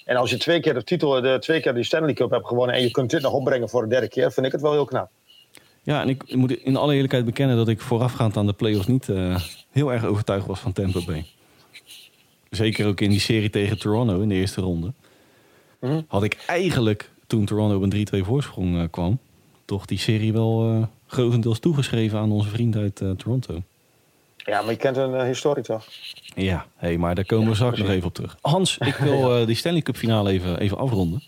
En 0.05 0.17
als 0.17 0.31
je 0.31 0.37
twee 0.37 0.61
keer 0.61 0.75
de 0.75 0.85
titel, 0.85 1.21
de, 1.21 1.37
twee 1.41 1.61
keer 1.61 1.75
die 1.75 1.85
Stanley 1.85 2.15
Cup 2.15 2.31
hebt 2.31 2.47
gewonnen 2.47 2.77
en 2.77 2.83
je 2.83 2.91
kunt 2.91 3.11
dit 3.11 3.23
nog 3.23 3.33
opbrengen 3.33 3.69
voor 3.69 3.83
de 3.83 3.89
derde 3.89 4.09
keer, 4.09 4.33
vind 4.33 4.47
ik 4.47 4.53
het 4.53 4.61
wel 4.61 4.73
heel 4.73 4.85
knap. 4.85 5.11
Ja, 5.83 6.03
en 6.03 6.09
ik 6.09 6.35
moet 6.35 6.53
in 6.53 6.77
alle 6.77 6.93
eerlijkheid 6.93 7.25
bekennen 7.25 7.57
dat 7.57 7.69
ik 7.69 7.81
voorafgaand 7.81 8.37
aan 8.37 8.47
de 8.47 8.53
playoffs 8.53 8.87
niet 8.87 9.09
uh, 9.09 9.37
heel 9.71 9.93
erg 9.93 10.05
overtuigd 10.05 10.47
was 10.47 10.61
van 10.61 10.73
Tampa 10.73 11.01
Bay. 11.07 11.27
Zeker 12.51 12.87
ook 12.87 13.01
in 13.01 13.11
die 13.11 13.21
serie 13.21 13.51
tegen 13.51 13.79
Toronto 13.79 14.21
in 14.21 14.29
de 14.29 14.35
eerste 14.35 14.61
ronde. 14.61 14.93
Mm. 15.81 16.05
Had 16.09 16.23
ik 16.23 16.39
eigenlijk, 16.47 17.11
toen 17.27 17.45
Toronto 17.45 17.77
op 17.77 17.83
een 17.83 18.23
3-2 18.23 18.27
voorsprong 18.27 18.91
kwam, 18.91 19.19
toch 19.65 19.87
die 19.87 19.99
serie 19.99 20.33
wel 20.33 20.89
grotendeels 21.07 21.59
toegeschreven 21.59 22.19
aan 22.19 22.33
onze 22.33 22.49
vriend 22.49 22.77
uit 22.77 23.03
Toronto. 23.17 23.63
Ja, 24.45 24.63
maar 24.63 24.71
je 24.71 24.77
kent 24.77 24.97
een 24.97 25.15
uh, 25.15 25.23
historie 25.23 25.65
toch? 25.65 25.85
Ja, 26.35 26.67
hey, 26.77 26.99
maar 26.99 27.15
daar 27.15 27.25
komen 27.25 27.49
we 27.49 27.55
straks 27.55 27.79
nog 27.79 27.89
even 27.89 28.07
op 28.07 28.15
terug. 28.15 28.37
Hans, 28.41 28.79
ik 28.79 28.95
wil 28.95 29.41
uh, 29.41 29.47
die 29.47 29.57
Stanley 29.57 29.83
Cup 29.83 29.97
finale 29.97 30.31
even, 30.31 30.59
even 30.59 30.79
afronden. 30.79 31.23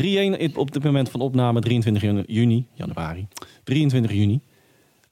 3-1 0.00 0.54
op 0.54 0.72
dit 0.72 0.84
moment 0.84 1.10
van 1.10 1.20
opname, 1.20 1.60
23 1.60 2.24
juni, 2.26 2.66
januari. 2.74 3.26
23 3.64 4.12
juni. 4.12 4.40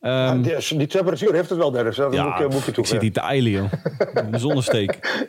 Um, 0.02 0.10
ja, 0.10 0.34
die, 0.34 0.78
die, 0.78 0.86
temperatuur 0.86 1.32
heeft 1.32 1.48
het 1.48 1.58
wel, 1.58 1.70
Dennis. 1.70 1.96
Dat 1.96 2.12
ja, 2.12 2.38
moet, 2.40 2.52
moet 2.52 2.64
je 2.64 2.72
toe. 2.72 2.84
Ik 2.84 2.90
zit 2.90 3.00
die 3.00 3.10
te 3.10 3.20
eilen, 3.20 3.50
joh. 3.50 3.72
Zonnesteek. 4.32 4.98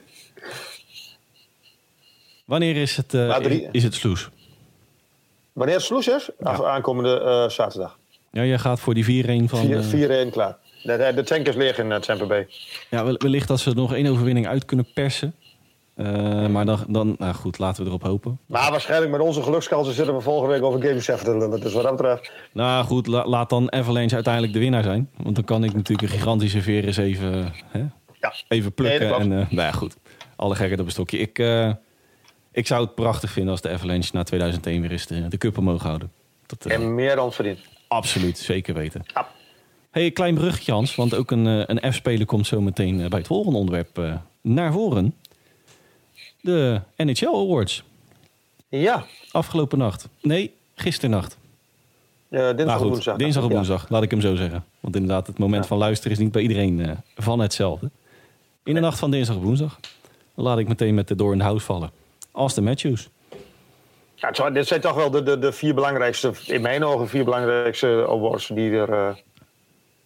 Wanneer 2.45 2.75
is 2.75 2.97
het, 2.97 3.13
uh, 3.13 3.35
drie... 3.35 3.67
is 3.71 3.83
het 3.83 3.93
sloes? 3.93 4.29
Wanneer 5.53 5.75
het 5.75 5.83
sloes 5.83 6.07
is? 6.07 6.29
Ja. 6.39 6.63
Aankomende 6.63 7.47
zaterdag. 7.49 7.97
Ja, 8.31 8.43
jij 8.43 8.59
gaat 8.59 8.79
voor 8.79 8.93
die 8.93 9.25
4-1 9.25 9.43
van... 9.45 9.83
4-1 10.27 10.31
klaar. 10.31 10.57
De, 10.83 11.11
de 11.15 11.23
tank 11.23 11.47
is 11.47 11.55
leeg 11.55 11.77
in 11.77 11.89
uh, 11.89 11.95
Tampa 11.95 12.25
Bay. 12.25 12.47
Ja, 12.89 13.05
wellicht 13.17 13.47
dat 13.47 13.59
ze 13.59 13.69
er 13.69 13.75
nog 13.75 13.93
één 13.93 14.07
overwinning 14.07 14.47
uit 14.47 14.65
kunnen 14.65 14.87
persen. 14.93 15.35
Uh, 15.95 16.47
maar 16.47 16.65
dan, 16.65 16.85
dan, 16.87 17.15
nou 17.17 17.33
goed, 17.33 17.57
laten 17.57 17.83
we 17.83 17.89
erop 17.89 18.03
hopen. 18.03 18.39
Maar 18.45 18.71
waarschijnlijk 18.71 19.11
met 19.11 19.21
onze 19.21 19.41
gelukskansen 19.41 19.93
zitten 19.93 20.15
we 20.15 20.21
volgende 20.21 20.53
week 20.53 20.63
over 20.63 20.81
Game 20.81 20.99
7 20.99 21.25
te 21.25 21.37
lullen. 21.37 21.59
Dus 21.59 21.73
wat 21.73 21.83
dat 21.83 21.95
betreft. 21.95 22.31
Nou 22.53 22.85
goed, 22.85 23.07
laat 23.07 23.49
dan 23.49 23.71
Avalanche 23.71 24.15
uiteindelijk 24.15 24.53
de 24.53 24.59
winnaar 24.59 24.83
zijn. 24.83 25.09
Want 25.17 25.35
dan 25.35 25.43
kan 25.43 25.63
ik 25.63 25.73
natuurlijk 25.73 26.11
een 26.11 26.17
gigantische 26.17 26.61
veer 26.61 26.85
eens 26.85 26.97
even, 26.97 27.53
hè, 27.65 27.79
ja. 28.19 28.33
even 28.47 28.73
plukken. 28.73 29.09
Nee, 29.09 29.19
en, 29.19 29.31
uh, 29.31 29.37
nou 29.37 29.67
ja, 29.67 29.71
goed. 29.71 29.97
Alle 30.35 30.55
gekheid 30.55 30.79
op 30.79 30.85
een 30.85 30.91
stokje. 30.91 31.17
Ik, 31.17 31.39
uh, 31.39 31.71
ik 32.51 32.67
zou 32.67 32.83
het 32.85 32.95
prachtig 32.95 33.31
vinden 33.31 33.51
als 33.51 33.61
de 33.61 33.69
Avalanche 33.69 34.09
na 34.13 34.23
2001 34.23 34.81
weer 34.81 34.91
eens 34.91 35.07
de, 35.07 35.27
de 35.27 35.37
cup 35.37 35.59
mogen 35.59 35.87
houden. 35.87 36.11
Dat, 36.45 36.65
en 36.65 36.95
meer 36.95 37.15
dan 37.15 37.33
verdiend. 37.33 37.59
Absoluut, 37.87 38.37
zeker 38.37 38.73
weten. 38.73 39.03
Ja. 39.13 39.27
Hey, 39.91 40.11
klein 40.11 40.35
bruggetje 40.35 40.71
Hans, 40.71 40.95
want 40.95 41.15
ook 41.15 41.31
een, 41.31 41.47
eh, 41.47 41.63
een 41.65 41.93
F-speler 41.93 42.25
komt 42.25 42.47
zo 42.47 42.61
meteen 42.61 43.01
eh, 43.01 43.07
bij 43.07 43.17
het 43.19 43.27
volgende 43.27 43.57
onderwerp 43.57 43.97
uh, 43.97 44.15
naar 44.41 44.71
voren. 44.71 45.15
De 46.41 46.81
NHL 46.97 47.25
Awards. 47.27 47.83
Ja. 48.67 49.05
Afgelopen 49.31 49.77
nacht. 49.77 50.07
Nee, 50.21 50.53
gisternacht. 50.75 51.37
Uh, 52.29 52.47
dinsdag 52.55 52.77
goed, 52.77 52.87
woensdag. 52.87 53.17
Dinsdag 53.17 53.43
of 53.43 53.51
woensdag, 53.51 53.89
laat 53.89 54.03
ik 54.03 54.11
hem 54.11 54.21
zo 54.21 54.35
zeggen. 54.35 54.65
Want 54.79 54.95
inderdaad, 54.95 55.27
het 55.27 55.37
moment 55.37 55.67
van 55.67 55.77
luisteren 55.77 56.11
is 56.11 56.23
niet 56.23 56.31
bij 56.31 56.41
iedereen 56.41 56.79
uh, 56.79 56.91
van 57.15 57.39
hetzelfde. 57.39 57.89
In 58.63 58.73
de 58.73 58.79
nacht 58.79 58.99
van 58.99 59.11
dinsdag 59.11 59.35
woensdag 59.35 59.79
laat 60.33 60.57
ik 60.57 60.67
meteen 60.67 60.93
met 60.93 61.07
de 61.07 61.15
door 61.15 61.31
in 61.31 61.37
de 61.37 61.43
house 61.43 61.65
vallen. 61.65 61.91
Austin 62.31 62.63
Matthews. 62.63 63.09
Ja, 64.15 64.49
dit 64.49 64.67
zijn 64.67 64.81
toch 64.81 64.95
wel 64.95 65.11
de, 65.11 65.23
de, 65.23 65.39
de 65.39 65.51
vier 65.51 65.73
belangrijkste, 65.73 66.31
in 66.45 66.61
mijn 66.61 66.83
ogen, 66.83 67.07
vier 67.07 67.23
belangrijkste 67.23 68.05
awards 68.07 68.47
die 68.47 68.71
er 68.71 69.23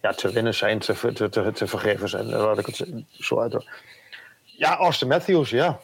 ja, 0.06 0.12
te 0.12 0.30
winnen 0.30 0.54
zijn, 0.54 0.78
te, 0.78 1.12
te, 1.12 1.28
te, 1.28 1.52
te 1.52 1.66
vergeven 1.66 2.08
zijn. 2.08 2.26
Laat 2.26 2.58
ik 2.58 2.66
het 2.66 2.86
zo 3.10 3.40
uit. 3.40 3.64
Ja, 4.44 4.76
Austin 4.76 5.08
Matthews, 5.08 5.50
ja. 5.50 5.80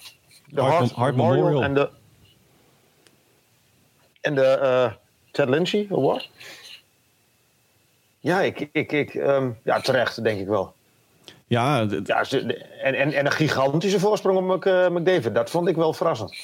De 0.47 0.61
Hart 0.61 1.17
Memorial. 1.17 1.63
En 1.63 1.75
de, 1.75 1.91
en 4.21 4.35
de 4.35 4.59
uh, 4.63 4.93
Ted 5.31 5.49
Lindsay 5.49 5.87
Award. 5.91 6.31
Ja, 8.19 8.41
ik, 8.41 8.69
ik, 8.73 8.93
ik, 8.93 9.15
ehm, 9.15 9.51
ja, 9.65 9.81
terecht 9.81 10.25
denk 10.25 10.41
ik 10.41 10.47
wel. 10.47 10.75
Ja, 11.47 11.87
Ja, 12.05 12.25
en, 12.31 12.95
en, 12.95 13.13
en 13.13 13.27
een 13.27 13.33
gigantische 13.33 14.01
voorsprong 14.01 14.39
op 14.39 14.45
Mc, 14.45 14.65
eh, 14.65 14.89
McDavid. 14.89 15.35
Dat 15.35 15.51
vond 15.51 15.69
ik 15.69 15.77
wel 15.77 15.93
verrassend. 15.93 16.37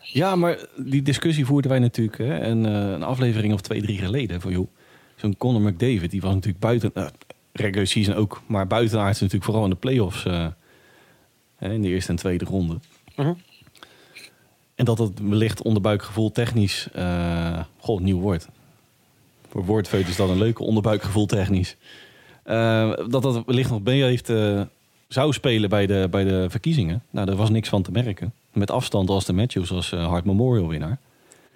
ja, 0.00 0.36
maar 0.36 0.58
die 0.76 1.02
discussie 1.02 1.46
voerden 1.46 1.70
wij 1.70 1.80
natuurlijk 1.80 2.18
hè, 2.18 2.40
een, 2.40 2.66
eh, 2.66 2.72
een 2.72 3.02
aflevering 3.02 3.52
of 3.52 3.60
twee, 3.60 3.82
drie 3.82 3.98
geleden. 3.98 4.40
Van 4.40 4.52
joh, 4.52 4.68
zo'n 5.16 5.36
Conor 5.36 5.60
McDavid, 5.60 6.10
die 6.10 6.20
was 6.20 6.34
natuurlijk 6.34 6.60
buiten, 6.60 6.90
eh, 6.94 7.06
regular 7.52 7.86
season 7.86 8.14
ook, 8.14 8.42
maar 8.46 8.66
buitenaards 8.66 9.20
natuurlijk 9.20 9.44
vooral 9.44 9.64
in 9.64 9.70
de 9.70 9.76
playoffs. 9.76 10.24
eh 10.24 10.46
in 11.58 11.82
de 11.82 11.88
eerste 11.88 12.10
en 12.10 12.16
tweede 12.16 12.44
ronde. 12.44 12.78
Mhm. 13.16 13.32
En 14.74 14.84
dat 14.84 14.96
dat 14.96 15.12
wellicht 15.22 15.62
onderbuikgevoel 15.62 16.32
technisch, 16.32 16.88
eh 16.92 17.60
goh, 17.78 18.00
nieuw 18.00 18.20
woord. 18.20 18.48
Voor 19.48 19.64
woordfeut 19.64 20.08
is 20.08 20.16
dat 20.16 20.28
een 20.28 20.38
leuke 20.38 20.62
onderbuikgevoel 20.62 21.26
technisch. 21.26 21.76
Eh, 22.42 22.92
dat 23.08 23.22
dat 23.22 23.44
wellicht 23.44 23.70
nog 23.70 23.82
mee 23.82 24.02
heeft, 24.02 24.32
zou 25.08 25.32
spelen 25.32 25.68
bij 25.68 25.86
de, 25.86 26.08
bij 26.10 26.24
de 26.24 26.46
verkiezingen. 26.50 27.02
Nou, 27.10 27.26
daar 27.26 27.36
was 27.36 27.50
niks 27.50 27.68
van 27.68 27.82
te 27.82 27.90
merken. 27.90 28.32
Met 28.52 28.70
afstand 28.70 29.08
als 29.08 29.24
de 29.24 29.32
Matthews 29.32 29.70
als 29.70 29.90
Hart 29.90 30.24
Memorial 30.24 30.68
winnaar. 30.68 30.98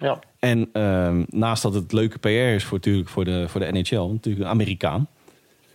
Ja. 0.01 0.19
En 0.39 0.69
ehm, 0.73 1.23
naast 1.29 1.61
dat 1.61 1.73
het 1.73 1.91
leuke 1.91 2.17
PR 2.19 2.27
is 2.27 2.63
voor, 2.63 2.77
natuurlijk 2.77 3.09
voor, 3.09 3.25
de, 3.25 3.45
voor 3.49 3.59
de 3.59 3.71
NHL, 3.71 3.95
natuurlijk 4.11 4.43
een 4.45 4.51
Amerikaan. 4.51 5.07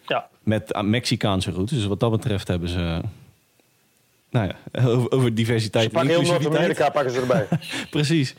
ja. 0.07 0.29
Met 0.43 0.83
Mexicaanse 0.83 1.51
roots. 1.51 1.73
Dus 1.73 1.87
wat 1.87 2.01
dat 2.01 2.11
betreft 2.11 2.49
hebben 2.49 2.69
ze... 2.69 3.01
Nou 4.31 4.47
ja, 4.47 4.57
over, 4.91 5.11
over 5.11 5.35
diversiteit 5.35 5.85
Ze 5.85 5.99
en 5.99 6.07
pakken 6.07 6.25
heel. 6.25 6.33
Noord-Amerika 6.33 6.91
pakken 6.91 7.13
ze 7.13 7.21
erbij. 7.21 7.47
Precies. 7.91 8.35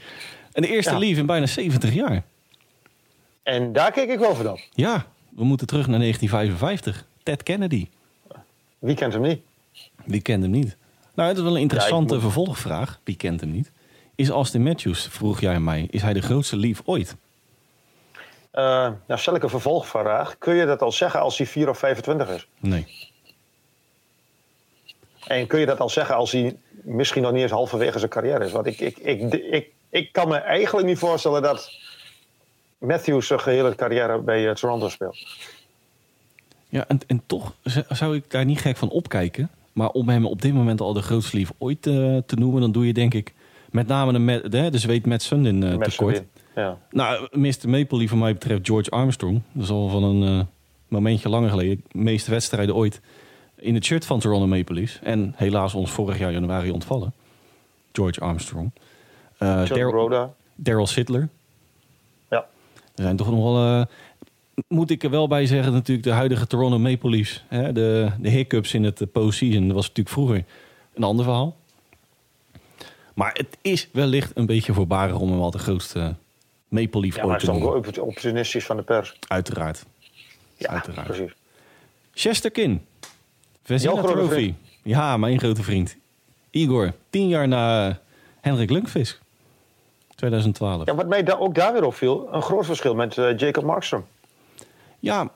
En 0.52 0.62
de 0.62 0.67
eerste 0.67 0.91
Ja. 0.91 0.97
lief 0.97 1.17
in 1.17 1.26
bijna 1.26 1.45
70 1.45 1.93
jaar. 1.93 2.23
en 3.43 3.73
daar 3.73 3.91
keek 3.91 4.10
ik 4.10 4.19
wel 4.19 4.36
van 4.36 4.50
op. 4.50 4.60
Ja, 4.73 5.06
we 5.30 5.43
moeten 5.43 5.67
terug 5.67 5.88
naar 5.88 6.00
1955. 6.00 7.06
Ted 7.23 7.43
Kennedy. 7.43 7.88
Wie 8.80 8.95
kent 8.95 9.13
hem 9.13 9.21
niet? 9.21 9.39
Wie 10.06 10.21
kent 10.21 10.41
hem 10.43 10.52
niet? 10.52 10.76
Nou, 11.15 11.28
het 11.30 11.38
is 11.38 11.43
wel 11.43 11.56
een 11.56 11.62
interessante 11.62 12.13
moet- 12.13 12.21
vervolgvraag. 12.23 13.00
Wie 13.04 13.15
kent 13.15 13.41
hem 13.41 13.52
niet? 13.52 13.71
Is 14.17 14.30
Austin 14.30 14.63
Matthews, 14.63 15.08
vroeg 15.12 15.39
jij 15.39 15.60
mij, 15.60 15.88
is 15.89 16.01
hij 16.01 16.13
de 16.13 16.21
grootste 16.21 16.56
lief 16.56 16.82
ooit? 16.86 17.15
Eh 18.51 18.63
nou, 19.08 19.19
stel 19.19 19.36
ik 19.36 19.43
een 19.43 19.49
vervolgvraag. 19.49 20.38
Kun 20.38 20.56
je 20.56 20.65
dat 20.65 20.82
al 20.82 20.91
zeggen 20.91 21.19
als 21.19 21.38
hij 21.38 21.47
4 21.47 21.69
of 21.69 21.77
25 21.77 22.30
is? 22.30 22.47
Nee. 22.60 22.86
En 25.27 25.47
kun 25.47 25.60
je 25.60 25.65
dat 25.65 25.80
al 25.80 25.89
zeggen 25.89 26.15
als 26.15 26.32
hij 26.32 26.58
misschien 26.71 27.21
nog 27.21 27.32
niet 27.32 27.41
eens 27.41 27.51
halverwege 27.51 27.99
zijn 27.99 28.12
carrière 28.12 28.45
is? 28.45 28.51
Want 28.51 28.65
ik, 28.65 28.80
ik, 28.80 28.97
ik, 28.97 29.34
ik, 29.34 29.71
ik 29.89 30.12
kan 30.12 30.27
me 30.27 30.36
eigenlijk 30.36 30.88
niet 30.88 30.97
voorstellen 30.97 31.41
dat 31.41 31.71
Matthews 32.77 33.27
zijn 33.27 33.39
gehele 33.39 33.75
carrière 33.75 34.19
bij 34.19 34.49
eh, 34.49 34.56
Toronto 34.56 34.89
speelt. 34.89 35.17
Ja, 36.69 36.88
en, 36.88 36.99
en 37.08 37.23
toch 37.25 37.53
zou 37.89 38.15
ik 38.15 38.32
daar 38.32 38.45
niet 38.45 38.62
gek 38.62 38.77
van 38.77 38.89
opkijken. 38.89 39.49
Maar 39.73 39.89
om 39.89 40.10
hem 40.10 40.25
op 40.25 40.41
dit 40.41 40.53
moment 40.53 40.82
al 40.82 40.93
de 40.93 41.01
grootste 41.01 41.38
lief 41.38 41.51
ooit 41.58 41.88
eh, 41.88 42.17
te 42.25 42.36
noemen, 42.36 42.62
dan 42.62 42.71
doe 42.71 42.88
je 42.88 42.93
denk 42.93 43.13
ik 43.13 43.34
met 43.71 43.88
name 43.88 44.12
de, 44.12 44.19
Met- 44.19 44.51
de, 44.51 44.69
de 44.69 44.77
zweet 44.77 45.06
Matt 45.06 45.21
Sundin 45.21 45.63
eh 45.63 45.77
Met 45.77 45.89
tekort. 45.89 46.23
Ja. 46.56 46.77
Nou, 46.89 47.27
Mr. 47.32 47.69
Maple 47.69 47.97
Leaf, 47.97 48.10
voor 48.10 48.17
mij 48.17 48.34
betreft 48.34 48.65
George 48.67 48.89
Armstrong. 48.89 49.41
Dat 49.51 49.63
is 49.63 49.69
al 49.69 49.88
van 49.89 50.03
een 50.03 50.39
eh, 50.39 50.45
momentje 50.88 51.30
langer 51.30 51.49
geleden. 51.49 51.84
De 51.91 51.97
meeste 51.97 52.32
wedstrijden 52.32 52.75
ooit 52.75 53.01
in 53.56 53.73
het 53.73 53.86
shirt 53.86 54.06
van 54.06 54.19
Toronto 54.19 54.47
Maple 54.47 54.75
Leafs. 54.75 54.99
En 55.03 55.34
helaas 55.36 55.73
ons 55.73 55.91
vorig 55.91 56.17
jaar 56.19 56.32
januari 56.32 56.71
ontvallen. 56.71 57.13
George 57.91 58.19
Armstrong. 58.19 58.71
Eh, 59.38 59.62
John 59.65 60.34
Daryl- 60.56 60.86
Sittler. 60.88 61.30
Ja. 62.30 62.38
Er 62.95 63.03
zijn 63.03 63.15
toch 63.15 63.32
nog 63.32 63.43
wel... 63.43 63.65
eh, 63.65 63.86
moet 64.67 64.89
ik 64.89 65.03
er 65.03 65.10
wel 65.10 65.27
bij 65.27 65.45
zeggen, 65.45 65.73
natuurlijk 65.73 66.08
de 66.08 66.13
huidige 66.13 66.47
Toronto 66.47 66.80
Maple 66.80 67.10
Leafs. 67.10 67.43
Hè, 67.47 67.71
de, 67.73 68.10
de 68.19 68.30
hiccups 68.30 68.73
in 68.73 68.84
het 68.84 69.01
eh, 69.01 69.08
postseason. 69.12 69.65
Dat 69.65 69.75
was 69.75 69.88
natuurlijk 69.88 70.15
vroeger 70.15 70.43
een 70.93 71.03
ander 71.03 71.25
verhaal. 71.25 71.56
Maar 73.17 73.32
het 73.34 73.58
is 73.62 73.89
wellicht 73.91 74.32
een 74.36 74.45
beetje 74.45 74.73
voorbarig 74.73 75.19
om 75.19 75.32
hem 75.32 75.39
al 75.41 75.51
de 75.51 75.58
grootste 75.60 76.15
Maple 76.67 76.99
Leaf 77.01 77.15
Ja, 77.15 77.25
maar 77.25 77.36
te 77.38 77.41
is 77.41 77.49
dan 77.49 77.60
noemen. 77.62 77.77
ook 77.77 77.97
opportunistisch 78.08 78.65
van 78.65 78.77
de 78.77 78.84
pers. 78.84 79.15
Uiteraard. 79.27 79.86
Ja, 80.56 80.69
Uiteraard. 80.69 81.08
precies. 81.08 81.32
Chesterkin. 82.13 82.86
Vezina 83.63 84.01
Trophy. 84.01 84.27
vriend. 84.34 84.58
Ja, 84.84 85.17
mijn 85.17 85.39
grote 85.39 85.63
vriend. 85.63 85.95
Igor. 86.49 86.93
Tien 87.10 87.27
jaar 87.27 87.47
na 87.47 87.88
eh, 87.89 87.95
Henrik 88.41 88.69
Lundqvist. 88.69 89.19
2012. 90.15 90.86
Ja, 90.86 90.95
wat 90.95 91.08
mij 91.08 91.23
daar 91.23 91.39
ook 91.39 91.56
daar 91.56 91.73
weer 91.73 91.84
opviel, 91.86 92.27
een 92.32 92.41
groot 92.41 92.65
verschil 92.65 92.95
met 92.95 93.17
eh, 93.17 93.38
Jacob 93.38 93.63
Markstrom. 93.63 94.06
Ja. 94.99 95.32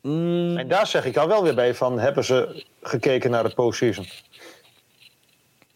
Mm, 0.00 0.56
En 0.56 0.68
daar 0.68 0.86
zeg 0.86 1.04
ik 1.04 1.14
dan 1.14 1.28
wel 1.28 1.42
weer 1.42 1.54
bij 1.54 1.74
van, 1.74 1.98
hebben 1.98 2.24
ze 2.24 2.64
gekeken 2.82 3.30
naar 3.30 3.44
het 3.44 3.54
postseason? 3.54 4.06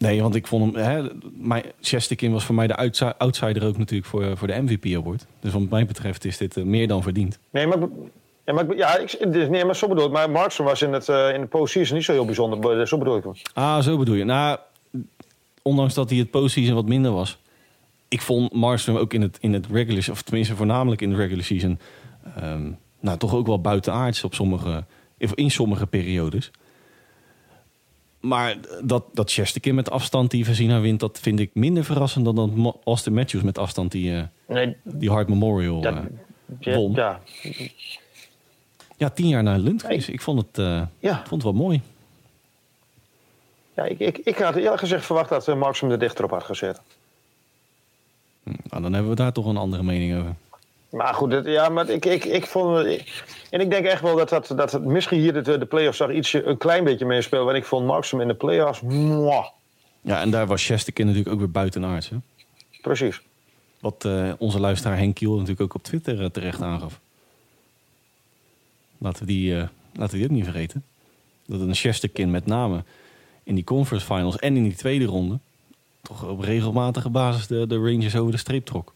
Nee, 0.00 0.22
want 0.22 0.34
ik 0.34 0.46
vond 0.46 0.74
hem... 0.76 0.84
Hè, 0.84 1.08
mijn, 1.32 1.62
Chesterkin 1.80 2.32
was 2.32 2.44
voor 2.44 2.54
mij 2.54 2.66
de 2.66 2.76
outsi- 2.76 3.12
outsider 3.18 3.66
ook 3.66 3.78
natuurlijk 3.78 4.08
voor, 4.08 4.36
voor 4.36 4.46
de 4.48 4.60
MVP 4.62 4.96
Award. 4.96 5.26
Dus 5.40 5.52
wat 5.52 5.70
mij 5.70 5.86
betreft 5.86 6.24
is 6.24 6.36
dit 6.36 6.56
eh, 6.56 6.64
meer 6.64 6.88
dan 6.88 7.02
verdiend. 7.02 7.38
Nee, 7.50 7.66
maar, 7.66 7.78
ja, 8.44 8.52
maar, 8.52 8.70
ik- 8.70 8.76
ja, 8.78 8.98
ik, 8.98 9.32
dus, 9.32 9.48
nee, 9.48 9.64
maar 9.64 9.76
zo 9.76 9.88
bedoel 9.88 10.04
ik. 10.06 10.12
Maar 10.12 10.30
Markstrom 10.30 10.66
was 10.66 10.82
in, 10.82 10.92
het, 10.92 11.08
eh, 11.08 11.34
in 11.34 11.40
de 11.40 11.46
postseason 11.46 11.96
niet 11.96 12.04
zo 12.04 12.12
heel 12.12 12.24
bijzonder. 12.24 12.86
Zo 12.88 12.98
bedoel 12.98 13.16
ik 13.16 13.24
hem. 13.24 13.32
Ah, 13.54 13.78
zo 13.82 13.98
bedoel 13.98 14.14
je. 14.14 14.24
Nou, 14.24 14.58
ondanks 15.62 15.94
dat 15.94 16.10
hij 16.10 16.18
het 16.18 16.30
postseason 16.30 16.74
wat 16.74 16.86
minder 16.88 17.12
was. 17.12 17.38
Ik 18.08 18.20
vond 18.20 18.52
Markstrom 18.52 18.96
ook 18.96 19.12
in 19.14 19.22
het, 19.22 19.38
in 19.40 19.52
het 19.52 19.66
regular 19.72 20.04
of 20.10 20.22
tenminste 20.22 20.56
voornamelijk 20.56 21.00
in 21.02 21.10
de 21.10 21.16
regular 21.16 21.44
season, 21.44 21.78
ehm, 22.36 22.70
nou 23.00 23.18
toch 23.18 23.34
ook 23.34 23.46
wel 23.46 23.60
buitenaards 23.60 24.24
op 24.24 24.34
sommige, 24.34 24.84
in 25.34 25.50
sommige 25.50 25.86
periodes. 25.86 26.50
Maar 28.20 28.56
dat, 28.82 29.04
dat 29.12 29.32
Chesterkin 29.32 29.74
met 29.74 29.90
afstand 29.90 30.30
die 30.30 30.44
Vezina 30.44 30.80
wint, 30.80 31.00
dat 31.00 31.18
vind 31.20 31.40
ik 31.40 31.50
minder 31.54 31.84
verrassend 31.84 32.24
dan 32.24 32.34
dat 32.34 32.76
Austin 32.84 33.12
Matthews 33.14 33.42
met 33.42 33.58
afstand 33.58 33.92
die, 33.92 34.28
Nee, 34.46 34.76
die 34.82 35.10
Hart 35.10 35.28
Memorial 35.28 35.80
dat, 35.80 35.94
eh, 35.94 36.02
ja, 36.58 36.76
won. 36.76 36.92
ja, 36.94 37.20
Ja, 38.96 39.10
tien 39.10 39.28
jaar 39.28 39.42
na 39.42 39.56
Lundqvist. 39.56 40.08
Ik 40.08 40.20
vond 40.20 40.40
het, 40.40 40.58
eh, 40.58 40.82
ja. 40.98 41.16
vond 41.16 41.42
het 41.42 41.42
wel 41.42 41.62
mooi. 41.62 41.82
ja 43.74 43.84
ik, 43.84 43.98
ik, 43.98 44.18
ik 44.18 44.36
had 44.38 44.56
eerlijk 44.56 44.80
gezegd 44.80 45.06
verwacht 45.06 45.28
dat 45.28 45.48
uh, 45.48 45.54
Markstrom 45.56 45.90
er 45.90 45.98
dichter 45.98 46.24
op 46.24 46.30
had 46.30 46.44
gezet. 46.44 46.80
Hm, 48.42 48.50
Nou, 48.68 48.82
dan 48.82 48.92
hebben 48.92 49.10
we 49.10 49.16
daar 49.16 49.32
toch 49.32 49.46
een 49.46 49.56
andere 49.56 49.82
mening 49.82 50.18
over. 50.18 50.34
Maar 50.90 51.14
goed, 51.14 51.30
dat, 51.30 51.44
ja, 51.46 51.68
maar 51.68 51.88
ik, 51.88 52.04
ik, 52.06 52.24
ik 52.24 52.46
vond. 52.46 52.86
ik- 52.86 53.24
en 53.50 53.60
ik 53.60 53.70
denk 53.70 53.86
echt 53.86 54.02
wel 54.02 54.16
dat, 54.16 54.28
dat, 54.28 54.52
dat 54.56 54.72
het 54.72 54.84
misschien 54.84 55.18
hier 55.20 55.42
de, 55.42 55.58
de 55.58 55.66
playoffs 55.66 55.96
zag 55.98 56.10
ietsje, 56.12 56.42
een 56.44 56.56
klein 56.58 56.84
beetje 56.84 57.04
meespelen. 57.04 57.44
Want 57.44 57.56
ik 57.56 57.64
vond 57.64 57.86
Markstrom 57.86 58.20
in 58.20 58.28
de 58.28 58.34
playoffs. 58.34 58.80
Mwah, 58.80 59.46
Ja, 60.00 60.20
en 60.20 60.30
daar 60.30 60.46
was 60.46 60.66
Chesterkin 60.66 61.06
natuurlijk 61.06 61.32
ook 61.34 61.38
weer 61.40 61.50
buitenaards. 61.50 62.08
Hè? 62.08 62.16
precies. 62.82 63.20
Wat 63.80 64.04
eh, 64.04 64.32
onze 64.38 64.60
luisteraar 64.60 64.96
Henk 64.98 65.14
Kiel 65.14 65.32
natuurlijk 65.32 65.60
ook 65.60 65.74
op 65.74 65.82
Twitter 65.82 66.20
eh, 66.20 66.26
terecht 66.26 66.62
aangaf. 66.62 67.00
Laten 68.98 69.20
we, 69.20 69.26
die, 69.32 69.56
eh, 69.56 69.68
laten 69.92 70.12
we 70.12 70.16
die 70.16 70.24
ook 70.24 70.34
niet 70.36 70.44
vergeten. 70.44 70.84
Dat 71.46 71.60
een 71.60 71.74
Chesterkin 71.74 72.30
met 72.30 72.46
name 72.46 72.84
in 73.42 73.54
die 73.54 73.64
conference 73.64 74.06
finals 74.06 74.36
en 74.38 74.56
in 74.56 74.62
die 74.62 74.74
tweede 74.76 75.04
ronde... 75.04 75.38
toch 76.02 76.24
op 76.28 76.40
regelmatige 76.40 77.08
basis 77.10 77.46
de, 77.46 77.66
de 77.66 77.76
Rangers 77.76 78.16
over 78.16 78.32
de 78.32 78.38
streep 78.38 78.64
trok. 78.66 78.94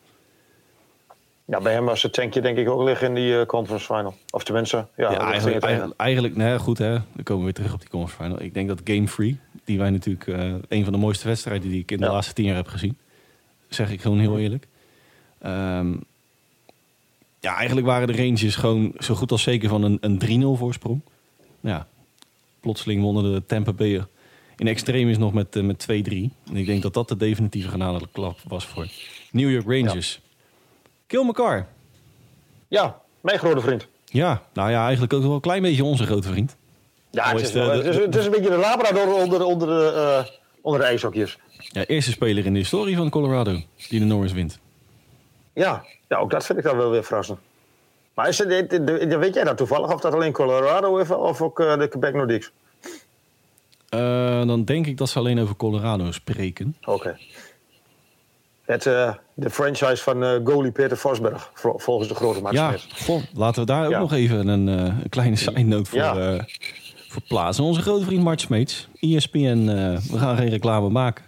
Ja, 1.47 1.61
bij 1.61 1.73
hem 1.73 1.85
was 1.85 2.03
het 2.03 2.13
tankje 2.13 2.41
denk 2.41 2.59
ik 2.59 2.69
ook 2.69 2.83
liggen 2.83 3.07
in 3.09 3.15
die 3.15 3.39
eh, 3.41 3.47
conference 3.47 3.87
final. 3.87 4.15
Of 4.31 4.45
tenminste, 4.45 4.77
ja, 4.97 5.11
Ja, 5.11 5.19
eigenlijk, 5.31 5.63
eigenlijk, 5.65 6.01
eigenlijk 6.01 6.37
nee, 6.37 6.59
goed 6.59 6.79
hè. 6.79 6.91
Dan 6.93 7.23
komen 7.23 7.39
we 7.39 7.45
weer 7.45 7.53
terug 7.55 7.73
op 7.73 7.81
die 7.81 7.89
conference 7.89 8.23
final. 8.23 8.43
Ik 8.47 8.55
denk 8.55 8.69
dat 8.69 8.81
Game 8.85 9.05
3, 9.05 9.39
die 9.65 9.79
wij 9.79 9.91
natuurlijk... 9.91 10.27
eh, 10.27 10.55
een 10.69 10.85
van 10.85 10.93
de 10.93 10.99
mooiste 10.99 11.29
wedstrijden 11.29 11.69
die 11.69 11.81
ik 11.81 11.91
in 11.91 11.99
de 11.99 12.05
Ja. 12.05 12.13
laatste 12.13 12.33
tien 12.33 12.45
jaar 12.45 12.57
heb 12.57 12.69
gezien. 12.69 12.97
Zeg 13.69 13.91
ik 13.91 14.01
gewoon 14.01 14.19
heel 14.19 14.39
eerlijk. 14.39 14.67
Ehm, 15.39 15.93
ja, 17.41 17.57
eigenlijk 17.57 17.87
waren 17.87 18.07
de 18.07 18.17
Rangers 18.17 18.57
gewoon 18.57 18.93
zo 18.99 19.15
goed 19.15 19.31
als 19.31 19.43
zeker 19.43 19.69
van 19.69 19.83
een, 19.83 19.99
een 20.01 20.19
3-0 20.19 20.59
voorsprong. 20.59 21.01
Ja, 21.61 21.87
plotseling 22.61 23.03
wonnen 23.03 23.33
de 23.33 23.47
Tampa 23.47 23.73
Bay 23.73 24.05
in 24.57 24.67
extremis 24.69 25.19
nog 25.19 25.33
met, 25.33 25.57
eh, 25.57 25.63
met 25.63 25.79
2-3. 25.79 26.31
En 26.49 26.57
ik 26.57 26.67
denk 26.67 26.83
dat 26.83 26.95
dat 26.95 27.09
de 27.09 27.17
definitieve 27.17 27.69
genade 27.69 28.07
klap 28.13 28.39
was 28.49 28.67
voor 28.67 28.87
New 29.31 29.51
York 29.51 29.67
Rangers. 29.67 30.21
Kill 31.07 31.23
McCarr. 31.25 31.67
Ja, 32.69 33.01
mijn 33.21 33.39
grote 33.39 33.61
vriend. 33.61 33.87
Ja, 34.05 34.43
nou 34.53 34.71
ja, 34.71 34.83
eigenlijk 34.85 35.13
ook 35.13 35.23
wel 35.23 35.33
een 35.33 35.41
klein 35.41 35.63
beetje 35.63 35.85
onze 35.85 36.07
grote 36.07 36.29
vriend. 36.29 36.57
Ja, 37.11 37.29
het 37.33 37.41
is 37.41 37.53
de- 37.53 37.59
de- 37.59 38.01
het, 38.03 38.17
is, 38.17 38.25
een 38.25 38.31
beetje 38.31 38.51
de 38.51 38.57
Labrador 38.57 39.15
onder, 39.15 39.45
onder, 39.45 39.69
de, 39.69 39.93
eh, 39.93 40.33
onder 40.61 40.81
de 40.81 40.87
ijshokjes. 40.87 41.39
Ja, 41.59 41.85
eerste 41.87 42.11
speler 42.11 42.47
in 42.47 42.53
de 42.53 42.59
historie 42.59 42.97
van 42.97 43.11
Colorado 43.11 43.61
die 43.89 43.99
de 44.01 44.05
Norris 44.07 44.33
wint. 44.33 44.59
Ja, 45.53 45.85
ja, 46.09 46.17
ook 46.17 46.31
dat 46.31 46.47
vind 46.47 46.59
ik 46.59 46.65
dan 46.65 46.77
wel 46.77 46.91
weer 46.91 47.05
verrassend. 47.05 47.39
Maar 48.15 48.29
is 48.29 48.39
het, 48.39 48.49
weet 49.19 49.35
jij 49.35 49.45
dat 49.45 49.57
toevallig? 49.57 49.93
Of 49.93 50.01
dat 50.01 50.13
alleen 50.15 50.33
Colorado 50.33 50.97
is 50.99 51.11
of 51.11 51.43
ook 51.43 51.61
eh, 51.61 51.79
de 51.79 51.89
Quebec 51.89 52.15
Nordiques? 52.15 52.51
Eh, 53.89 54.47
dan 54.47 54.65
denk 54.65 54.87
ik 54.87 54.97
dat 54.99 55.09
ze 55.09 55.19
alleen 55.19 55.41
over 55.41 55.57
Colorado 55.57 56.13
spreken. 56.13 56.77
Oké. 56.85 57.19
Het, 58.65 58.87
eh, 58.87 59.15
de 59.35 59.51
franchise 59.51 60.03
van 60.03 60.25
eh, 60.25 60.31
goalie 60.45 60.73
Peter 60.73 60.97
Forsberg, 60.97 61.51
vol- 61.55 61.79
volgens 61.79 62.09
de 62.09 62.15
grote 62.15 62.41
Max 62.43 62.55
Ja, 62.55 62.75
goh, 63.05 63.23
laten 63.35 63.61
we 63.61 63.67
daar 63.67 63.85
ook 63.85 63.91
Ja. 63.91 63.99
nog 63.99 64.13
even 64.13 64.47
een, 64.49 64.69
eh, 64.69 64.75
een 65.03 65.09
kleine 65.09 65.37
side 65.37 65.63
note 65.63 65.91
voor, 65.91 65.99
Ja. 65.99 66.47
voor 67.09 67.23
plaatsen. 67.29 67.65
Onze 67.65 67.83
grote 67.83 68.05
vriend 68.05 68.23
Mart 68.23 68.41
Smeets, 68.41 68.89
ESPN, 69.01 69.65
we 70.11 70.19
gaan 70.19 70.37
geen 70.37 70.49
reclame 70.49 70.89
maken. 70.89 71.25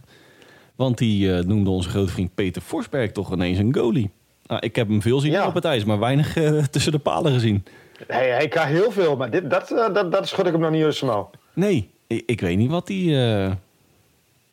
Want 0.76 0.98
die 0.98 1.30
noemde 1.32 1.70
onze 1.70 1.88
grote 1.88 2.12
vriend 2.12 2.34
Peter 2.34 2.62
Forsberg 2.62 3.12
toch 3.12 3.32
ineens 3.32 3.58
een 3.58 3.74
goalie. 3.74 4.10
Nou, 4.46 4.60
ik 4.60 4.76
heb 4.76 4.88
hem 4.88 5.02
veel 5.02 5.20
zien 5.20 5.32
Ja. 5.32 5.46
op 5.46 5.54
het 5.54 5.64
ijs, 5.64 5.84
maar 5.84 5.98
weinig 5.98 6.36
tussen 6.70 6.92
de 6.92 6.98
palen 6.98 7.32
gezien. 7.32 7.64
Hij, 8.06 8.28
hij 8.30 8.48
kan 8.48 8.66
heel 8.66 8.90
veel, 8.90 9.16
maar 9.16 9.30
dit, 9.30 9.50
dat, 9.50 9.68
dat, 9.68 10.12
dat 10.12 10.28
schud 10.28 10.46
ik 10.46 10.52
hem 10.52 10.60
nog 10.60 10.70
niet 10.70 10.94
zijn 10.94 11.10
mouw. 11.10 11.30
Nee, 11.54 11.90
ik, 12.06 12.22
ik 12.26 12.40
weet 12.40 12.56
niet 12.56 12.70
wat 12.70 12.88
hij 12.88 13.56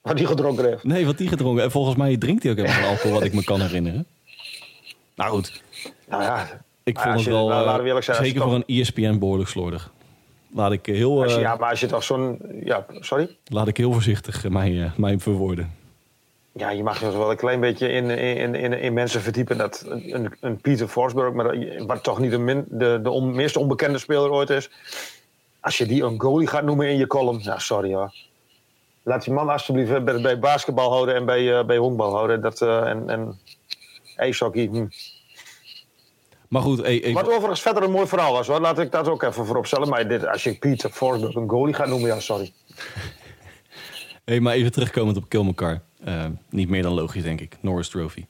Wat 0.03 0.17
hij 0.17 0.27
gedronken 0.27 0.65
heeft. 0.65 0.83
nee, 0.83 1.05
wat 1.05 1.17
die 1.17 1.27
gedronken 1.27 1.63
En 1.63 1.71
volgens 1.71 1.95
mij 1.95 2.17
drinkt 2.17 2.43
hij 2.43 2.51
ook 2.51 2.57
helemaal 2.57 2.79
geen 2.79 2.89
alcohol, 2.89 3.11
wat 3.13 3.23
ik 3.23 3.33
me 3.33 3.43
kan 3.43 3.61
herinneren. 3.61 4.05
Nou 5.15 5.29
goed, 5.31 5.61
Nou 6.09 6.23
ja, 6.23 6.61
ik 6.83 6.99
vond 6.99 7.15
het 7.15 7.25
wel, 7.25 7.47
nou, 7.47 7.87
eh, 7.87 7.93
we 7.95 8.01
zijn, 8.01 8.25
zeker 8.25 8.41
voor 8.41 8.53
een 8.53 8.63
ESPN 8.65 9.17
behoorlijk 9.17 9.49
slordig. 9.49 9.91
Laat 10.55 10.71
ik 10.71 10.87
eh, 10.87 10.95
heel, 10.95 11.21
als 11.23 11.31
je- 11.31 11.37
eh, 11.37 11.43
ja, 11.43 11.55
maar 11.55 11.69
als 11.69 11.79
je 11.79 11.85
toch 11.87 12.03
zo'n... 12.03 12.39
Ja, 12.63 12.85
sorry? 12.99 13.35
laat 13.45 13.67
ik 13.67 13.77
heel 13.77 13.91
voorzichtig 13.93 14.45
eh, 14.45 14.51
mij, 14.51 14.83
eh, 14.83 14.91
mij 14.95 15.19
verwoorden. 15.19 15.71
Ja, 16.51 16.69
je 16.69 16.83
mag 16.83 16.99
je 16.99 17.11
wel 17.11 17.31
een 17.31 17.37
klein 17.37 17.59
beetje 17.59 17.87
in, 17.89 18.09
in, 18.09 18.55
in, 18.55 18.73
in 18.73 18.93
mensen 18.93 19.21
verdiepen. 19.21 19.57
Dat 19.57 19.85
een, 19.87 20.33
een 20.39 20.57
Pieter 20.57 20.87
Forsberg, 20.87 21.33
maar 21.33 21.57
wat 21.85 22.03
toch 22.03 22.19
niet 22.19 22.31
de, 22.31 22.37
min, 22.37 22.65
de, 22.69 22.99
de 23.03 23.09
on- 23.09 23.35
meest 23.35 23.57
onbekende 23.57 23.97
speler 23.97 24.31
ooit 24.31 24.49
is. 24.49 24.69
Als 25.59 25.77
je 25.77 25.85
die 25.85 26.03
een 26.03 26.19
goalie 26.21 26.47
gaat 26.47 26.63
noemen 26.63 26.89
in 26.89 26.97
je 26.97 27.07
column, 27.07 27.41
nou 27.43 27.59
sorry 27.59 27.93
hoor. 27.93 28.13
Laat 29.03 29.23
die 29.23 29.33
man 29.33 29.49
alsjeblieft 29.49 30.03
bij, 30.03 30.21
bij 30.21 30.39
basketbal 30.39 30.91
houden 30.91 31.15
en 31.15 31.25
bij, 31.25 31.57
eh, 31.59 31.65
bij 31.65 31.77
honkbal 31.77 32.13
houden. 32.15 32.41
Dat, 32.41 32.61
eh, 32.61 32.89
en, 32.89 33.09
en 33.09 33.39
ijshockey. 34.15 34.65
hm. 34.71 34.85
Maar 36.47 36.61
goed, 36.61 36.83
even- 36.83 37.13
Wat 37.13 37.27
overigens 37.29 37.61
verder 37.61 37.83
een 37.83 37.91
mooi 37.91 38.07
verhaal 38.07 38.33
was 38.33 38.47
hoor. 38.47 38.59
Laat 38.59 38.79
ik 38.79 38.91
dat 38.91 39.07
ook 39.07 39.23
even 39.23 39.45
voorop 39.45 39.65
stellen. 39.65 39.89
Maar 39.89 40.07
dit, 40.07 40.27
als 40.27 40.43
je 40.43 40.53
Pieter 40.57 40.89
Forsberg 40.89 41.35
een 41.35 41.49
goalie 41.49 41.73
gaat 41.73 41.87
noemen, 41.87 42.07
ja 42.09 42.19
sorry. 42.19 42.51
hey, 44.25 44.39
maar 44.39 44.53
even 44.53 44.71
terugkomend 44.71 45.17
op 45.17 45.29
Kilmacar. 45.29 45.81
Eh 46.03 46.25
niet 46.49 46.69
meer 46.69 46.81
dan 46.81 46.93
logisch, 46.93 47.23
denk 47.23 47.41
ik. 47.41 47.57
Norris 47.59 47.89
Trophy. 47.89 48.25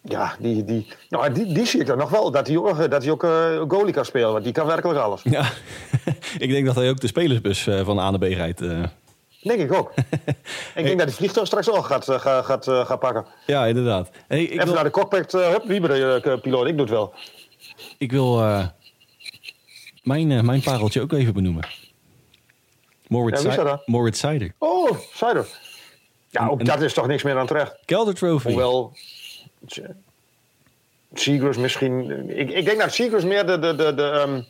Ja, 0.00 0.36
die, 0.38 0.64
die, 0.64 0.86
nou, 1.08 1.32
die, 1.32 1.52
die 1.54 1.66
zie 1.66 1.80
ik 1.80 1.86
dan 1.86 1.98
nog 1.98 2.10
wel. 2.10 2.30
Dat 2.30 2.46
hij 2.46 2.56
ook, 2.56 2.90
dat 2.90 3.02
hij 3.02 3.12
ook 3.12 3.24
eh, 3.24 3.62
goalie 3.68 3.92
kan 3.92 4.04
spelen. 4.04 4.32
Want 4.32 4.44
die 4.44 4.52
kan 4.52 4.66
werkelijk 4.66 4.98
alles. 4.98 5.20
Ja, 5.22 5.50
ik 6.38 6.50
denk 6.50 6.66
dat 6.66 6.74
hij 6.74 6.90
ook 6.90 7.00
de 7.00 7.06
spelersbus 7.06 7.66
eh, 7.66 7.84
van 7.84 7.98
A 7.98 8.10
naar 8.10 8.18
B 8.18 8.22
rijdt. 8.22 8.60
Denk 9.42 9.60
ik 9.60 9.72
ook. 9.72 9.92
ik 10.74 10.84
denk 10.84 10.98
dat 10.98 11.06
die 11.06 11.16
vliegtuig 11.16 11.46
straks 11.46 11.70
ook 11.70 11.84
gaat, 11.84 12.08
eh, 12.08 12.20
gaat, 12.20 12.44
gaat, 12.44 12.68
eh, 12.68 12.86
gaat 12.86 13.00
pakken. 13.00 13.26
Ja, 13.46 13.66
inderdaad. 13.66 14.10
Hey, 14.28 14.42
ik 14.42 14.50
Even 14.50 14.64
wil, 14.64 14.74
naar 14.74 14.84
de 14.84 14.90
cockpit. 14.90 15.34
eh 15.34 15.48
hup, 15.48 15.66
de 15.66 16.38
piloot. 16.42 16.66
Ik 16.66 16.72
doe 16.76 16.80
het 16.80 16.90
wel. 16.90 17.14
ik 17.98 18.12
wil 18.12 18.36
mijn, 20.02 20.46
mijn 20.46 20.62
pareltje 20.62 21.00
ook 21.00 21.12
even 21.12 21.34
benoemen. 21.34 21.64
Moritz, 23.06 23.42
Ja? 23.42 23.82
Moritz. 23.86 24.24
Oh, 24.58 24.90
Cider. 25.12 25.46
Ja, 26.30 26.48
ook 26.48 26.58
En- 26.58 26.64
dat 26.64 26.80
is 26.80 26.92
toch 26.92 27.06
niks 27.06 27.22
meer 27.22 27.38
aan 27.38 27.46
terecht. 27.46 27.78
Kelder 27.84 28.14
Trophy. 28.14 28.48
Hoewel... 28.48 28.96
Seagrass 31.14 31.58
misschien... 31.58 32.28
Ik, 32.38 32.50
ik 32.50 32.64
denk 32.64 32.78
dat 32.78 32.92
Seagrass 32.94 33.24
meer 33.24 33.46
de, 33.46 33.58
de, 33.58 33.74
de, 33.74 33.94
de, 33.94 34.02
ehm, 34.02 34.42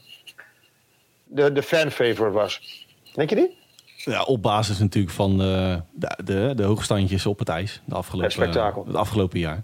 de, 1.24 1.52
de 1.52 1.62
fan-favorite 1.62 2.30
was. 2.30 2.84
Denk 3.14 3.30
je 3.30 3.36
die? 3.36 3.56
Ja, 4.04 4.22
op 4.22 4.42
basis 4.42 4.78
natuurlijk 4.78 5.14
van 5.14 5.38
de, 5.38 5.80
de, 5.94 6.18
de, 6.24 6.52
de 6.56 6.62
hoogstandjes 6.62 7.26
op 7.26 7.38
het 7.38 7.48
ijs. 7.48 7.80
De 7.84 7.94
afgelopen, 7.94 8.30
Het. 8.48 8.86
Het 8.86 8.96
afgelopen 8.96 9.38
jaar. 9.38 9.62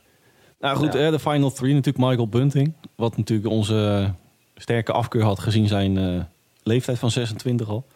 Nou 0.61 0.76
goed, 0.76 0.93
Ja. 0.93 0.99
eh, 1.07 1.11
de 1.11 1.18
Final 1.18 1.51
Three 1.51 1.74
natuurlijk 1.74 2.05
Michael 2.05 2.28
Bunting. 2.28 2.72
Wat 2.95 3.16
natuurlijk 3.16 3.49
onze 3.49 4.11
sterke 4.57 4.93
afkeur 4.93 5.22
had 5.22 5.39
gezien 5.39 5.66
zijn 5.66 5.99
eh, 5.99 6.20
leeftijd 6.62 6.99
van 6.99 7.11
26 7.11 7.68
al. 7.68 7.86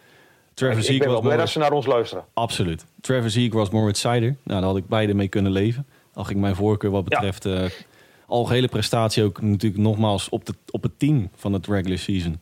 Trevor 0.55 0.91
ik 0.91 0.99
ben 0.99 1.09
wel 1.11 1.21
blij 1.21 1.37
dat 1.37 1.49
ze 1.49 1.59
naar 1.59 1.73
ons 1.73 1.87
luisteren. 1.87 2.25
absoluut. 2.35 2.85
Trevor 3.01 3.31
Ziek 3.31 3.53
was 3.53 3.71
Moritz 3.71 4.01
Seider. 4.01 4.29
Nou, 4.43 4.61
daar 4.61 4.69
had 4.69 4.77
ik 4.77 4.87
beide 4.89 5.15
mee 5.15 5.29
kunnen 5.29 5.53
leven. 5.53 5.87
Al 6.15 6.25
ging 6.25 6.41
mijn 6.41 6.55
voorkeur 6.55 6.91
wat 6.91 7.05
betreft 7.05 7.45
eh 7.45 7.65
algehele 8.27 8.69
prestatie 8.69 9.25
ook 9.25 9.41
natuurlijk 9.41 9.83
nogmaals 9.83 10.29
op, 10.29 10.45
de, 10.47 10.55
op 10.71 10.83
het 10.83 10.99
team 10.99 11.31
van 11.37 11.53
het 11.53 11.67
regular 11.67 11.99
season. 11.99 12.41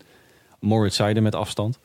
Moritz 0.59 0.97
Seider 0.97 1.23
met 1.23 1.35
afstand. 1.35 1.79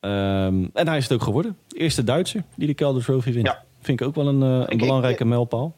Ehm, 0.00 0.64
en 0.72 0.88
hij 0.88 0.96
is 0.96 1.02
het 1.02 1.12
ook 1.12 1.22
geworden. 1.22 1.56
De 1.68 1.78
eerste 1.78 2.04
Duitser 2.04 2.42
die 2.56 2.66
de 2.66 2.74
Calder 2.74 3.02
Trophy 3.04 3.32
wint. 3.32 3.46
Ja. 3.46 3.64
Vind 3.80 4.00
ik 4.00 4.06
ook 4.06 4.14
wel 4.14 4.26
een, 4.28 4.42
eh, 4.42 4.62
een 4.72 4.78
belangrijke 4.78 5.24
mijlpaal. 5.24 5.76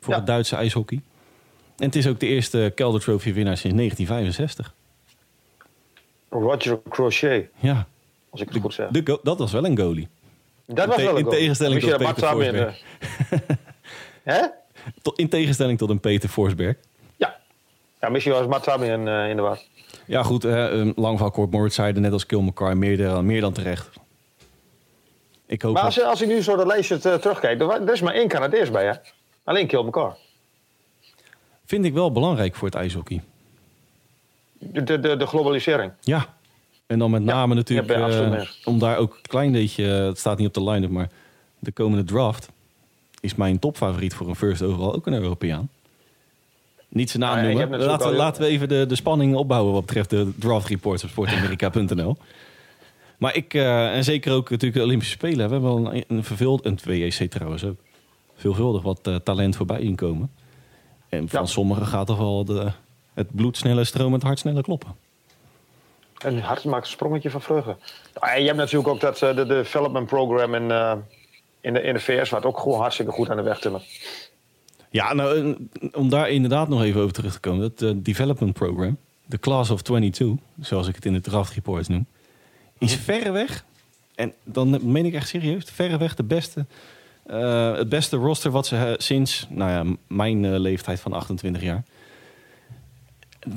Voor 0.00 0.12
Ja. 0.12 0.18
het 0.18 0.26
Duitse 0.28 0.56
ijshockey. 0.56 1.00
En 1.76 1.86
het 1.86 1.96
is 1.96 2.06
ook 2.06 2.20
de 2.20 2.26
eerste 2.26 2.72
Calder 2.74 3.00
Trophy 3.00 3.32
winnaar 3.32 3.56
sinds 3.56 3.76
1965. 3.76 4.74
Roger 6.28 6.80
Crochet, 6.88 7.48
Ja, 7.58 7.86
als 8.30 8.40
ik 8.40 8.48
het 8.48 8.62
goed 8.62 8.74
zeg. 8.74 8.88
de 8.88 9.18
dat 9.22 9.38
was 9.38 9.52
wel 9.52 9.64
een 9.64 9.78
goalie. 9.78 10.08
Dat 10.66 10.86
was 10.86 10.96
wel 10.96 11.08
een 11.10 11.16
in 11.16 11.22
goal. 11.24 11.34
tegenstelling 11.34 11.80
tot 11.80 11.96
Peter 11.96 12.18
Samen 12.18 12.46
in 12.54 12.74
Hè? 14.22 14.46
In 15.14 15.28
tegenstelling 15.28 15.78
tot 15.78 15.90
een 15.90 16.00
Peter 16.00 16.28
Forsberg. 16.28 16.76
Ja. 17.16 17.36
Ja, 18.00 18.08
misschien 18.08 18.32
was 18.32 18.46
Matt 18.46 18.64
Samen 18.64 18.88
in, 18.88 19.08
eh, 19.08 19.28
in 19.30 19.36
de 19.36 19.42
war. 19.42 19.58
Ja 20.10 20.22
goed, 20.22 20.42
hè, 20.42 20.70
een 20.70 20.92
lang 20.96 21.12
verhaal 21.14 21.30
kort. 21.30 21.50
Moritz 21.50 21.74
Seider 21.74 22.02
net 22.02 22.12
als 22.12 22.26
Kilmacar 22.26 22.76
meer, 22.76 22.96
dan- 22.96 23.26
meer 23.26 23.40
dan 23.40 23.52
terecht. 23.52 23.88
Ik 25.46 25.62
hoop 25.62 25.72
Maar 25.72 25.82
dat- 25.82 25.92
als, 25.92 25.94
je- 25.94 26.04
als 26.10 26.20
ik 26.20 26.28
nu 26.28 26.42
zo 26.42 26.56
dat 26.56 26.66
lijstje 26.66 26.94
eh, 27.02 27.14
terugkijk, 27.14 27.60
er, 27.60 27.92
is 27.92 28.00
maar 28.00 28.14
één 28.14 28.28
Canadees 28.28 28.70
bij, 28.70 28.84
hè? 28.86 28.92
Alleen 29.44 29.66
Kill 29.66 29.78
elkaar. 29.84 30.16
vind 31.64 31.84
ik 31.84 31.92
wel 31.92 32.12
belangrijk 32.12 32.54
voor 32.54 32.66
het 32.68 32.76
ijshockey. 32.76 33.22
De, 34.58 34.82
de, 34.82 35.00
de, 35.00 35.16
de 35.16 35.26
globalisering. 35.26 35.92
Ja. 36.00 36.26
En 36.86 36.98
dan 36.98 37.10
met 37.10 37.22
name 37.22 37.54
natuurlijk, 37.54 37.88
ja, 37.90 38.08
eh, 38.36 38.48
om 38.64 38.78
daar 38.78 38.96
ook 38.96 39.12
een 39.14 39.28
klein 39.28 39.52
beetje, 39.52 39.84
eh, 39.98 40.04
het 40.06 40.18
staat 40.18 40.38
niet 40.38 40.46
op 40.46 40.54
de 40.54 40.62
line-up, 40.70 40.90
maar 40.90 41.10
de 41.58 41.72
komende 41.72 42.04
draft 42.04 42.48
is 43.20 43.34
mijn 43.34 43.58
topfavoriet 43.58 44.14
voor 44.14 44.28
een 44.28 44.36
first 44.36 44.62
overall 44.62 44.92
ook 44.94 45.06
een 45.06 45.12
Europeaan. 45.14 45.68
Niet 46.92 47.10
zijn 47.10 47.22
naam 47.22 47.42
noemen. 47.42 47.80
Laten, 47.80 48.06
al- 48.06 48.12
laten 48.12 48.42
we 48.42 48.48
even 48.48 48.68
de, 48.68 48.86
de 48.86 48.94
spanning 48.94 49.34
opbouwen 49.36 49.72
wat 49.72 49.86
betreft 49.86 50.10
de 50.10 50.32
draft 50.36 50.68
reports 50.68 51.04
op 51.04 51.10
sportamerika.nl. 51.10 52.16
Maar 53.18 53.34
ik, 53.36 53.54
eh, 53.54 53.94
en 53.96 54.04
zeker 54.04 54.32
ook 54.32 54.50
natuurlijk 54.50 54.78
de 54.80 54.84
Olympische 54.86 55.14
Spelen, 55.14 55.36
we 55.46 55.52
hebben 55.52 55.62
wel 55.62 55.94
een, 55.94 56.04
een 56.08 56.24
verveeld, 56.24 56.64
en 56.64 56.70
het 56.72 56.84
WEC 56.84 57.30
trouwens 57.30 57.64
ook, 57.64 57.76
veelvuldig 58.36 58.82
wat 58.82 58.98
eh, 59.02 59.14
talent 59.14 59.56
voorbij 59.56 59.80
inkomen. 59.80 60.30
En 61.08 61.28
van 61.28 61.40
Ja. 61.40 61.46
sommigen 61.46 61.86
gaat 61.86 62.06
toch 62.06 62.18
wel 62.18 62.44
de, 62.44 62.70
het 63.14 63.34
bloed 63.34 63.56
sneller 63.56 63.86
stromen, 63.86 64.12
het 64.12 64.22
hart 64.22 64.38
sneller 64.38 64.62
kloppen. 64.62 64.94
En 66.18 66.38
hart 66.40 66.64
maakt 66.64 66.84
een 66.84 66.90
sprongetje 66.90 67.30
van 67.30 67.42
vreugde. 67.42 67.76
En 68.20 68.40
je 68.40 68.46
hebt 68.46 68.58
natuurlijk 68.58 68.88
ook 68.88 69.00
dat 69.00 69.22
eh, 69.22 69.28
de, 69.28 69.34
de 69.34 69.54
development 69.54 70.06
program 70.06 70.54
in, 70.54 70.62
in, 71.60 71.72
de, 71.72 71.82
in 71.82 71.94
de 71.94 72.00
VS, 72.00 72.30
wat 72.30 72.44
ook 72.44 72.58
gewoon 72.58 72.80
hartstikke 72.80 73.12
goed 73.12 73.30
aan 73.30 73.36
de 73.36 73.42
weg 73.42 73.58
timmert. 73.58 73.84
Ja, 74.90 75.12
nou, 75.12 75.54
eh, 75.54 75.88
om 75.92 76.08
daar 76.08 76.30
inderdaad 76.30 76.68
nog 76.68 76.82
even 76.82 77.00
over 77.00 77.12
terug 77.12 77.32
te 77.32 77.40
komen. 77.40 77.60
Dat 77.60 77.82
eh, 77.82 77.96
development 78.02 78.52
program, 78.52 78.96
de 79.26 79.38
Class 79.38 79.70
of 79.70 79.82
22, 79.82 80.44
zoals 80.60 80.88
ik 80.88 80.94
het 80.94 81.04
in 81.06 81.12
de 81.12 81.20
draft 81.20 81.52
reports 81.54 81.88
noem, 81.88 82.06
is 82.78 82.94
verreweg, 82.94 83.64
en 84.14 84.32
dan 84.44 84.92
meen 84.92 85.06
ik 85.06 85.14
echt 85.14 85.28
serieus, 85.28 85.64
verreweg 85.64 86.14
de 86.14 86.22
beste, 86.22 86.66
eh, 87.26 87.74
het 87.74 87.88
beste 87.88 88.16
roster 88.16 88.50
wat 88.50 88.66
ze 88.66 88.94
sinds 88.98 89.46
nou 89.50 89.70
ja, 89.70 89.96
mijn 90.06 90.58
leeftijd 90.58 91.00
van 91.00 91.12
28 91.12 91.62
jaar. 91.62 91.82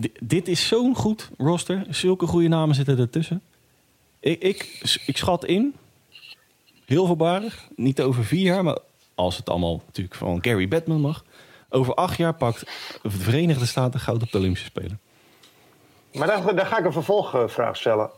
D- 0.02 0.10
dit 0.20 0.48
is 0.48 0.68
zo'n 0.68 0.96
goed 0.96 1.30
roster. 1.38 1.86
Zulke 1.90 2.28
goede 2.28 2.48
namen 2.48 2.76
zitten 2.76 2.98
ertussen. 2.98 3.42
Ik, 4.20 4.42
ik, 4.42 4.80
ik 5.06 5.18
schat 5.18 5.46
in, 5.46 5.74
heel 6.86 7.06
voorbarig, 7.06 7.68
niet 7.76 8.02
over 8.02 8.26
vier 8.26 8.42
jaar, 8.44 8.64
maar 8.64 8.78
als 9.16 9.38
het 9.38 9.50
allemaal 9.50 9.82
natuurlijk 9.86 10.16
van 10.16 10.44
Gary 10.44 10.68
Bettman 10.68 11.02
mag. 11.02 11.24
Over 11.70 11.94
acht 11.94 12.18
jaar 12.18 12.34
pakt 12.34 12.60
de 13.02 13.10
Verenigde 13.10 13.66
Staten 13.66 14.00
goud 14.00 14.22
op 14.22 14.32
de 14.32 14.38
Olympische 14.38 14.66
Spelen. 14.66 15.00
Maar 16.14 16.28
dan, 16.28 16.56
dan 16.56 16.66
ga 16.66 16.78
ik 16.80 16.86
een 16.86 16.92
vervolgvraag 16.92 17.78
stellen. 17.78 18.12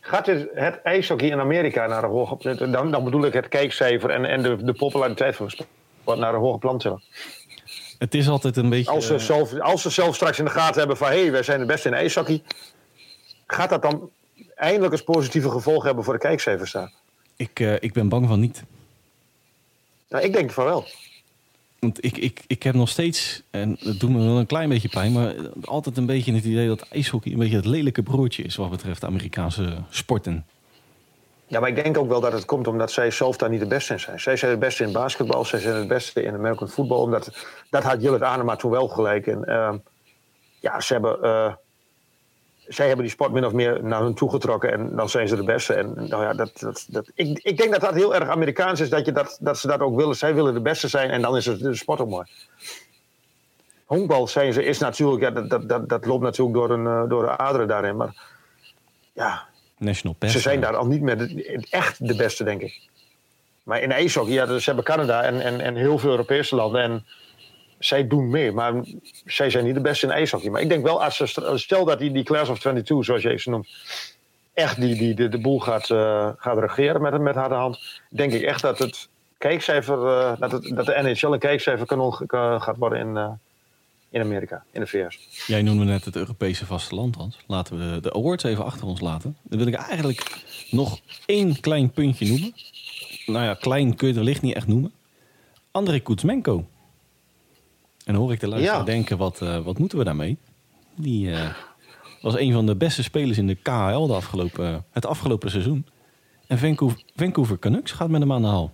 Gaat 0.00 0.24
dit, 0.24 0.48
het 0.54 0.80
ijshockey 0.82 1.28
in 1.28 1.40
Amerika 1.40 1.86
naar 1.86 2.04
een 2.04 2.10
hoge... 2.10 2.70
Dan, 2.70 2.90
dan 2.90 3.04
bedoel 3.04 3.24
ik 3.24 3.32
het 3.32 3.48
kijkcijfer 3.48 4.10
en, 4.10 4.24
en 4.24 4.42
de, 4.42 4.64
de 4.64 4.72
populariteit 4.72 5.36
van 5.36 5.46
de 5.46 5.52
sport 5.52 6.18
naar 6.18 6.34
een 6.34 6.40
hoger 6.40 6.58
plan 6.58 6.78
tillen. 6.78 7.02
Het 7.98 8.14
is 8.14 8.28
altijd 8.28 8.56
een 8.56 8.68
beetje. 8.68 8.90
Als 8.90 9.06
ze, 9.06 9.14
eh, 9.14 9.20
zelf, 9.20 9.60
als 9.60 9.82
ze 9.82 9.90
zelf 9.90 10.14
straks 10.14 10.38
in 10.38 10.44
de 10.44 10.50
gaten 10.50 10.78
hebben 10.78 10.96
van... 10.96 11.08
hé, 11.08 11.20
hey, 11.20 11.32
wij 11.32 11.42
zijn 11.42 11.60
de 11.60 11.66
beste 11.66 11.88
in 11.88 11.94
ijshockey... 11.94 12.42
gaat 13.46 13.70
dat 13.70 13.82
dan 13.82 14.10
eindelijk 14.54 14.92
eens 14.92 15.02
positieve 15.02 15.50
gevolgen 15.50 15.86
hebben 15.86 16.04
voor 16.04 16.12
de 16.12 16.20
kijkcijfers 16.20 16.72
daar? 16.72 16.92
ik, 17.36 17.60
eh, 17.60 17.74
ik 17.80 17.92
ben 17.92 18.08
bang 18.08 18.28
van 18.28 18.40
niet. 18.40 18.64
Nou, 20.12 20.24
ik 20.24 20.32
denk 20.32 20.50
van 20.50 20.64
wel. 20.64 20.84
Want 21.78 22.04
ik, 22.04 22.16
ik, 22.16 22.40
ik 22.46 22.62
heb 22.62 22.74
nog 22.74 22.88
steeds, 22.88 23.42
en 23.50 23.76
dat 23.80 24.00
doet 24.00 24.10
me 24.10 24.24
wel 24.24 24.38
een 24.38 24.46
klein 24.46 24.68
beetje 24.68 24.88
pijn, 24.88 25.12
maar 25.12 25.34
altijd 25.64 25.96
een 25.96 26.06
beetje 26.06 26.34
het 26.34 26.44
idee 26.44 26.68
dat 26.68 26.88
ijshockey 26.90 27.32
een 27.32 27.38
beetje 27.38 27.56
het 27.56 27.64
lelijke 27.64 28.02
broertje 28.02 28.42
is 28.42 28.56
wat 28.56 28.70
betreft 28.70 29.00
de 29.00 29.06
Amerikaanse 29.06 29.76
sporten. 29.90 30.46
Ja, 31.46 31.60
maar 31.60 31.68
ik 31.68 31.84
denk 31.84 31.98
ook 31.98 32.08
wel 32.08 32.20
dat 32.20 32.32
het 32.32 32.44
komt 32.44 32.66
omdat 32.66 32.92
zij 32.92 33.10
zelf 33.10 33.36
daar 33.36 33.48
niet 33.48 33.60
de 33.60 33.66
beste 33.66 33.92
in 33.92 34.00
zijn. 34.00 34.20
Zij 34.20 34.36
zijn 34.36 34.50
het 34.50 34.60
beste 34.60 34.84
in 34.84 34.92
basketbal, 34.92 35.44
zij 35.44 35.58
zijn 35.58 35.74
het 35.74 35.88
beste 35.88 36.22
in 36.22 36.34
American 36.34 36.68
football. 36.68 36.98
Omdat, 36.98 37.46
dat 37.70 37.82
had 37.82 38.02
Jillet 38.02 38.22
Anema 38.22 38.56
toen 38.56 38.70
wel 38.70 38.88
gelijk. 38.88 39.26
En, 39.26 39.44
uh, 39.46 39.72
ja, 40.60 40.80
ze 40.80 40.92
hebben, 40.92 41.18
uh, 41.22 41.52
zij 42.68 42.86
hebben 42.86 43.04
die 43.04 43.14
sport 43.14 43.32
min 43.32 43.44
of 43.44 43.52
meer 43.52 43.84
naar 43.84 44.02
hun 44.02 44.14
toe 44.14 44.30
getrokken 44.30 44.72
en 44.72 44.96
dan 44.96 45.08
zijn 45.08 45.28
ze 45.28 45.36
de 45.36 45.44
beste. 45.44 45.74
En 45.74 45.94
nou 45.94 46.22
ja, 46.22 46.32
dat, 46.32 46.58
dat, 46.60 46.86
dat, 46.88 47.10
ik, 47.14 47.38
ik 47.38 47.56
denk 47.56 47.72
dat 47.72 47.80
dat 47.80 47.94
heel 47.94 48.14
erg 48.14 48.28
Amerikaans 48.28 48.80
is, 48.80 48.90
dat, 48.90 49.06
je 49.06 49.12
dat, 49.12 49.38
dat 49.40 49.58
ze 49.58 49.66
dat 49.66 49.80
ook 49.80 49.96
willen. 49.96 50.16
Zij 50.16 50.34
willen 50.34 50.54
de 50.54 50.60
beste 50.60 50.88
zijn 50.88 51.10
en 51.10 51.22
dan 51.22 51.36
is 51.36 51.46
het, 51.46 51.60
de 51.60 51.74
sport 51.74 52.00
ook 52.00 52.08
mooi. 52.08 52.26
Honkbal 53.84 54.28
zijn 54.28 54.52
ze, 54.52 54.64
is 54.64 54.78
natuurlijk, 54.78 55.22
ja, 55.22 55.30
dat, 55.30 55.50
dat, 55.50 55.68
dat, 55.68 55.88
dat 55.88 56.06
loopt 56.06 56.22
natuurlijk 56.22 56.56
door, 56.56 56.70
een, 56.70 56.84
uh, 56.84 57.08
door 57.08 57.22
de 57.22 57.36
aderen 57.36 57.68
daarin. 57.68 57.96
Maar 57.96 58.14
ja, 59.12 59.46
National 59.78 60.16
ze 60.20 60.38
zijn 60.38 60.60
daar 60.60 60.76
al 60.76 60.86
niet 60.86 61.00
meer 61.02 61.18
de, 61.18 61.66
echt 61.70 62.06
de 62.06 62.16
beste, 62.16 62.44
denk 62.44 62.60
ik. 62.60 62.80
Maar 63.62 63.80
in 63.82 63.92
ijshockey, 63.92 64.32
ja, 64.32 64.46
dus 64.46 64.64
ze 64.64 64.66
hebben 64.66 64.84
Canada 64.84 65.22
en, 65.22 65.40
en, 65.40 65.60
en 65.60 65.76
heel 65.76 65.98
veel 65.98 66.10
Europese 66.10 66.54
landen. 66.54 66.82
En 66.82 67.06
zij 67.84 68.06
doen 68.06 68.30
mee, 68.30 68.52
maar 68.52 68.72
zij 69.24 69.50
zijn 69.50 69.64
niet 69.64 69.74
de 69.74 69.80
beste 69.80 70.06
in 70.06 70.12
ijshockey. 70.12 70.50
Maar 70.50 70.60
ik 70.60 70.68
denk 70.68 70.84
wel, 70.84 71.02
als 71.02 71.38
stel 71.54 71.84
dat 71.84 71.98
die, 71.98 72.12
die 72.12 72.24
Class 72.24 72.50
of 72.50 72.58
22, 72.58 73.06
zoals 73.06 73.22
je 73.22 73.38
ze 73.38 73.50
noemt, 73.50 73.68
echt 74.54 74.80
die, 74.80 74.94
die, 74.94 75.14
de, 75.14 75.28
de 75.28 75.40
boel 75.40 75.60
gaat, 75.60 75.88
uh, 75.88 76.28
gaat 76.36 76.58
regeren 76.58 77.02
met, 77.02 77.20
met 77.20 77.34
harde 77.34 77.54
hand, 77.54 78.00
denk 78.10 78.32
ik 78.32 78.42
echt 78.42 78.62
dat 78.62 78.78
het 78.78 79.08
kijkcijfer, 79.38 79.98
uh, 79.98 80.32
dat, 80.38 80.52
het, 80.52 80.72
dat 80.76 80.86
de 80.86 80.98
NHL 81.02 81.32
een 81.32 81.38
kijkcijferkanon 81.38 82.12
gaat 82.60 82.76
worden 82.76 82.98
in, 82.98 83.14
uh, 83.16 83.30
in 84.10 84.20
Amerika, 84.20 84.64
in 84.70 84.80
de 84.80 84.86
VS. 84.86 85.46
Jij 85.46 85.62
noemde 85.62 85.84
net 85.84 86.04
het 86.04 86.16
Europese 86.16 86.66
vasteland, 86.66 87.16
Hans. 87.16 87.38
Laten 87.46 87.78
we 87.78 87.94
de, 87.94 88.00
de 88.00 88.12
awards 88.12 88.44
even 88.44 88.64
achter 88.64 88.86
ons 88.86 89.00
laten. 89.00 89.36
Dan 89.42 89.58
wil 89.58 89.66
ik 89.66 89.74
eigenlijk 89.74 90.44
nog 90.70 91.00
één 91.26 91.60
klein 91.60 91.90
puntje 91.90 92.26
noemen. 92.26 92.52
Nou 93.26 93.44
ja, 93.44 93.54
klein 93.54 93.96
kun 93.96 94.08
je 94.08 94.14
het 94.14 94.22
wellicht 94.22 94.42
niet 94.42 94.54
echt 94.54 94.66
noemen. 94.66 94.92
André 95.70 96.00
Koetsmenko. 96.00 96.66
En 98.04 98.14
hoor 98.14 98.32
ik 98.32 98.40
de 98.40 98.48
luisteraar 98.48 98.78
ja. 98.78 98.84
denken, 98.84 99.18
wat, 99.18 99.40
uh, 99.42 99.58
wat 99.58 99.78
moeten 99.78 99.98
we 99.98 100.04
daarmee? 100.04 100.38
Die 100.94 101.28
uh, 101.28 101.54
was 102.20 102.38
een 102.38 102.52
van 102.52 102.66
de 102.66 102.76
beste 102.76 103.02
spelers 103.02 103.38
in 103.38 103.46
de 103.46 103.54
KHL 103.54 104.06
de 104.06 104.14
afgelopen, 104.14 104.84
het 104.90 105.06
afgelopen 105.06 105.50
seizoen. 105.50 105.86
En 106.46 106.58
Vancouver, 106.58 107.02
Vancouver 107.16 107.58
Canucks 107.58 107.92
gaat 107.92 108.08
met 108.08 108.20
hem 108.20 108.32
aan 108.32 108.42
de 108.42 108.48
haal. 108.48 108.72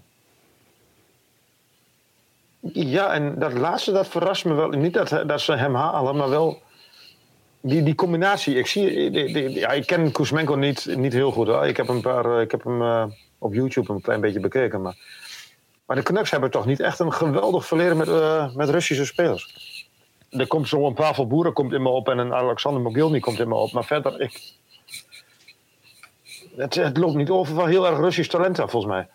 Ja, 2.72 3.12
en 3.12 3.38
dat 3.38 3.52
laatste, 3.52 3.92
dat 3.92 4.08
verrast 4.08 4.44
me 4.44 4.54
wel. 4.54 4.68
Niet 4.68 4.94
dat, 4.94 5.08
dat 5.08 5.40
ze 5.40 5.52
hem 5.52 5.74
halen, 5.74 6.16
maar 6.16 6.28
wel 6.28 6.62
die, 7.60 7.82
die 7.82 7.94
combinatie. 7.94 8.54
Ik, 8.54 8.66
zie, 8.66 9.10
die, 9.10 9.32
die, 9.32 9.52
ja, 9.52 9.70
ik 9.70 9.86
ken 9.86 10.12
Kuzmenko 10.12 10.54
niet, 10.54 10.96
niet 10.96 11.12
heel 11.12 11.32
goed. 11.32 11.46
Hoor. 11.46 11.66
Ik 11.66 11.76
heb, 11.76 11.88
een 11.88 12.00
paar, 12.00 12.40
ik 12.40 12.50
heb 12.50 12.64
hem 12.64 12.82
uh, 12.82 13.04
op 13.38 13.54
YouTube 13.54 13.92
een 13.92 14.00
klein 14.00 14.20
beetje 14.20 14.40
bekeken. 14.40 14.82
Maar, 14.82 14.96
maar 15.88 15.96
de 15.96 16.02
Canucks 16.02 16.30
hebben 16.30 16.50
toch 16.50 16.66
niet 16.66 16.80
echt 16.80 16.98
een 16.98 17.12
geweldig 17.12 17.66
verleden 17.66 17.96
met, 17.96 18.08
uh, 18.08 18.54
met 18.54 18.68
Russische 18.68 19.04
spelers. 19.04 19.54
Er 20.30 20.46
komt 20.46 20.68
zo'n 20.68 20.94
Pavel 20.94 21.26
Boeren 21.26 21.52
komt 21.52 21.72
in 21.72 21.82
me 21.82 21.88
op 21.88 22.08
en 22.08 22.18
een 22.18 22.34
Alexander 22.34 22.82
Mogilny 22.82 23.20
komt 23.20 23.38
in 23.38 23.48
me 23.48 23.54
op. 23.54 23.72
Maar 23.72 23.84
verder, 23.84 24.20
ik, 24.20 24.52
het, 26.56 26.74
het 26.74 26.96
loopt 26.96 27.14
niet 27.14 27.30
over 27.30 27.54
van 27.54 27.68
heel 27.68 27.86
erg 27.86 27.98
Russisch 27.98 28.30
talent 28.30 28.56
volgens 28.56 28.86
mij. 28.86 29.08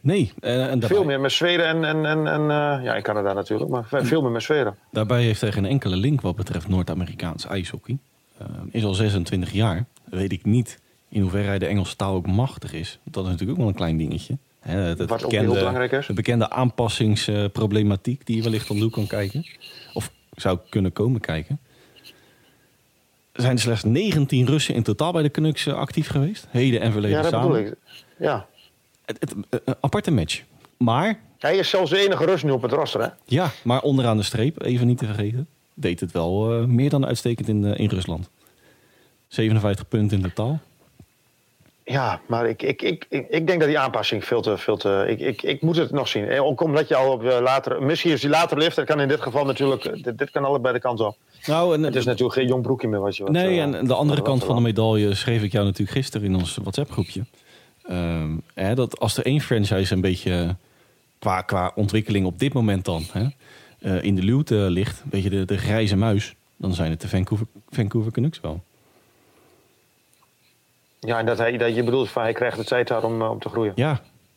Nee. 0.00 0.32
En, 0.40 0.52
en 0.52 0.68
daarbij... 0.68 0.88
Veel 0.88 1.04
meer 1.04 1.20
met 1.20 1.32
Zweden 1.32 1.66
en, 1.66 1.84
en, 1.84 2.06
en, 2.06 2.26
en 2.26 2.40
uh, 2.40 2.84
ja, 2.84 2.94
in 2.94 3.02
Canada 3.02 3.32
natuurlijk, 3.32 3.70
maar 3.70 3.84
veel 3.88 4.22
meer 4.22 4.30
met 4.30 4.42
Zweden. 4.42 4.76
Daarbij 4.90 5.22
heeft 5.22 5.40
hij 5.40 5.52
geen 5.52 5.66
enkele 5.66 5.96
link 5.96 6.20
wat 6.20 6.36
betreft 6.36 6.68
Noord-Amerikaans 6.68 7.46
ijshockey. 7.46 7.98
Uh, 8.42 8.46
is 8.70 8.84
al 8.84 8.94
26 8.94 9.52
jaar. 9.52 9.84
Weet 10.04 10.32
ik 10.32 10.44
niet 10.44 10.78
in 11.08 11.20
hoeverre 11.20 11.46
hij 11.46 11.58
de 11.58 11.66
Engelse 11.66 11.96
taal 11.96 12.14
ook 12.14 12.26
machtig 12.26 12.72
is. 12.72 12.98
Dat 13.04 13.24
is 13.24 13.30
natuurlijk 13.30 13.50
ook 13.50 13.64
wel 13.64 13.68
een 13.68 13.74
klein 13.74 13.96
dingetje. 13.96 14.38
Het 14.60 14.98
wat 14.98 15.08
bekende, 15.08 15.24
ook 15.24 15.32
heel 15.32 15.52
belangrijk 15.52 15.92
is. 15.92 16.06
De 16.06 16.12
bekende 16.12 16.50
aanpassingsproblematiek 16.50 18.26
die 18.26 18.36
je 18.36 18.42
wellicht 18.42 18.70
om 18.70 18.76
de 18.76 18.82
hoek 18.82 18.92
kan 18.92 19.06
kijken. 19.06 19.46
Of 19.94 20.10
zou 20.36 20.58
kunnen 20.68 20.92
komen 20.92 21.20
kijken. 21.20 21.60
Er 23.32 23.42
zijn 23.42 23.54
er 23.54 23.60
slechts 23.60 23.84
19 23.84 24.46
Russen 24.46 24.74
in 24.74 24.82
totaal 24.82 25.12
bij 25.12 25.22
de 25.22 25.30
Canucks 25.30 25.68
actief 25.68 26.08
geweest. 26.08 26.46
Heden 26.50 26.80
en 26.80 26.92
verleden 26.92 27.16
ja, 27.16 27.22
dat 27.22 27.32
samen. 27.32 27.48
bedoel 27.48 27.66
ik. 27.66 27.74
Ja, 28.18 28.46
het, 29.04 29.20
het, 29.20 29.34
een 29.64 29.74
aparte 29.80 30.10
match. 30.10 30.42
Maar... 30.76 31.20
Hij 31.38 31.56
is 31.56 31.68
zelfs 31.68 31.90
de 31.90 31.98
enige 31.98 32.24
Rus 32.24 32.42
nu 32.42 32.50
op 32.50 32.62
het 32.62 32.72
roster, 32.72 33.00
hè? 33.00 33.08
Ja, 33.24 33.50
maar 33.62 33.82
onderaan 33.82 34.16
de 34.16 34.22
streep, 34.22 34.62
even 34.62 34.86
niet 34.86 34.98
te 34.98 35.06
vergeten, 35.06 35.46
deed 35.74 36.00
het 36.00 36.12
wel 36.12 36.60
uh, 36.60 36.66
meer 36.66 36.90
dan 36.90 37.06
uitstekend 37.06 37.48
in, 37.48 37.64
uh, 37.64 37.78
in 37.78 37.88
Rusland. 37.88 38.30
57 39.28 39.88
punten 39.88 40.16
in 40.16 40.22
totaal. 40.22 40.60
Ja, 41.90 42.20
maar 42.26 42.48
ik, 42.48 42.62
ik, 42.62 42.82
ik, 42.82 43.06
ik 43.08 43.46
denk 43.46 43.60
dat 43.60 43.68
die 43.68 43.78
aanpassing 43.78 44.24
veel 44.24 44.40
te... 44.40 44.58
Veel 44.58 44.76
te 44.76 45.04
ik, 45.08 45.20
ik, 45.20 45.42
ik 45.42 45.62
moet 45.62 45.76
het 45.76 45.90
nog 45.90 46.08
zien. 46.08 46.40
Ook 46.40 46.60
omdat 46.60 46.88
je 46.88 46.96
al 46.96 47.12
op 47.12 47.22
later... 47.22 47.82
Misschien 47.82 48.12
is 48.12 48.20
die 48.20 48.30
later 48.30 48.58
lift. 48.58 48.76
Dat 48.76 48.84
kan 48.84 49.00
in 49.00 49.08
dit 49.08 49.20
geval 49.20 49.44
natuurlijk... 49.44 50.04
Dit, 50.04 50.18
dit 50.18 50.30
kan 50.30 50.44
allebei 50.44 50.74
de 50.74 50.80
kant 50.80 51.00
op. 51.00 51.16
Nou, 51.46 51.74
en, 51.74 51.82
het 51.82 51.96
is 51.96 52.04
natuurlijk 52.04 52.38
geen 52.38 52.46
jong 52.46 52.62
broekje 52.62 52.88
meer 52.88 53.00
wat 53.00 53.16
je... 53.16 53.24
Nee, 53.30 53.60
en 53.60 53.86
de 53.86 53.94
andere 53.94 54.22
kant 54.22 54.44
van 54.44 54.54
de 54.54 54.62
medaille 54.62 55.14
schreef 55.14 55.42
ik 55.42 55.52
jou 55.52 55.64
natuurlijk 55.64 55.96
gisteren 55.96 56.26
in 56.26 56.34
ons 56.34 56.56
WhatsApp-groepje. 56.62 57.24
Um, 57.90 58.42
hè, 58.54 58.74
dat 58.74 58.98
als 58.98 59.16
er 59.16 59.24
één 59.24 59.40
franchise 59.40 59.94
een 59.94 60.00
beetje 60.00 60.56
qua, 61.18 61.40
qua 61.40 61.72
ontwikkeling 61.74 62.26
op 62.26 62.38
dit 62.38 62.52
moment 62.52 62.84
dan 62.84 63.04
hè, 63.12 63.26
uh, 63.80 64.02
in 64.02 64.14
de 64.14 64.22
luwte 64.22 64.54
ligt, 64.54 65.00
een 65.02 65.10
beetje 65.10 65.30
de, 65.30 65.44
de 65.44 65.58
grijze 65.58 65.96
muis, 65.96 66.34
dan 66.56 66.74
zijn 66.74 66.90
het 66.90 67.00
de 67.00 67.08
Vancouver, 67.08 67.46
Vancouver 67.68 68.12
Canucks 68.12 68.40
wel. 68.40 68.62
Ja, 71.00 71.18
en 71.18 71.26
dat, 71.26 71.38
hij, 71.38 71.56
dat 71.56 71.74
je 71.74 71.82
bedoelt 71.82 72.10
van 72.10 72.22
hij 72.22 72.32
krijgt 72.32 72.56
de 72.56 72.64
tijd 72.64 72.88
daar 72.88 73.04
om, 73.04 73.22
uh, 73.22 73.30
om 73.30 73.38
te 73.38 73.48
groeien. 73.48 73.72
Ja, 73.74 73.92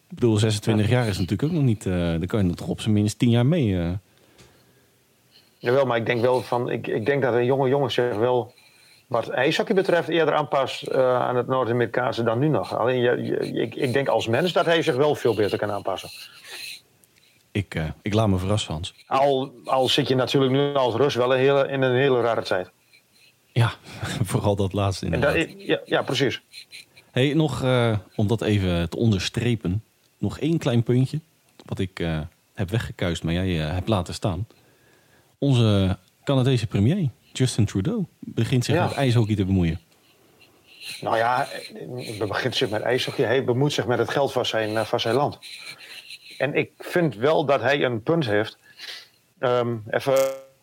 ik 0.09 0.15
bedoel 0.15 0.37
26 0.37 0.89
ja. 0.89 0.91
jaar 0.91 1.07
is 1.07 1.17
natuurlijk 1.17 1.43
ook 1.43 1.51
nog 1.51 1.63
niet, 1.63 1.85
uh, 1.85 1.95
dan 1.95 2.25
kan 2.25 2.47
je 2.47 2.53
toch 2.53 2.67
op 2.67 2.81
zijn 2.81 2.93
minst 2.93 3.19
10 3.19 3.29
jaar 3.29 3.45
mee. 3.45 3.67
Uh. 3.67 3.89
Jawel, 5.57 5.85
maar 5.85 5.97
ik 5.97 6.05
denk 6.05 6.21
wel 6.21 6.41
van, 6.41 6.69
ik, 6.69 6.87
ik 6.87 7.05
denk 7.05 7.21
dat 7.21 7.33
een 7.33 7.45
jonge 7.45 7.69
jongen 7.69 7.91
zich 7.91 8.15
wel 8.15 8.53
wat 9.07 9.29
ijshockey 9.29 9.75
betreft 9.75 10.07
eerder 10.09 10.33
aanpast 10.33 10.87
uh, 10.89 11.21
aan 11.21 11.35
het 11.35 11.47
Noord-Amerikaanse 11.47 12.23
dan 12.23 12.39
nu 12.39 12.47
nog. 12.47 12.77
Alleen 12.77 12.99
je, 12.99 13.23
je, 13.23 13.61
ik, 13.61 13.75
ik, 13.75 13.93
denk 13.93 14.07
als 14.07 14.27
mens 14.27 14.53
dat 14.53 14.65
hij 14.65 14.81
zich 14.81 14.95
wel 14.95 15.15
veel 15.15 15.35
beter 15.35 15.57
kan 15.57 15.71
aanpassen. 15.71 16.09
Ik, 17.51 17.81
ik 18.01 18.13
laat 18.13 18.27
me 18.27 18.37
verrassen, 18.37 18.73
Hans. 18.73 18.93
Al, 19.07 19.53
al 19.65 19.87
zit 19.87 20.07
je 20.07 20.15
natuurlijk 20.15 20.51
nu 20.51 20.73
als 20.73 20.95
Rus 20.95 21.15
wel 21.15 21.33
een 21.33 21.39
hele, 21.39 21.67
in 21.67 21.81
een 21.81 21.95
hele 21.95 22.21
rare 22.21 22.43
tijd. 22.43 22.71
Ja, 23.53 23.73
vooral 24.31 24.55
dat 24.55 24.73
laatste 24.73 25.05
inderdaad. 25.05 25.47
Ja, 25.57 25.79
ja, 25.85 26.01
precies. 26.01 26.41
Hey, 27.11 27.33
nog 27.33 27.63
uh, 27.63 27.97
om 28.15 28.27
dat 28.27 28.41
even 28.41 28.89
te 28.89 28.97
onderstrepen. 28.97 29.83
Nog 30.17 30.39
één 30.39 30.57
klein 30.57 30.83
puntje. 30.83 31.19
Wat 31.65 31.79
ik 31.79 32.05
heb 32.53 32.69
weggekuist, 32.69 33.23
maar 33.23 33.33
jij 33.33 33.49
hebt 33.53 33.87
laten 33.87 34.13
staan. 34.13 34.47
Onze 35.37 35.97
Canadese 36.23 36.67
premier, 36.67 37.09
Justin 37.33 37.65
Trudeau 37.65 38.05
begint 38.19 38.65
zich 38.65 38.75
ja. 38.75 38.85
met 38.85 38.93
ijshockey 38.93 39.35
te 39.35 39.45
bemoeien. 39.45 39.79
Nou 41.01 41.17
ja, 41.17 41.47
hij 42.17 42.27
begint 42.27 42.55
zich 42.55 42.69
met 42.69 42.81
ijshockey. 42.81 43.25
Hij 43.25 43.43
bemoeit 43.43 43.73
zich 43.73 43.85
met 43.85 43.97
het 43.97 44.09
geld 44.09 44.31
van 44.31 44.45
zijn, 44.45 44.85
van 44.85 44.99
zijn 44.99 45.15
land. 45.15 45.39
En 46.37 46.53
ik 46.53 46.71
vind 46.77 47.15
wel 47.15 47.45
dat 47.45 47.61
hij 47.61 47.83
een 47.83 48.03
punt 48.03 48.25
heeft. 48.25 48.57
Um, 49.39 49.83
even, 49.89 50.13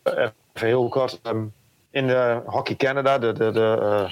even 0.04 0.66
heel 0.66 0.88
kort. 0.88 1.20
Um, 1.22 1.52
in 1.90 2.06
de 2.06 2.42
Hockey 2.46 2.76
Canada, 2.76 3.18
de, 3.18 3.32
de, 3.32 3.78
uh, 3.82 4.10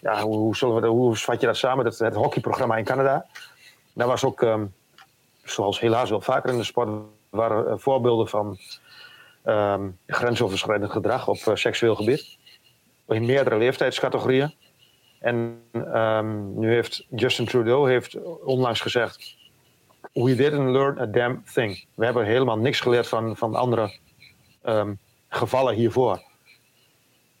ja, 0.00 0.22
hoe, 0.22 0.36
hoe, 0.36 0.56
zullen 0.56 0.84
hoe 0.84 1.16
vat 1.16 1.40
je 1.40 1.46
dat 1.46 1.56
samen? 1.56 1.84
Het, 1.84 1.98
het 1.98 2.14
hockeyprogramma 2.14 2.76
in 2.76 2.84
Canada. 2.84 3.26
Daar 3.92 4.06
was 4.06 4.24
ook, 4.24 4.42
um, 4.42 4.74
zoals 5.42 5.80
helaas 5.80 6.10
wel 6.10 6.20
vaker 6.20 6.50
in 6.50 6.56
de 6.56 6.64
sport, 6.64 6.88
waren 7.30 7.66
uh, 7.66 7.72
voorbeelden 7.76 8.28
van 8.28 8.58
um, 9.44 9.98
grensoverschrijdend 10.06 10.90
gedrag 10.90 11.28
op 11.28 11.50
seksueel 11.54 11.94
gebied. 11.94 12.38
In 13.08 13.26
meerdere 13.26 13.58
leeftijdscategorieën. 13.58 14.54
En 15.20 15.62
um, 15.74 16.58
nu 16.58 16.72
heeft 16.72 17.06
Justin 17.10 17.46
Trudeau 17.46 17.90
heeft 17.90 18.16
onlangs 18.44 18.80
gezegd... 18.80 19.34
We 20.12 20.34
didn't 20.34 20.70
learn 20.70 20.98
a 20.98 21.06
damn 21.06 21.44
thing. 21.52 21.84
We 21.94 22.04
hebben 22.04 22.24
helemaal 22.24 22.58
niks 22.58 22.80
geleerd 22.80 23.08
van, 23.08 23.36
van 23.36 23.54
andere 23.54 23.98
gevallen 25.28 25.74
hiervoor. 25.74 26.22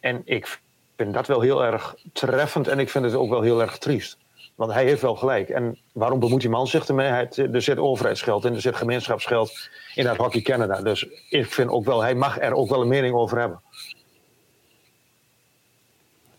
En 0.00 0.22
ik 0.24 0.58
vind 0.96 1.14
dat 1.14 1.26
wel 1.26 1.40
heel 1.40 1.64
erg 1.64 1.94
treffend 2.12 2.68
en 2.68 2.78
ik 2.78 2.90
vind 2.90 3.04
het 3.04 3.14
ook 3.14 3.30
wel 3.30 3.42
heel 3.42 3.60
erg 3.60 3.78
triest. 3.78 4.16
Want 4.54 4.72
hij 4.72 4.84
heeft 4.84 5.02
wel 5.02 5.16
gelijk. 5.16 5.48
En 5.48 5.78
waarom 5.92 6.20
bemoeit 6.20 6.40
die 6.40 6.50
man 6.50 6.66
zich 6.66 6.86
ermee? 6.86 7.08
Hij, 7.08 7.28
er 7.52 7.62
zit 7.62 7.78
overheidsgeld 7.78 8.44
in, 8.44 8.54
er 8.54 8.60
zit 8.60 8.76
gemeenschapsgeld 8.76 9.68
in 9.94 10.04
dat 10.04 10.16
Hockey 10.16 10.40
Canada. 10.40 10.82
Dus 10.82 11.06
ik 11.30 11.46
vind 11.46 11.70
ook 11.70 11.84
wel, 11.84 12.02
hij 12.02 12.14
mag 12.14 12.40
er 12.40 12.54
ook 12.54 12.68
wel 12.68 12.80
een 12.80 12.88
mening 12.88 13.14
over 13.14 13.38
hebben. 13.38 13.60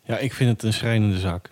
Ja, 0.04 0.18
ik 0.18 0.34
vind 0.34 0.50
het 0.50 0.64
een 0.64 0.74
schrijnende 0.74 1.18
zaak. 1.18 1.50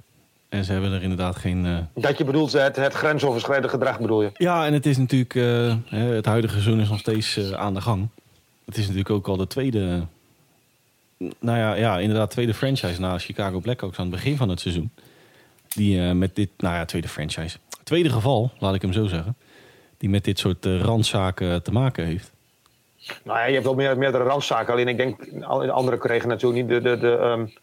En 0.50 0.66
ze 0.66 0.72
hebben 0.72 0.92
er 0.92 1.02
inderdaad 1.02 1.36
geen... 1.36 1.66
Uh... 1.66 1.78
Dat 1.94 2.18
je 2.18 2.24
bedoelt, 2.24 2.52
het, 2.52 2.76
het 2.76 2.94
grensoverschrijdend 2.94 3.72
gedrag 3.72 4.00
bedoel 4.00 4.22
je? 4.22 4.30
Ja, 4.34 4.66
en 4.66 4.74
het 4.74 4.86
is 4.86 4.98
natuurlijk... 4.98 5.34
Uh, 5.34 5.76
het 5.90 6.26
huidige 6.26 6.54
seizoen 6.54 6.80
is 6.80 6.90
nog 6.90 7.00
steeds 7.00 7.38
uh, 7.38 7.52
aan 7.52 7.74
de 7.74 7.82
gang. 7.82 8.08
Het 8.66 8.78
is 8.78 8.82
natuurlijk 8.82 9.10
ook 9.10 9.28
al 9.28 9.38
de 9.38 9.48
tweede... 9.48 10.06
Nou 11.18 11.58
ja, 11.58 11.74
ja, 11.74 12.00
inderdaad 12.00 12.30
tweede 12.30 12.54
franchise 12.54 13.00
na 13.00 13.18
Chicago 13.18 13.60
Blackhawks 13.60 13.98
aan 13.98 14.06
het 14.06 14.16
begin 14.16 14.38
van 14.38 14.50
het 14.50 14.60
seizoen. 14.60 14.92
Die 15.68 16.02
eh, 16.02 16.12
met 16.12 16.36
dit, 16.36 16.50
nou 16.58 16.76
ja, 16.76 16.86
tweede 16.86 17.08
franchise. 17.08 17.58
Tweede 17.84 18.10
geval, 18.10 18.52
laat 18.60 18.76
ik 18.76 18.82
hem 18.82 18.94
zo 18.94 19.06
zeggen. 19.06 19.36
Die 19.98 20.10
met 20.10 20.24
dit 20.24 20.40
soort 20.40 20.66
uh, 20.66 20.82
randzaken 20.82 21.64
te 21.64 21.72
maken 21.72 22.06
heeft. 22.06 22.32
Nou 23.24 23.40
ja, 23.40 23.46
je 23.46 23.54
hebt 23.54 23.66
wel 23.66 23.76
meer, 23.76 23.98
meerdere 23.98 24.24
randzaken. 24.24 24.74
Alleen 24.74 24.88
ik 24.88 24.98
denk, 24.98 25.44
andere 25.72 25.98
kregen 25.98 26.30
natuurlijk 26.30 26.62
niet. 26.62 26.70
De, 26.70 26.90
de, 26.90 26.98
de 26.98 27.08
um, 27.08 27.54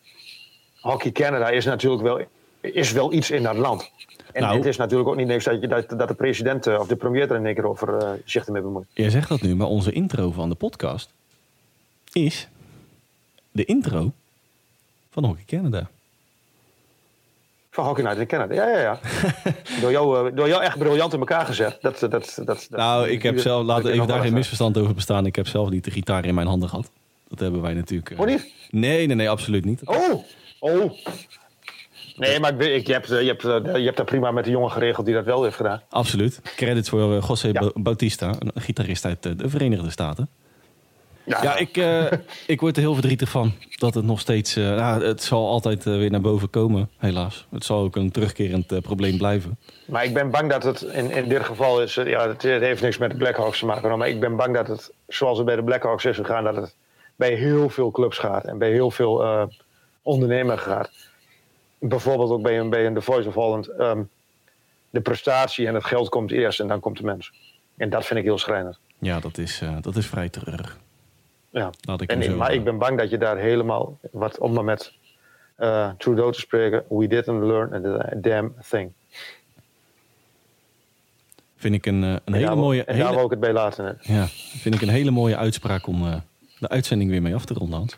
Hockey 0.80 1.12
Canada 1.12 1.48
is 1.48 1.64
natuurlijk 1.64 2.02
wel, 2.02 2.20
is 2.60 2.92
wel 2.92 3.12
iets 3.12 3.30
in 3.30 3.42
dat 3.42 3.56
land. 3.56 3.90
En 4.32 4.42
nou, 4.42 4.56
het 4.56 4.66
is 4.66 4.76
natuurlijk 4.76 5.08
ook 5.08 5.16
niet 5.16 5.26
niks 5.26 5.44
dat, 5.44 5.60
je, 5.60 5.68
dat, 5.68 5.88
dat 5.88 6.08
de 6.08 6.14
president 6.14 6.66
of 6.66 6.86
de 6.86 6.96
premier 6.96 7.30
er 7.30 7.36
in 7.36 7.46
één 7.46 7.54
keer 7.54 7.68
over 7.68 8.02
uh, 8.02 8.10
zich 8.24 8.46
ermee 8.46 8.62
bemoeit. 8.62 8.86
Jij 8.92 9.10
zegt 9.10 9.28
dat 9.28 9.40
nu, 9.40 9.56
maar 9.56 9.66
onze 9.66 9.92
intro 9.92 10.30
van 10.30 10.48
de 10.48 10.54
podcast 10.54 11.12
is 12.12 12.48
de 13.52 13.64
intro 13.64 14.12
van 15.10 15.24
Hockey 15.24 15.44
Canada. 15.46 15.90
Van 17.70 17.84
Hockey 17.84 18.04
Night 18.04 18.18
in 18.18 18.26
Canada, 18.26 18.54
ja, 18.54 18.68
ja, 18.68 18.78
ja. 18.78 19.00
door, 19.80 19.90
jou, 19.90 20.28
uh, 20.28 20.36
door 20.36 20.48
jou 20.48 20.62
echt 20.62 20.78
briljant 20.78 21.12
in 21.12 21.18
elkaar 21.18 21.46
gezet. 21.46 21.78
Dat, 21.80 21.98
dat, 21.98 22.10
dat, 22.10 22.40
dat, 22.44 22.66
nou, 22.70 23.08
ik 23.08 23.22
heb 23.22 23.38
zelf, 23.38 23.64
laat 23.64 23.84
even 23.84 24.06
daar 24.06 24.20
geen 24.20 24.32
misverstand 24.32 24.78
over 24.78 24.94
bestaan. 24.94 25.26
Ik 25.26 25.36
heb 25.36 25.46
zelf 25.46 25.70
niet 25.70 25.84
de 25.84 25.90
gitaar 25.90 26.24
in 26.24 26.34
mijn 26.34 26.46
handen 26.46 26.68
gehad. 26.68 26.90
Dat 27.28 27.38
hebben 27.38 27.60
wij 27.60 27.74
natuurlijk. 27.74 28.10
Uh... 28.10 28.20
Oh, 28.20 28.26
niet? 28.26 28.52
Nee, 28.70 29.06
nee, 29.06 29.16
nee, 29.16 29.30
absoluut 29.30 29.64
niet. 29.64 29.80
Oh, 29.84 30.24
oh. 30.58 30.92
Nee, 32.16 32.40
maar 32.40 32.60
ik, 32.60 32.60
ik, 32.60 32.86
je, 32.86 32.92
hebt, 32.92 33.08
je, 33.08 33.14
hebt, 33.14 33.42
je 33.42 33.84
hebt 33.84 33.96
dat 33.96 34.06
prima 34.06 34.30
met 34.30 34.44
de 34.44 34.50
jongen 34.50 34.70
geregeld 34.70 35.06
die 35.06 35.14
dat 35.14 35.24
wel 35.24 35.42
heeft 35.42 35.56
gedaan. 35.56 35.82
Absoluut. 35.88 36.40
Credits 36.42 36.88
voor 36.88 37.00
José 37.00 37.48
ja. 37.52 37.70
Bautista, 37.74 38.34
een 38.38 38.62
gitarist 38.62 39.04
uit 39.04 39.22
de 39.22 39.48
Verenigde 39.48 39.90
Staten. 39.90 40.28
Ja, 41.24 41.42
ja 41.42 41.56
ik, 41.56 41.76
uh, 41.76 42.06
ik 42.46 42.60
word 42.60 42.76
er 42.76 42.82
heel 42.82 42.94
verdrietig 42.94 43.28
van 43.28 43.52
dat 43.76 43.94
het 43.94 44.04
nog 44.04 44.20
steeds. 44.20 44.56
Uh, 44.56 44.76
nou, 44.76 45.04
het 45.04 45.22
zal 45.22 45.48
altijd 45.48 45.86
uh, 45.86 45.96
weer 45.96 46.10
naar 46.10 46.20
boven 46.20 46.50
komen, 46.50 46.90
helaas. 46.98 47.46
Het 47.50 47.64
zal 47.64 47.82
ook 47.82 47.96
een 47.96 48.10
terugkerend 48.10 48.80
probleem 48.80 49.16
blijven. 49.16 49.58
Maar 49.84 50.04
ik 50.04 50.14
ben 50.14 50.30
bang 50.30 50.50
dat 50.50 50.62
het 50.62 50.80
in, 50.80 51.10
in 51.10 51.28
dit 51.28 51.42
geval 51.42 51.82
is. 51.82 51.94
ja, 51.94 52.28
het, 52.28 52.42
heeft 52.42 52.82
niks 52.82 52.98
met 52.98 53.10
de 53.10 53.16
Blackhawks 53.16 53.58
te 53.58 53.66
maken. 53.66 53.98
Maar 53.98 54.08
ik 54.08 54.20
ben 54.20 54.36
bang 54.36 54.54
dat 54.54 54.68
het, 54.68 54.92
zoals 55.08 55.36
het 55.36 55.46
bij 55.46 55.56
de 55.56 55.62
Blackhawks 55.62 56.04
is 56.04 56.16
gegaan, 56.16 56.44
dat 56.44 56.56
het 56.56 56.74
bij 57.16 57.34
heel 57.34 57.68
veel 57.68 57.90
clubs 57.90 58.18
gaat. 58.18 58.44
En 58.44 58.58
bij 58.58 58.70
heel 58.70 58.90
veel 58.90 59.48
ondernemers 60.02 60.60
gaat. 60.60 60.90
Bijvoorbeeld 61.78 62.30
ook 62.30 62.42
bij 62.42 62.58
een, 62.58 62.70
bij 62.70 62.86
een 62.86 62.94
The 62.94 63.00
Voice 63.00 63.28
of 63.28 63.34
Holland. 63.34 63.68
Um, 63.78 64.08
de 64.90 65.00
prestatie 65.00 65.66
en 65.66 65.74
het 65.74 65.84
geld 65.84 66.08
komt 66.08 66.30
eerst 66.30 66.60
en 66.60 66.68
dan 66.68 66.80
komt 66.80 66.96
de 66.96 67.04
mens. 67.04 67.32
En 67.76 67.90
dat 67.90 68.06
vind 68.06 68.18
ik 68.18 68.24
heel 68.24 68.38
schrijnend. 68.38 68.78
Ja, 68.98 69.20
dat 69.20 69.38
is, 69.38 69.62
dat 69.80 69.96
is 69.96 70.06
vrij 70.06 70.28
terug. 70.28 70.78
Ja, 71.52 71.70
ik 71.96 72.10
en, 72.10 72.36
maar 72.36 72.52
ik 72.52 72.64
ben 72.64 72.78
bang 72.78 72.98
dat 72.98 73.10
je 73.10 73.18
daar 73.18 73.36
helemaal, 73.36 73.98
wat, 74.10 74.38
om 74.38 74.52
maar 74.52 74.64
met 74.64 74.92
uh, 75.58 75.90
Trudeau 75.98 76.32
te 76.32 76.40
spreken, 76.40 76.84
we 76.88 77.06
didn't 77.06 77.42
learn 77.42 77.86
a 77.86 78.14
damn 78.14 78.54
thing. 78.68 78.92
Vind 81.56 81.74
ik 81.74 81.86
een, 81.86 82.04
eh, 82.04 82.14
een 82.24 82.32
hele 82.32 82.54
mooie... 82.54 82.84
En 82.84 82.96
daar 82.96 83.04
hele, 83.04 83.16
wil 83.16 83.24
ik 83.24 83.30
het 83.30 83.40
bij 83.40 83.52
laten. 83.52 83.98
Ja, 84.00 84.26
vind 84.58 84.74
ik 84.74 84.80
een 84.80 84.88
hele 84.88 85.10
mooie 85.10 85.36
uitspraak 85.36 85.86
om 85.86 86.02
uh, 86.04 86.14
de 86.58 86.68
uitzending 86.68 87.10
weer 87.10 87.22
mee 87.22 87.34
af 87.34 87.44
te 87.44 87.54
ronden, 87.54 87.78
Hans. 87.78 87.96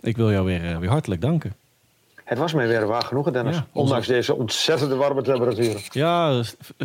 Ik 0.00 0.16
wil 0.16 0.30
jou 0.30 0.46
weer, 0.46 0.64
uh, 0.64 0.78
weer 0.78 0.90
hartelijk 0.90 1.20
danken. 1.20 1.54
Het 2.24 2.38
was 2.38 2.52
mij 2.52 2.68
weer 2.68 2.86
waar 2.86 3.02
genoegen, 3.02 3.32
Dennis. 3.32 3.56
Ja, 3.56 3.66
Ondanks 3.72 4.06
deze 4.06 4.34
ontzettende 4.34 4.94
warme 4.94 5.22
temperaturen. 5.22 5.80
Ja, 5.90 6.42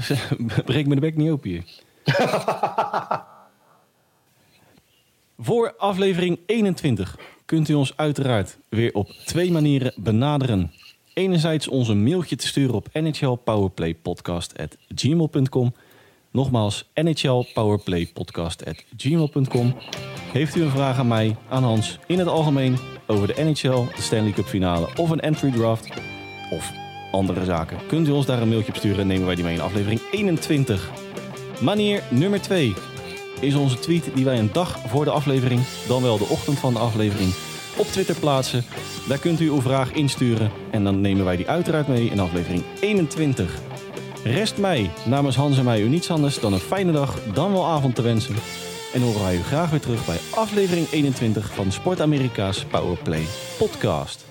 breek 0.65 0.87
me 0.87 0.95
de 0.95 1.01
bek 1.01 1.15
niet 1.15 1.29
open 1.29 1.49
hier. 1.49 1.63
Voor 5.43 5.73
aflevering 5.77 6.39
21 6.45 7.17
kunt 7.45 7.69
u 7.69 7.73
ons 7.73 7.93
uiteraard 7.95 8.57
weer 8.69 8.93
op 8.93 9.09
twee 9.09 9.51
manieren 9.51 9.93
benaderen. 9.95 10.71
Enerzijds 11.13 11.67
ons 11.67 11.87
een 11.87 12.03
mailtje 12.03 12.35
te 12.35 12.47
sturen 12.47 12.75
op 12.75 12.87
nhlpowerplaypodcast.gmail.com. 12.93 15.73
Nogmaals, 16.31 16.89
nhlpowerplaypodcast.gmail.com. 16.93 19.75
Heeft 20.31 20.55
u 20.55 20.61
een 20.61 20.69
vraag 20.69 20.97
aan 20.97 21.07
mij, 21.07 21.35
aan 21.49 21.63
Hans, 21.63 21.99
in 22.07 22.19
het 22.19 22.27
algemeen 22.27 22.77
over 23.07 23.27
de 23.27 23.43
NHL, 23.43 23.85
de 23.95 24.01
Stanley 24.01 24.31
Cup 24.31 24.45
finale 24.45 24.89
of 24.97 25.09
een 25.09 25.21
entry 25.21 25.51
draft 25.51 25.89
of 26.51 26.71
andere 27.11 27.45
zaken? 27.45 27.77
Kunt 27.87 28.07
u 28.07 28.11
ons 28.11 28.25
daar 28.25 28.41
een 28.41 28.49
mailtje 28.49 28.71
op 28.71 28.77
sturen 28.77 28.99
en 28.99 29.07
nemen 29.07 29.25
wij 29.25 29.35
die 29.35 29.43
mee 29.43 29.55
in 29.55 29.61
aflevering 29.61 30.01
21. 30.11 30.91
Manier 31.61 32.03
nummer 32.09 32.41
2 32.41 32.73
is 33.41 33.55
onze 33.55 33.79
tweet 33.79 34.09
die 34.13 34.25
wij 34.25 34.39
een 34.39 34.49
dag 34.53 34.79
voor 34.87 35.05
de 35.05 35.11
aflevering, 35.11 35.61
dan 35.87 36.01
wel 36.01 36.17
de 36.17 36.27
ochtend 36.29 36.59
van 36.59 36.73
de 36.73 36.79
aflevering, 36.79 37.33
op 37.77 37.85
Twitter 37.85 38.15
plaatsen. 38.15 38.63
Daar 39.07 39.17
kunt 39.17 39.39
u 39.39 39.49
uw 39.49 39.61
vraag 39.61 39.91
insturen 39.91 40.51
en 40.71 40.83
dan 40.83 41.01
nemen 41.01 41.25
wij 41.25 41.35
die 41.35 41.49
uiteraard 41.49 41.87
mee 41.87 42.09
in 42.09 42.19
aflevering 42.19 42.63
21. 42.79 43.59
Rest 44.23 44.57
mij 44.57 44.89
namens 45.05 45.35
Hans 45.35 45.57
en 45.57 45.63
mij 45.63 45.81
u 45.81 45.87
niets 45.87 46.11
anders 46.11 46.39
dan 46.39 46.53
een 46.53 46.59
fijne 46.59 46.91
dag, 46.91 47.19
dan 47.33 47.51
wel 47.51 47.65
avond 47.65 47.95
te 47.95 48.01
wensen. 48.01 48.35
En 48.93 49.01
horen 49.01 49.21
wij 49.21 49.35
u 49.35 49.41
graag 49.41 49.69
weer 49.69 49.79
terug 49.79 50.05
bij 50.05 50.17
aflevering 50.35 50.87
21 50.91 51.53
van 51.53 51.71
Sport 51.71 52.01
Amerika's 52.01 52.65
Powerplay 52.65 53.23
podcast. 53.57 54.25